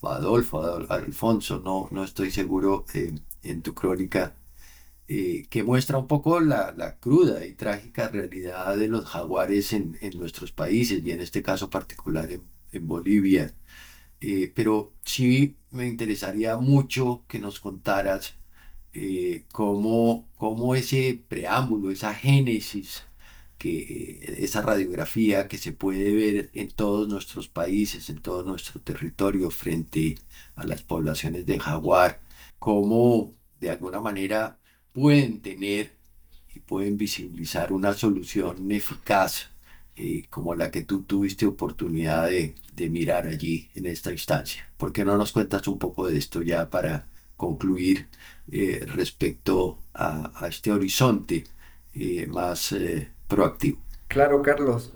Adolfo, 0.02 0.62
Alfonso, 0.88 1.60
no, 1.60 1.88
no 1.90 2.04
estoy 2.04 2.30
seguro 2.30 2.86
eh, 2.94 3.14
en 3.42 3.62
tu 3.62 3.74
crónica 3.74 4.34
eh, 5.08 5.46
que 5.50 5.62
muestra 5.62 5.98
un 5.98 6.08
poco 6.08 6.40
la, 6.40 6.98
cruda 7.00 7.46
y 7.46 7.54
trágica 7.54 8.08
realidad 8.08 8.76
de 8.76 8.88
los 8.88 9.04
jaguares 9.04 9.72
en, 9.72 9.96
nuestros 10.16 10.50
países 10.52 11.02
y 11.04 11.12
en 11.12 11.20
este 11.20 11.42
caso 11.42 11.70
particular 11.70 12.28
en, 12.30 12.86
Bolivia. 12.86 13.54
Eh, 14.20 14.52
pero 14.54 14.94
sí 15.04 15.56
me 15.70 15.86
interesaría 15.86 16.56
mucho 16.58 17.24
que 17.28 17.38
nos 17.38 17.60
contaras 17.60 18.34
eh, 18.94 19.44
cómo, 19.52 20.28
cómo, 20.36 20.74
ese 20.74 21.22
preámbulo, 21.28 21.90
esa 21.90 22.14
génesis, 22.14 23.04
que, 23.58 24.36
esa 24.38 24.62
radiografía 24.62 25.48
que 25.48 25.58
se 25.58 25.72
puede 25.72 26.14
ver 26.14 26.50
en 26.54 26.68
todos 26.70 27.08
nuestros 27.08 27.48
países, 27.48 28.10
en 28.10 28.20
todo 28.22 28.42
nuestro 28.44 28.80
territorio 28.80 29.50
frente 29.50 30.16
a 30.56 30.66
las 30.66 30.82
poblaciones 30.82 31.46
de 31.46 31.58
jaguar, 31.60 32.22
cómo 32.58 33.34
de 33.60 33.70
alguna 33.70 34.00
manera 34.00 34.58
pueden 34.96 35.42
tener 35.42 35.90
y 36.54 36.60
pueden 36.60 36.96
visibilizar 36.96 37.70
una 37.70 37.92
solución 37.92 38.72
eficaz 38.72 39.50
eh, 39.94 40.24
como 40.30 40.54
la 40.54 40.70
que 40.70 40.84
tú 40.84 41.02
tuviste 41.02 41.44
oportunidad 41.44 42.30
de, 42.30 42.54
mirar 42.88 43.26
allí 43.26 43.68
en 43.74 43.84
esta 43.84 44.10
instancia. 44.10 44.66
¿Por 44.78 44.94
qué 44.94 45.04
no 45.04 45.18
nos 45.18 45.32
cuentas 45.32 45.68
un 45.68 45.78
poco 45.78 46.08
de 46.08 46.16
esto 46.16 46.40
ya 46.40 46.70
para 46.70 47.08
concluir 47.36 48.08
eh, 48.50 48.86
respecto 48.86 49.78
a, 49.92 50.46
este 50.48 50.72
horizonte 50.72 51.44
eh, 51.94 52.26
más 52.26 52.74
proactivo? 53.28 53.78
Claro, 54.08 54.40
Carlos. 54.40 54.94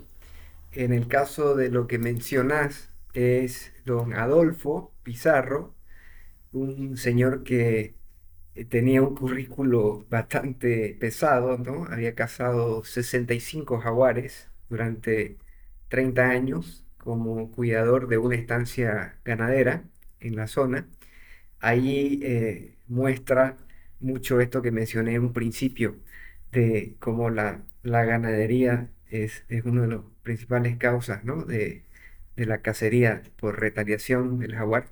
En 0.71 0.93
el 0.93 1.07
caso 1.07 1.55
de 1.55 1.69
lo 1.69 1.85
que 1.85 1.99
mencionas, 1.99 2.89
es 3.13 3.71
don 3.85 4.13
Adolfo 4.13 4.93
Pizarro, 5.03 5.75
un 6.53 6.97
señor 6.97 7.43
que 7.43 7.79
eh, 7.79 7.93
tenía 8.69 9.01
un 9.01 9.15
currículo 9.15 10.05
bastante 10.09 10.95
pesado, 10.99 11.57
¿no? 11.57 11.85
Había 11.85 12.15
cazado 12.15 12.83
65 12.83 13.79
jaguares 13.79 14.49
durante 14.69 15.37
30 15.89 16.29
años 16.29 16.85
como 16.97 17.51
cuidador 17.51 18.07
de 18.07 18.17
una 18.17 18.35
estancia 18.35 19.17
ganadera 19.25 19.83
en 20.19 20.35
la 20.35 20.47
zona. 20.47 20.87
Ahí 21.59 22.19
eh, 22.23 22.75
muestra 22.87 23.57
mucho 23.99 24.41
esto 24.41 24.61
que 24.61 24.71
mencioné 24.71 25.15
en 25.15 25.23
un 25.23 25.33
principio, 25.33 25.97
de 26.51 26.95
cómo 26.99 27.29
la, 27.29 27.63
ganadería 27.83 28.89
es, 29.09 29.45
es, 29.49 29.65
una 29.65 29.83
de 29.83 29.87
las 29.89 30.01
principales 30.23 30.77
causas 30.77 31.23
¿no? 31.23 31.43
de, 31.45 31.83
de, 32.35 32.45
la 32.45 32.61
cacería 32.61 33.23
por 33.37 33.59
retaliación 33.59 34.39
del 34.39 34.55
jaguar, 34.55 34.87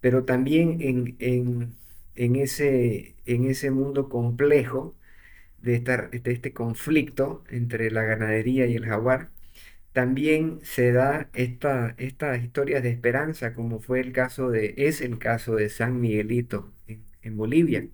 pero 0.00 0.24
también 0.24 0.78
en, 0.80 1.16
en 1.20 1.74
en 2.20 2.36
ese, 2.36 3.16
en 3.26 3.46
ese 3.46 3.70
mundo 3.70 4.08
complejo 4.10 4.94
de, 5.62 5.80
de 5.80 6.32
este 6.32 6.52
conflicto 6.52 7.44
entre 7.50 7.90
la 7.90 8.04
ganadería 8.04 8.66
y 8.66 8.76
el 8.76 8.86
jaguar, 8.86 9.30
también 9.92 10.60
se 10.62 10.92
da 10.92 11.30
esta, 11.34 11.94
estas 11.98 12.42
historias 12.42 12.82
de 12.82 12.90
esperanza, 12.90 13.54
como 13.54 13.80
fue 13.80 14.00
el 14.00 14.12
caso 14.12 14.50
de, 14.50 14.74
es 14.78 15.00
el 15.00 15.18
caso 15.18 15.56
de 15.56 15.70
San 15.70 16.00
Miguelito 16.00 16.72
en, 17.22 17.36
Bolivia, 17.36 17.88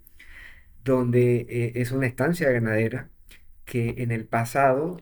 donde 0.83 1.45
eh, 1.49 1.73
es 1.75 1.91
una 1.91 2.07
estancia 2.07 2.51
ganadera 2.51 3.09
que 3.65 3.95
en 3.99 4.11
el 4.11 4.25
pasado 4.25 5.01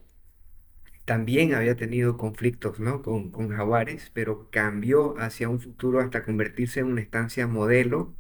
también 1.06 1.54
había 1.54 1.76
tenido 1.76 2.18
conflictos 2.18 2.80
¿no? 2.80 3.02
con, 3.02 3.32
con 3.32 3.50
jaguares, 3.50 4.12
pero 4.14 4.50
cambió 4.52 5.18
hacia 5.20 5.50
un 5.50 5.60
futuro 5.62 6.00
hasta 6.00 6.24
convertirse 6.24 6.80
en 6.82 6.88
una 6.88 7.02
estancia 7.02 7.48
modelo, 7.48 8.16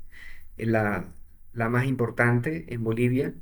la, 0.57 1.13
la 1.53 1.69
más 1.69 1.85
importante 1.85 2.73
en 2.73 2.83
Bolivia, 2.83 3.33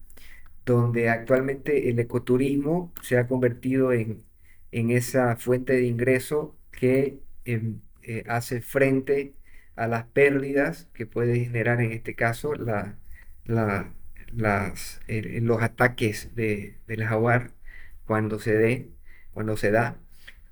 donde 0.66 1.10
actualmente 1.10 1.90
el 1.90 2.00
ecoturismo 2.00 2.94
se 3.02 3.18
ha 3.18 3.28
convertido 3.28 3.92
en, 3.94 4.24
en 4.72 4.92
esa 4.92 5.36
fuente 5.38 5.74
de 5.74 5.86
ingreso 5.88 6.58
que 6.72 7.20
em, 7.46 7.82
eh, 8.04 8.24
hace 8.28 8.62
frente 8.62 9.36
a 9.76 9.88
las 9.88 10.06
pérdidas 10.06 10.90
que 10.94 11.06
puede 11.06 11.40
generar 11.46 11.82
en 11.82 11.92
este 11.92 12.16
caso 12.16 12.54
la, 12.56 12.98
la, 13.46 13.94
las, 14.34 15.02
los 15.08 15.62
ataques 15.62 16.36
de, 16.36 16.80
del 16.88 17.04
jaguar 17.06 17.52
cuando 18.06 18.40
se 18.40 18.90
cuando 19.34 19.58
se 19.58 19.72
da 19.72 20.00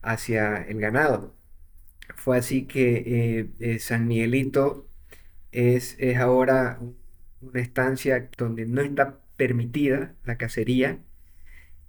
hacia 0.01 0.57
el 0.63 0.79
ganado. 0.81 1.35
Fue 2.15 2.37
así 2.37 2.65
que 2.67 3.39
eh, 3.39 3.49
eh, 3.59 3.79
San 3.79 4.07
Miguelito 4.07 4.87
es, 5.51 5.95
es 5.99 6.17
ahora 6.17 6.79
una 7.41 7.59
estancia 7.59 8.29
donde 8.37 8.65
no 8.65 8.81
está 8.81 9.19
permitida 9.37 10.15
la 10.25 10.37
cacería 10.37 10.99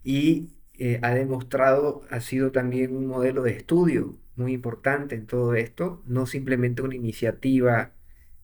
y 0.02 0.50
eh, 0.74 0.98
ha 1.02 1.14
demostrado, 1.14 2.02
ha 2.10 2.20
sido 2.20 2.52
también 2.52 2.96
un 2.96 3.06
modelo 3.06 3.42
de 3.42 3.52
estudio 3.52 4.18
muy 4.36 4.52
importante 4.54 5.14
en 5.14 5.26
todo 5.26 5.54
esto, 5.54 6.02
no 6.06 6.26
simplemente 6.26 6.82
una 6.82 6.94
iniciativa 6.96 7.92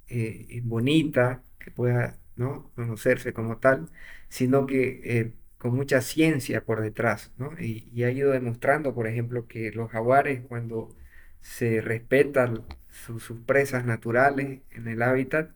eh, 0.08 0.60
bonita 0.64 1.42
que 1.58 1.70
pueda 1.70 2.18
¿no? 2.36 2.70
conocerse 2.74 3.32
como 3.32 3.58
tal, 3.58 3.90
sino 4.28 4.66
que 4.66 5.00
eh, 5.04 5.34
con 5.58 5.74
mucha 5.74 6.00
ciencia 6.02 6.64
por 6.64 6.80
detrás, 6.82 7.32
¿no? 7.38 7.52
y, 7.60 8.02
ha 8.04 8.10
ido 8.10 8.30
demostrando, 8.30 8.94
por 8.94 9.06
ejemplo, 9.06 9.46
que 9.48 9.72
los 9.72 9.90
jaguares 9.90 10.42
cuando 10.48 10.94
se 11.40 11.80
respetan 11.80 12.64
sus 13.06 13.32
presas 13.46 13.84
naturales 13.84 14.60
en 14.70 14.88
el 14.88 15.02
hábitat, 15.02 15.50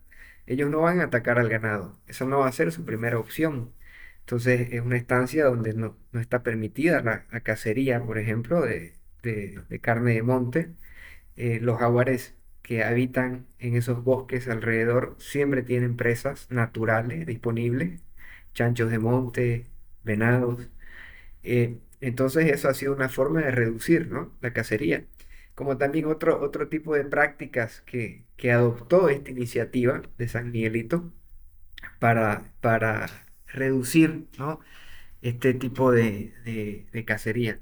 ellos 0.46 0.70
no 0.70 0.80
van 0.82 1.00
a 1.00 1.04
atacar 1.04 1.38
al 1.38 1.48
ganado, 1.48 1.98
eso 2.06 2.26
no 2.26 2.40
va 2.40 2.48
a 2.48 2.52
ser 2.52 2.72
su 2.72 2.84
primera 2.84 3.18
opción. 3.18 3.72
Entonces 4.20 4.68
es 4.72 4.80
una 4.82 4.96
estancia 4.96 5.44
donde 5.46 5.74
no, 5.74 5.96
está 6.14 6.42
permitida 6.42 7.02
la, 7.02 7.24
cacería, 7.42 8.00
por 8.04 8.18
ejemplo, 8.18 8.62
de, 8.62 8.94
carne 9.80 10.14
de 10.14 10.22
monte. 10.22 10.70
Eh, 11.36 11.60
los 11.60 11.78
jaguares 11.78 12.34
que 12.62 12.84
habitan 12.84 13.46
en 13.58 13.76
esos 13.76 14.04
bosques 14.04 14.48
alrededor 14.48 15.16
siempre 15.18 15.62
tienen 15.62 15.96
presas 15.96 16.50
naturales 16.50 17.26
disponibles, 17.26 18.00
chanchos 18.54 18.90
de 18.90 18.98
monte, 18.98 19.66
venados. 20.04 20.68
Eh, 21.42 21.78
entonces 22.00 22.50
eso 22.50 22.68
ha 22.68 22.74
sido 22.74 22.94
una 22.94 23.08
forma 23.08 23.42
de 23.42 23.50
reducir 23.52 24.10
la 24.40 24.52
cacería. 24.52 25.04
Como 25.54 25.76
también 25.78 26.06
otro, 26.06 26.40
otro 26.42 26.68
tipo 26.68 26.94
de 26.94 27.04
prácticas 27.04 27.82
que, 27.82 28.24
que 28.36 28.52
adoptó 28.52 29.08
esta 29.08 29.30
iniciativa 29.30 30.02
de 30.18 30.28
San 30.28 30.50
Miguelito 30.52 31.12
para, 31.98 32.52
para 32.60 33.08
reducir 33.46 34.28
este 35.22 35.54
tipo 35.54 35.92
de, 35.92 36.34
cacería, 37.06 37.60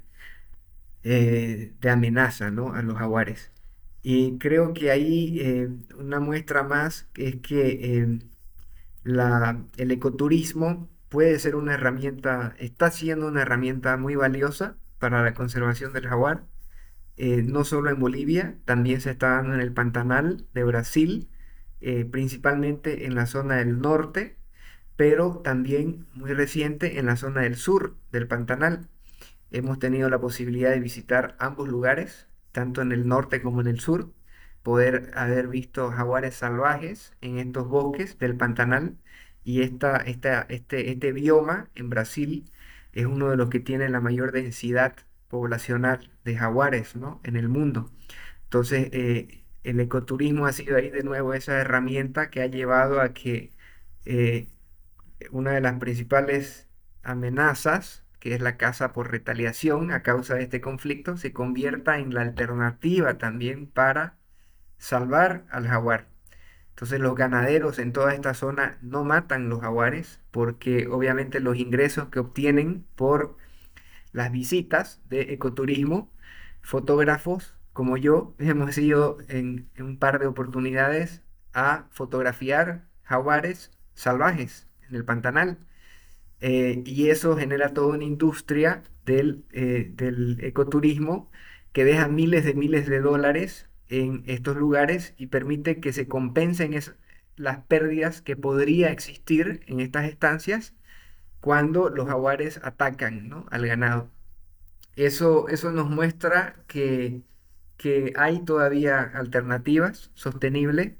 eh, 1.03 1.73
de 1.79 1.89
amenaza 1.89 2.47
a 2.47 2.51
los 2.51 2.97
jaguares. 2.97 3.51
Y 4.03 4.37
creo 4.39 4.73
que 4.73 4.91
ahí 4.91 5.39
eh, 5.41 5.69
una 5.97 6.19
muestra 6.19 6.63
más 6.63 7.09
es 7.15 7.37
que 7.41 7.99
eh, 8.01 8.19
la, 9.03 9.65
el 9.77 9.91
ecoturismo 9.91 10.89
puede 11.09 11.39
ser 11.39 11.55
una 11.55 11.75
herramienta, 11.75 12.55
está 12.59 12.91
siendo 12.91 13.27
una 13.27 13.43
herramienta 13.43 13.97
muy 13.97 14.15
valiosa 14.15 14.77
para 14.99 15.23
la 15.23 15.33
conservación 15.33 15.93
del 15.93 16.07
jaguar, 16.07 16.45
no 17.21 17.63
solo 17.63 17.89
en 17.91 17.99
Bolivia, 17.99 18.57
también 18.65 19.01
se 19.01 19.11
está 19.11 19.31
dando 19.31 19.53
en 19.55 19.61
el 19.61 19.73
Pantanal 19.73 20.47
de 20.53 20.63
Brasil, 20.63 21.29
principalmente 22.11 23.05
en 23.05 23.15
la 23.15 23.25
zona 23.27 23.57
del 23.57 23.79
norte, 23.79 24.37
pero 24.95 25.39
también 25.43 26.07
muy 26.13 26.33
reciente 26.33 26.99
en 26.99 27.05
la 27.07 27.15
zona 27.15 27.41
del 27.41 27.55
sur 27.57 27.97
del 28.11 28.27
Pantanal. 28.27 28.89
Hemos 29.51 29.79
tenido 29.79 30.09
la 30.09 30.19
posibilidad 30.21 30.71
de 30.71 30.79
visitar 30.79 31.35
ambos 31.39 31.69
lugares, 31.69 32.27
tanto 32.51 32.81
en 32.81 32.91
el 32.91 33.07
norte 33.07 33.41
como 33.41 33.61
en 33.61 33.67
el 33.67 33.79
sur, 33.79 34.13
poder 34.63 35.11
haber 35.15 35.47
visto 35.47 35.91
jaguares 35.91 36.35
salvajes 36.35 37.13
en 37.21 37.39
estos 37.39 37.67
bosques 37.67 38.17
del 38.19 38.37
Pantanal 38.37 38.97
y 39.43 39.61
esta, 39.61 39.97
esta, 39.97 40.43
este, 40.49 40.91
este 40.91 41.11
bioma 41.13 41.69
en 41.75 41.89
Brasil 41.89 42.51
es 42.93 43.05
uno 43.05 43.29
de 43.29 43.37
los 43.37 43.49
que 43.49 43.59
tiene 43.59 43.89
la 43.89 44.01
mayor 44.01 44.31
densidad 44.31 44.95
poblacional 45.31 46.11
de 46.25 46.37
jaguares 46.37 46.95
¿no? 46.95 47.21
en 47.23 47.35
el 47.37 47.49
mundo. 47.49 47.89
Entonces, 48.43 48.89
eh, 48.93 49.45
el 49.63 49.79
ecoturismo 49.79 50.45
ha 50.45 50.53
sido 50.53 50.77
ahí 50.77 50.89
de 50.89 51.03
nuevo 51.03 51.33
esa 51.33 51.59
herramienta 51.59 52.29
que 52.29 52.41
ha 52.41 52.47
llevado 52.47 53.01
a 53.01 53.13
que 53.13 53.51
eh, 54.05 54.49
una 55.31 55.51
de 55.51 55.61
las 55.61 55.79
principales 55.79 56.67
amenazas, 57.03 58.05
que 58.19 58.35
es 58.35 58.41
la 58.41 58.57
caza 58.57 58.93
por 58.93 59.11
retaliación 59.11 59.91
a 59.91 60.03
causa 60.03 60.35
de 60.35 60.43
este 60.43 60.61
conflicto, 60.61 61.17
se 61.17 61.33
convierta 61.33 61.97
en 61.99 62.13
la 62.13 62.21
alternativa 62.21 63.17
también 63.17 63.67
para 63.67 64.17
salvar 64.77 65.45
al 65.49 65.67
jaguar. 65.67 66.07
Entonces 66.69 66.99
los 66.99 67.15
ganaderos 67.15 67.79
en 67.79 67.93
toda 67.93 68.13
esta 68.13 68.33
zona 68.33 68.77
no 68.81 69.03
matan 69.03 69.49
los 69.49 69.61
jaguares 69.61 70.19
porque 70.31 70.87
obviamente 70.87 71.39
los 71.39 71.57
ingresos 71.57 72.09
que 72.09 72.19
obtienen 72.19 72.85
por 72.95 73.37
las 74.11 74.31
visitas 74.31 75.01
de 75.09 75.33
ecoturismo, 75.33 76.11
fotógrafos 76.61 77.55
como 77.73 77.97
yo, 77.97 78.35
hemos 78.39 78.77
ido 78.77 79.17
en, 79.29 79.69
un 79.79 79.97
par 79.97 80.19
de 80.19 80.27
oportunidades 80.27 81.23
a 81.53 81.87
fotografiar 81.91 82.87
jaguares 83.03 83.71
salvajes 83.93 84.67
en 84.89 84.95
el 84.95 85.05
Pantanal. 85.05 85.59
Eh, 86.41 86.83
y 86.85 87.09
eso 87.09 87.37
genera 87.37 87.73
toda 87.73 87.95
una 87.95 88.03
industria 88.03 88.83
eh, 89.07 89.91
del, 89.95 90.37
ecoturismo 90.41 91.31
que 91.71 91.85
deja 91.85 92.07
miles 92.07 92.45
de 92.45 92.53
miles 92.55 92.87
de 92.87 92.99
dólares 92.99 93.69
en 93.89 94.23
estos 94.27 94.57
lugares 94.57 95.13
y 95.17 95.27
permite 95.27 95.79
que 95.79 95.93
se 95.93 96.07
compensen 96.07 96.75
las 97.35 97.57
pérdidas 97.65 98.21
que 98.21 98.35
podría 98.35 98.91
existir 98.91 99.61
en 99.67 99.79
estas 99.79 100.05
estancias 100.05 100.75
cuando 101.41 101.89
los 101.89 102.07
jaguares 102.07 102.59
atacan 102.63 103.29
¿no? 103.29 103.45
al 103.51 103.67
ganado. 103.67 104.09
Eso, 104.95 105.47
eso 105.49 105.71
nos 105.71 105.89
muestra 105.89 106.63
que, 106.67 107.21
que 107.77 108.13
hay 108.17 108.43
todavía 108.45 109.01
alternativas 109.15 110.11
sostenibles. 110.15 110.93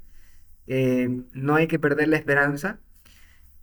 Eh, 0.66 1.08
no 1.32 1.56
hay 1.56 1.68
que 1.68 1.78
perder 1.78 2.08
la 2.08 2.16
esperanza 2.18 2.80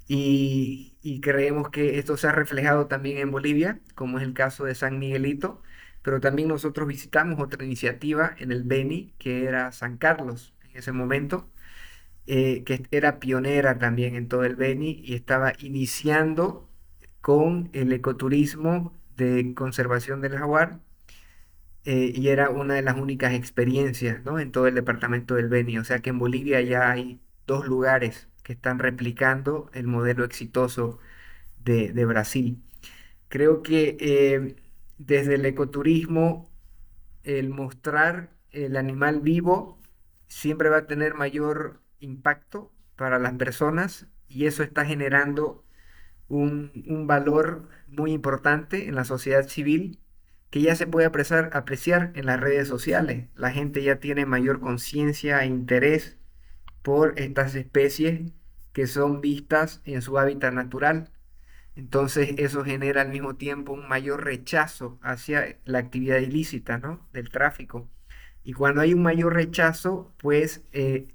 y, 0.08 1.22
creemos 1.22 1.70
que 1.70 2.00
esto 2.00 2.18
se 2.18 2.28
ha 2.28 2.32
reflejado 2.32 2.88
también 2.88 3.18
en 3.20 3.32
Bolivia, 3.32 3.80
como 3.96 4.18
es 4.20 4.24
el 4.24 4.34
caso 4.34 4.66
de 4.66 4.76
San 4.76 5.00
Miguelito, 5.00 5.62
pero 6.02 6.20
también 6.22 6.48
nosotros 6.48 6.88
visitamos 6.88 7.40
otra 7.40 7.64
iniciativa 7.66 8.36
en 8.40 8.52
el 8.52 8.64
Beni, 8.64 9.14
que 9.20 9.46
era 9.46 9.72
San 9.72 9.98
Carlos 9.98 10.56
en 10.64 10.78
ese 10.78 10.92
momento, 10.92 11.50
eh, 12.28 12.64
que 12.64 12.86
era 12.92 13.20
pionera 13.20 13.80
también 13.80 14.16
en 14.16 14.28
todo 14.28 14.44
el 14.46 14.56
Beni 14.56 15.02
y 15.04 15.16
estaba 15.16 15.54
iniciando 15.60 16.69
con 17.22 17.70
el 17.74 17.92
ecoturismo 17.94 18.98
de 19.18 19.54
conservación 19.56 20.22
del 20.22 20.38
jaguar 20.38 20.80
eh, 21.86 22.12
y 22.16 22.28
era 22.30 22.50
una 22.50 22.76
de 22.76 22.82
las 22.82 22.98
únicas 22.98 23.34
experiencias 23.34 24.24
¿no? 24.24 24.40
en 24.40 24.52
todo 24.52 24.68
el 24.68 24.76
departamento 24.76 25.36
del 25.36 25.50
Beni. 25.50 25.78
O 25.78 25.84
sea 25.84 26.00
que 26.00 26.10
en 26.12 26.20
Bolivia 26.20 26.62
ya 26.62 26.92
hay 26.92 27.20
dos 27.48 27.68
lugares 27.68 28.28
que 28.44 28.54
están 28.54 28.80
replicando 28.80 29.70
el 29.74 29.88
modelo 29.88 30.24
exitoso 30.24 31.00
de, 31.64 32.06
Brasil. 32.06 32.62
Creo 33.28 33.62
que 33.64 33.98
eh, 34.00 34.56
desde 34.98 35.36
el 35.36 35.46
ecoturismo, 35.46 36.50
el 37.24 37.50
mostrar 37.50 38.32
el 38.52 38.78
animal 38.78 39.22
vivo 39.22 39.80
siempre 40.28 40.70
va 40.70 40.78
a 40.78 40.88
tener 40.88 41.16
mayor 41.16 41.82
impacto 42.00 42.72
para 42.96 43.20
las 43.20 43.34
personas 43.34 44.08
y 44.28 44.46
eso 44.46 44.64
está 44.64 44.86
generando 44.86 45.64
un, 46.30 47.08
valor 47.08 47.68
muy 47.88 48.12
importante 48.12 48.88
en 48.88 48.96
la 48.96 49.04
sociedad 49.04 49.48
civil 49.48 50.00
que 50.50 50.62
ya 50.62 50.76
se 50.76 50.88
puede 50.88 51.06
apreciar, 51.06 51.50
apreciar 51.54 52.12
en 52.16 52.26
las 52.26 52.40
redes 52.40 52.68
sociales. 52.68 53.28
La 53.36 53.52
gente 53.52 53.84
ya 53.84 54.00
tiene 54.00 54.26
mayor 54.26 54.60
conciencia 54.60 55.44
e 55.44 55.48
interés 55.48 56.18
por 56.82 57.20
estas 57.20 57.56
especies 57.56 58.32
que 58.74 58.88
son 58.88 59.22
vistas 59.22 59.82
en 59.86 60.02
su 60.02 60.18
hábitat 60.18 60.54
natural. 60.54 61.12
Entonces 61.76 62.36
eso 62.38 62.64
genera 62.64 63.02
al 63.02 63.10
mismo 63.10 63.36
tiempo 63.36 63.74
un 63.74 63.88
mayor 63.88 64.24
rechazo 64.24 65.00
hacia 65.02 65.58
la 65.66 65.80
actividad 65.80 66.20
ilícita, 66.20 66.78
¿no? 66.78 67.08
Del 67.14 67.30
tráfico. 67.30 67.90
Y 68.44 68.54
cuando 68.54 68.82
hay 68.82 68.94
un 68.94 69.04
mayor 69.04 69.34
rechazo, 69.34 70.14
pues 70.18 70.64
eh, 70.72 71.08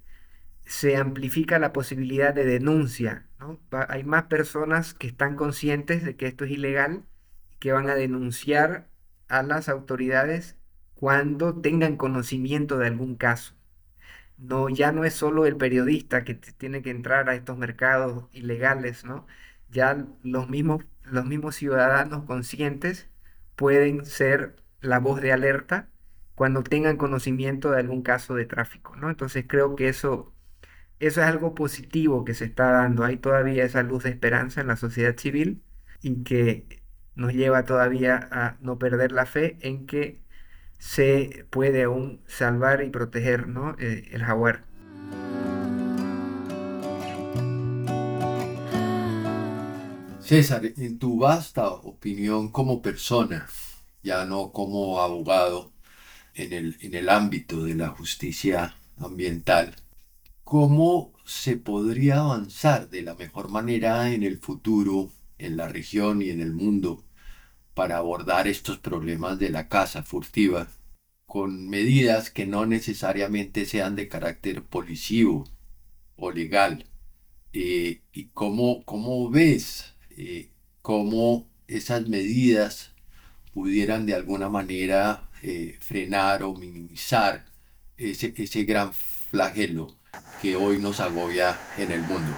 se 0.65 0.97
amplifica 0.97 1.59
la 1.59 1.73
posibilidad 1.73 2.35
de 2.35 2.45
denuncia, 2.45 3.27
¿no? 3.39 3.61
hay 3.89 4.05
más 4.05 4.25
personas 4.25 4.95
que 4.95 5.07
están 5.07 5.37
conscientes 5.37 6.05
de 6.05 6.17
que 6.17 6.27
esto 6.27 6.45
es 6.45 6.53
ilegal 6.53 7.05
y 7.53 7.57
que 7.57 7.73
van 7.73 7.91
a 7.91 7.95
denunciar 7.95 8.89
a 9.29 9.43
las 9.43 9.69
autoridades 9.69 10.57
cuando 10.95 11.61
tengan 11.61 11.97
conocimiento 11.97 12.79
de 12.79 12.87
algún 12.89 13.17
caso. 13.17 13.55
No, 14.39 14.69
ya 14.69 14.93
no 14.93 15.05
es 15.05 15.15
solo 15.15 15.47
el 15.47 15.57
periodista 15.57 16.25
que 16.25 16.35
tiene 16.35 16.83
que 16.83 16.91
entrar 16.91 17.29
a 17.29 17.35
estos 17.35 17.57
mercados 17.57 18.27
ilegales, 18.33 19.05
¿no? 19.05 19.27
Ya 19.71 20.07
los 20.23 20.49
mismos, 20.49 20.85
los 21.05 21.25
mismos 21.27 21.57
ciudadanos 21.57 22.25
conscientes 22.25 23.09
pueden 23.57 24.05
ser 24.07 24.57
la 24.81 24.99
voz 24.99 25.21
de 25.21 25.33
alerta 25.33 25.89
cuando 26.35 26.63
tengan 26.65 26.97
conocimiento 26.97 27.71
de 27.71 27.81
algún 27.81 28.03
caso 28.03 28.35
de 28.35 28.47
tráfico, 28.47 28.97
¿no? 28.97 29.11
Entonces 29.11 29.45
creo 29.49 29.77
que 29.77 29.89
eso, 29.89 30.34
eso 31.01 31.21
es 31.21 31.27
algo 31.27 31.55
positivo 31.55 32.25
que 32.25 32.35
se 32.35 32.45
está 32.45 32.71
dando. 32.71 33.05
Hay 33.05 33.17
todavía 33.17 33.65
esa 33.65 33.83
luz 33.83 34.05
de 34.05 34.11
esperanza 34.11 34.61
en 34.61 34.69
la 34.69 34.77
sociedad 34.77 35.17
civil 35.17 35.63
y 36.03 36.23
que 36.25 36.83
nos 37.15 37.33
lleva 37.33 37.65
todavía 37.65 38.29
a 38.33 38.57
no 38.61 38.79
perder 38.79 39.13
la 39.13 39.27
fe 39.27 39.59
en 39.61 39.87
que 39.87 40.23
se 40.79 41.47
puede 41.51 41.85
aún 41.85 42.21
salvar 42.27 42.83
y 42.85 42.91
proteger 42.91 43.49
¿no? 43.49 43.77
Eh, 43.79 44.09
el 44.13 44.23
jaguar. 44.23 44.65
César, 50.21 50.63
en 50.65 50.99
tu 50.99 51.19
vasta 51.19 51.69
opinión 51.69 52.51
como 52.51 52.81
persona, 52.81 53.47
ya 54.03 54.25
no 54.25 54.53
como 54.53 55.01
abogado 55.01 55.73
en 56.35 56.53
el, 56.53 56.77
en 56.81 56.95
el 56.95 57.09
ámbito 57.11 57.63
de 57.65 57.75
la 57.75 57.89
justicia 57.89 58.75
ambiental, 58.99 59.75
¿cómo 60.45 61.13
se 61.25 61.57
podría 61.57 62.21
avanzar 62.21 62.91
de 62.91 63.03
la 63.03 63.15
mejor 63.15 63.49
manera 63.49 64.13
en 64.13 64.23
el 64.23 64.39
futuro, 64.39 65.11
en 65.39 65.57
la 65.57 65.69
región 65.69 66.23
y 66.23 66.31
en 66.31 66.41
el 66.41 66.53
mundo 66.53 67.05
para 67.75 67.99
abordar 67.99 68.47
estos 68.49 68.79
problemas 68.79 69.39
de 69.39 69.51
la 69.51 69.69
caza 69.69 70.03
furtiva 70.03 70.69
con 71.27 71.69
medidas 71.69 72.31
que 72.31 72.47
no 72.47 72.67
necesariamente 72.67 73.67
sean 73.67 73.97
de 73.97 74.09
carácter 74.09 74.63
policivo 74.65 75.45
o 76.17 76.31
legal. 76.31 76.87
Eh, 77.53 78.03
¿Y 78.13 78.27
cómo, 78.29 78.85
cómo 78.85 79.31
ves 79.31 79.95
eh, 80.11 80.51
cómo 80.83 81.49
esas 81.69 82.09
medidas 82.09 82.93
pudieran 83.53 84.07
de 84.07 84.15
alguna 84.15 84.49
manera 84.49 85.31
eh, 85.43 85.79
frenar 85.81 86.43
o 86.43 86.55
minimizar 86.55 87.47
ese, 87.97 88.35
ese 88.37 88.65
gran 88.65 88.93
flagelo 88.93 90.04
que 90.41 90.57
hoy 90.57 90.79
nos 90.79 91.01
agobia 91.01 91.59
en 91.79 91.93
el 91.93 92.03
mundo? 92.03 92.33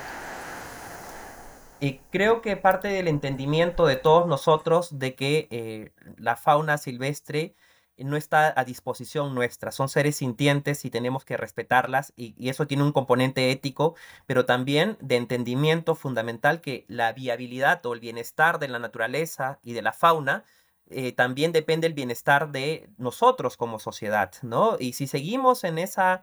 Y 1.80 1.98
creo 2.10 2.40
que 2.40 2.56
parte 2.56 2.88
del 2.88 3.06
entendimiento 3.06 3.86
de 3.86 3.96
todos 3.96 4.26
nosotros 4.26 4.98
de 4.98 5.14
que 5.14 5.46
eh, 5.50 5.92
la 6.16 6.36
fauna 6.36 6.78
silvestre 6.78 7.54
no 7.98 8.16
está 8.16 8.52
a 8.56 8.64
disposición 8.64 9.34
nuestra, 9.34 9.70
son 9.72 9.88
seres 9.88 10.16
sintientes 10.16 10.84
y 10.84 10.90
tenemos 10.90 11.24
que 11.24 11.36
respetarlas 11.36 12.12
y, 12.16 12.34
eso 12.48 12.66
tiene 12.66 12.82
un 12.82 12.92
componente 12.92 13.50
ético, 13.50 13.94
pero 14.26 14.44
también 14.44 14.98
de 15.00 15.16
entendimiento 15.16 15.94
fundamental 15.94 16.60
que 16.60 16.84
la 16.88 17.12
viabilidad 17.12 17.84
o 17.86 17.94
el 17.94 18.00
bienestar 18.00 18.58
de 18.58 18.68
la 18.68 18.78
naturaleza 18.78 19.58
y 19.62 19.72
de 19.72 19.82
la 19.82 19.92
fauna 19.92 20.44
eh, 20.88 21.12
también 21.12 21.52
depende 21.52 21.86
del 21.88 21.94
bienestar 21.94 22.52
de 22.52 22.88
nosotros 22.98 23.56
como 23.56 23.78
sociedad, 23.78 24.32
¿no? 24.42 24.76
Y 24.78 24.92
si 24.92 25.06
seguimos 25.06 25.64
en 25.64 25.78
esa 25.78 26.22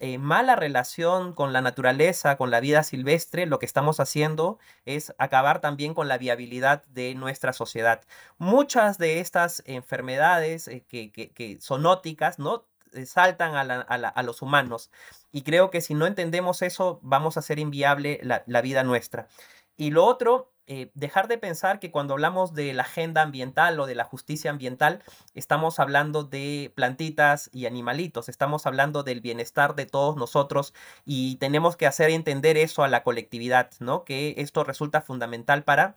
eh, 0.00 0.18
mala 0.18 0.56
relación 0.56 1.32
con 1.34 1.52
la 1.52 1.60
naturaleza, 1.60 2.36
con 2.36 2.50
la 2.50 2.58
vida 2.58 2.82
silvestre, 2.82 3.46
lo 3.46 3.60
que 3.60 3.66
estamos 3.66 4.00
haciendo 4.00 4.58
es 4.86 5.14
acabar 5.18 5.60
también 5.60 5.94
con 5.94 6.08
la 6.08 6.18
viabilidad 6.18 6.82
de 6.86 7.14
nuestra 7.14 7.52
sociedad. 7.52 8.02
Muchas 8.36 8.98
de 8.98 9.20
estas 9.20 9.62
enfermedades 9.66 10.66
eh, 10.66 10.84
que, 10.88 11.12
que, 11.12 11.58
zoonóticas, 11.60 12.40
¿no? 12.40 12.64
Eh, 12.92 13.06
saltan 13.06 13.54
a, 13.54 14.22
los 14.24 14.42
humanos. 14.42 14.90
Y 15.30 15.42
creo 15.42 15.70
que 15.70 15.80
si 15.80 15.94
no 15.94 16.06
entendemos 16.06 16.62
eso, 16.62 16.98
vamos 17.02 17.36
a 17.36 17.40
hacer 17.40 17.60
inviable 17.60 18.18
la, 18.22 18.42
la 18.46 18.62
vida 18.62 18.82
nuestra. 18.82 19.28
Y 19.76 19.90
lo 19.90 20.04
otro 20.04 20.54
eh, 20.66 20.90
dejar 20.94 21.28
de 21.28 21.36
pensar 21.36 21.78
que 21.78 21.90
cuando 21.90 22.14
hablamos 22.14 22.54
de 22.54 22.72
la 22.72 22.84
agenda 22.84 23.20
ambiental 23.20 23.78
o 23.78 23.86
de 23.86 23.94
la 23.94 24.04
justicia 24.04 24.50
ambiental, 24.50 25.02
estamos 25.34 25.78
hablando 25.78 26.24
de 26.24 26.72
plantitas 26.74 27.50
y 27.52 27.66
animalitos, 27.66 28.30
estamos 28.30 28.64
hablando 28.64 29.02
del 29.02 29.20
bienestar 29.20 29.74
de 29.74 29.84
todos 29.84 30.16
nosotros 30.16 30.72
y 31.04 31.36
tenemos 31.36 31.76
que 31.76 31.86
hacer 31.86 32.08
entender 32.08 32.56
eso 32.56 32.82
a 32.82 32.88
la 32.88 33.02
colectividad, 33.02 33.72
¿no? 33.78 34.04
Que 34.04 34.36
esto 34.38 34.64
resulta 34.64 35.02
fundamental 35.02 35.64
para 35.64 35.96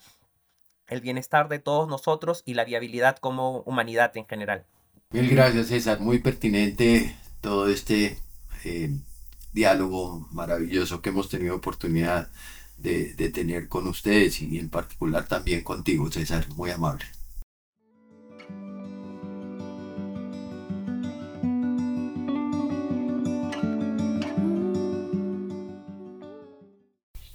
el 0.88 1.00
bienestar 1.00 1.48
de 1.48 1.60
todos 1.60 1.88
nosotros 1.88 2.44
y 2.46 2.54
la 2.54 2.66
viabilidad 2.66 3.18
como 3.18 3.60
humanidad 3.62 4.18
en 4.18 4.26
general. 4.26 4.66
Mil 5.12 5.30
gracias, 5.30 5.68
César. 5.68 6.02
Muy 6.02 6.20
pertinente 6.20 7.16
todo 7.40 7.70
este 7.70 8.20
eh, 8.66 8.90
diálogo 9.54 10.28
maravilloso 10.32 11.02
que 11.02 11.10
hemos 11.10 11.30
tenido 11.30 11.56
oportunidad 11.56 12.30
de, 12.78 13.30
tener 13.34 13.68
con 13.68 13.88
ustedes 13.88 14.42
y 14.42 14.58
en 14.60 14.70
particular 14.70 15.28
también 15.28 15.64
contigo, 15.64 16.10
César, 16.12 16.46
muy 16.56 16.72
amable. 16.72 17.06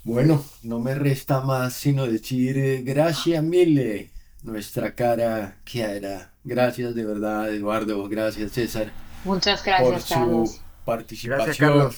Bueno, 0.03 0.43
no 0.63 0.79
me 0.79 0.95
resta 0.95 1.41
más 1.41 1.73
sino 1.73 2.05
decir 2.05 2.57
eh, 2.57 2.81
gracias 2.83 3.41
mille, 3.43 4.11
nuestra 4.43 4.93
cara 4.93 5.57
que 5.63 5.81
era. 5.81 6.33
Gracias 6.43 6.93
de 6.93 7.05
verdad, 7.05 7.53
Eduardo, 7.53 8.07
gracias 8.09 8.51
César. 8.51 8.91
Muchas 9.23 9.63
gracias, 9.63 10.13
por 10.13 10.45
su 10.45 10.59
participación 10.85 11.91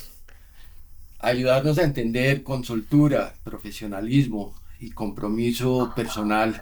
ayudarnos 1.19 1.77
a 1.77 1.83
entender 1.83 2.43
con 2.43 2.63
soltura, 2.63 3.35
profesionalismo 3.43 4.53
y 4.79 4.91
compromiso 4.91 5.93
personal 5.95 6.61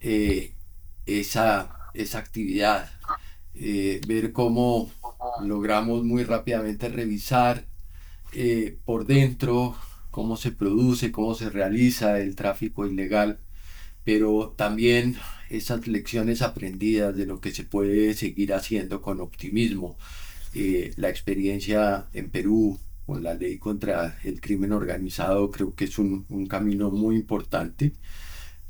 eh, 0.00 0.54
esa, 1.06 1.90
esa 1.94 2.18
actividad. 2.18 2.90
Eh, 3.54 4.00
ver 4.06 4.32
cómo 4.32 4.90
logramos 5.42 6.04
muy 6.04 6.24
rápidamente 6.24 6.88
revisar 6.88 7.66
eh, 8.32 8.78
por 8.84 9.06
dentro 9.06 9.76
cómo 10.10 10.36
se 10.36 10.52
produce, 10.52 11.12
cómo 11.12 11.34
se 11.34 11.50
realiza 11.50 12.18
el 12.20 12.34
tráfico 12.36 12.86
ilegal, 12.86 13.38
pero 14.04 14.54
también 14.56 15.16
esas 15.50 15.86
lecciones 15.86 16.42
aprendidas 16.42 17.16
de 17.16 17.26
lo 17.26 17.40
que 17.40 17.52
se 17.52 17.64
puede 17.64 18.14
seguir 18.14 18.52
haciendo 18.54 19.02
con 19.02 19.20
optimismo. 19.20 19.96
la 20.96 21.08
experiencia 21.08 22.06
en 22.12 22.30
Perú, 22.30 22.78
la 23.18 23.34
ley 23.34 23.58
contra 23.58 24.18
el 24.24 24.40
crimen 24.40 24.72
organizado, 24.72 25.50
creo 25.50 25.74
que 25.74 25.84
es 25.84 25.98
un, 25.98 26.26
un 26.28 26.46
camino 26.46 26.90
muy 26.90 27.16
importante. 27.16 27.92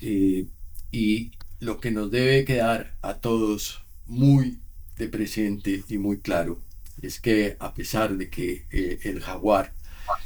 Eh, 0.01 0.47
y 0.91 1.33
lo 1.61 1.81
que 1.81 1.91
nos 1.91 2.11
debe 2.11 2.45
quedar 2.45 2.97
a 3.03 3.15
todos 3.15 3.85
muy 4.07 4.59
de 4.99 5.09
presente 5.09 5.83
y 5.89 5.99
muy 5.99 6.19
claro 6.19 6.61
es 7.01 7.21
que 7.21 7.57
a 7.61 7.75
pesar 7.75 8.17
de 8.17 8.29
que 8.29 8.67
eh, 8.71 8.99
el 9.05 9.21
jaguar 9.21 9.73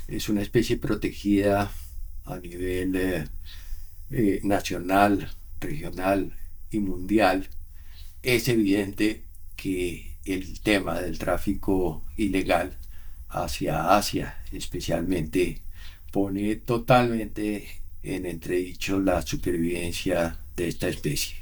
es 0.08 0.28
una 0.28 0.42
especie 0.42 0.76
protegida 0.76 1.70
a 2.24 2.38
nivel 2.38 3.28
eh, 4.10 4.40
nacional, 4.42 5.30
regional 5.60 6.36
y 6.70 6.78
mundial, 6.80 7.48
es 8.22 8.48
evidente 8.48 9.24
que 9.56 10.18
el 10.24 10.60
tema 10.60 11.00
del 11.00 11.18
tráfico 11.18 12.04
ilegal 12.16 12.78
hacia 13.28 13.96
Asia 13.96 14.38
especialmente 14.52 15.62
pone 16.12 16.56
totalmente 16.56 17.66
en 18.02 18.26
entredicho 18.26 19.00
la 19.00 19.22
supervivencia 19.22 20.38
de 20.54 20.68
esta 20.68 20.88
especie. 20.88 21.36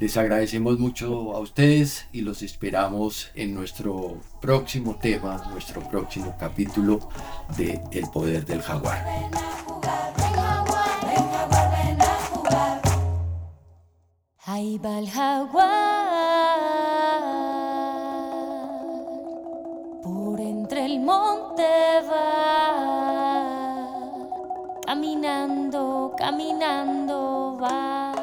Les 0.00 0.16
agradecemos 0.16 0.78
mucho 0.78 1.34
a 1.34 1.40
ustedes 1.40 2.06
y 2.12 2.20
los 2.20 2.42
esperamos 2.42 3.30
en 3.34 3.52
nuestro 3.52 4.20
próximo 4.40 4.96
tema, 4.96 5.42
nuestro 5.50 5.80
próximo 5.88 6.36
capítulo 6.38 7.08
de 7.56 7.80
El 7.90 8.08
Poder 8.10 8.46
del 8.46 8.62
Jaguar. 8.62 9.04
Ahí 14.46 14.78
va 14.78 14.98
el 14.98 15.10
jaguar. 15.10 15.97
El 20.98 21.04
monte 21.04 22.02
va 22.10 22.74
caminando 24.84 26.12
caminando 26.16 27.56
va. 27.60 28.17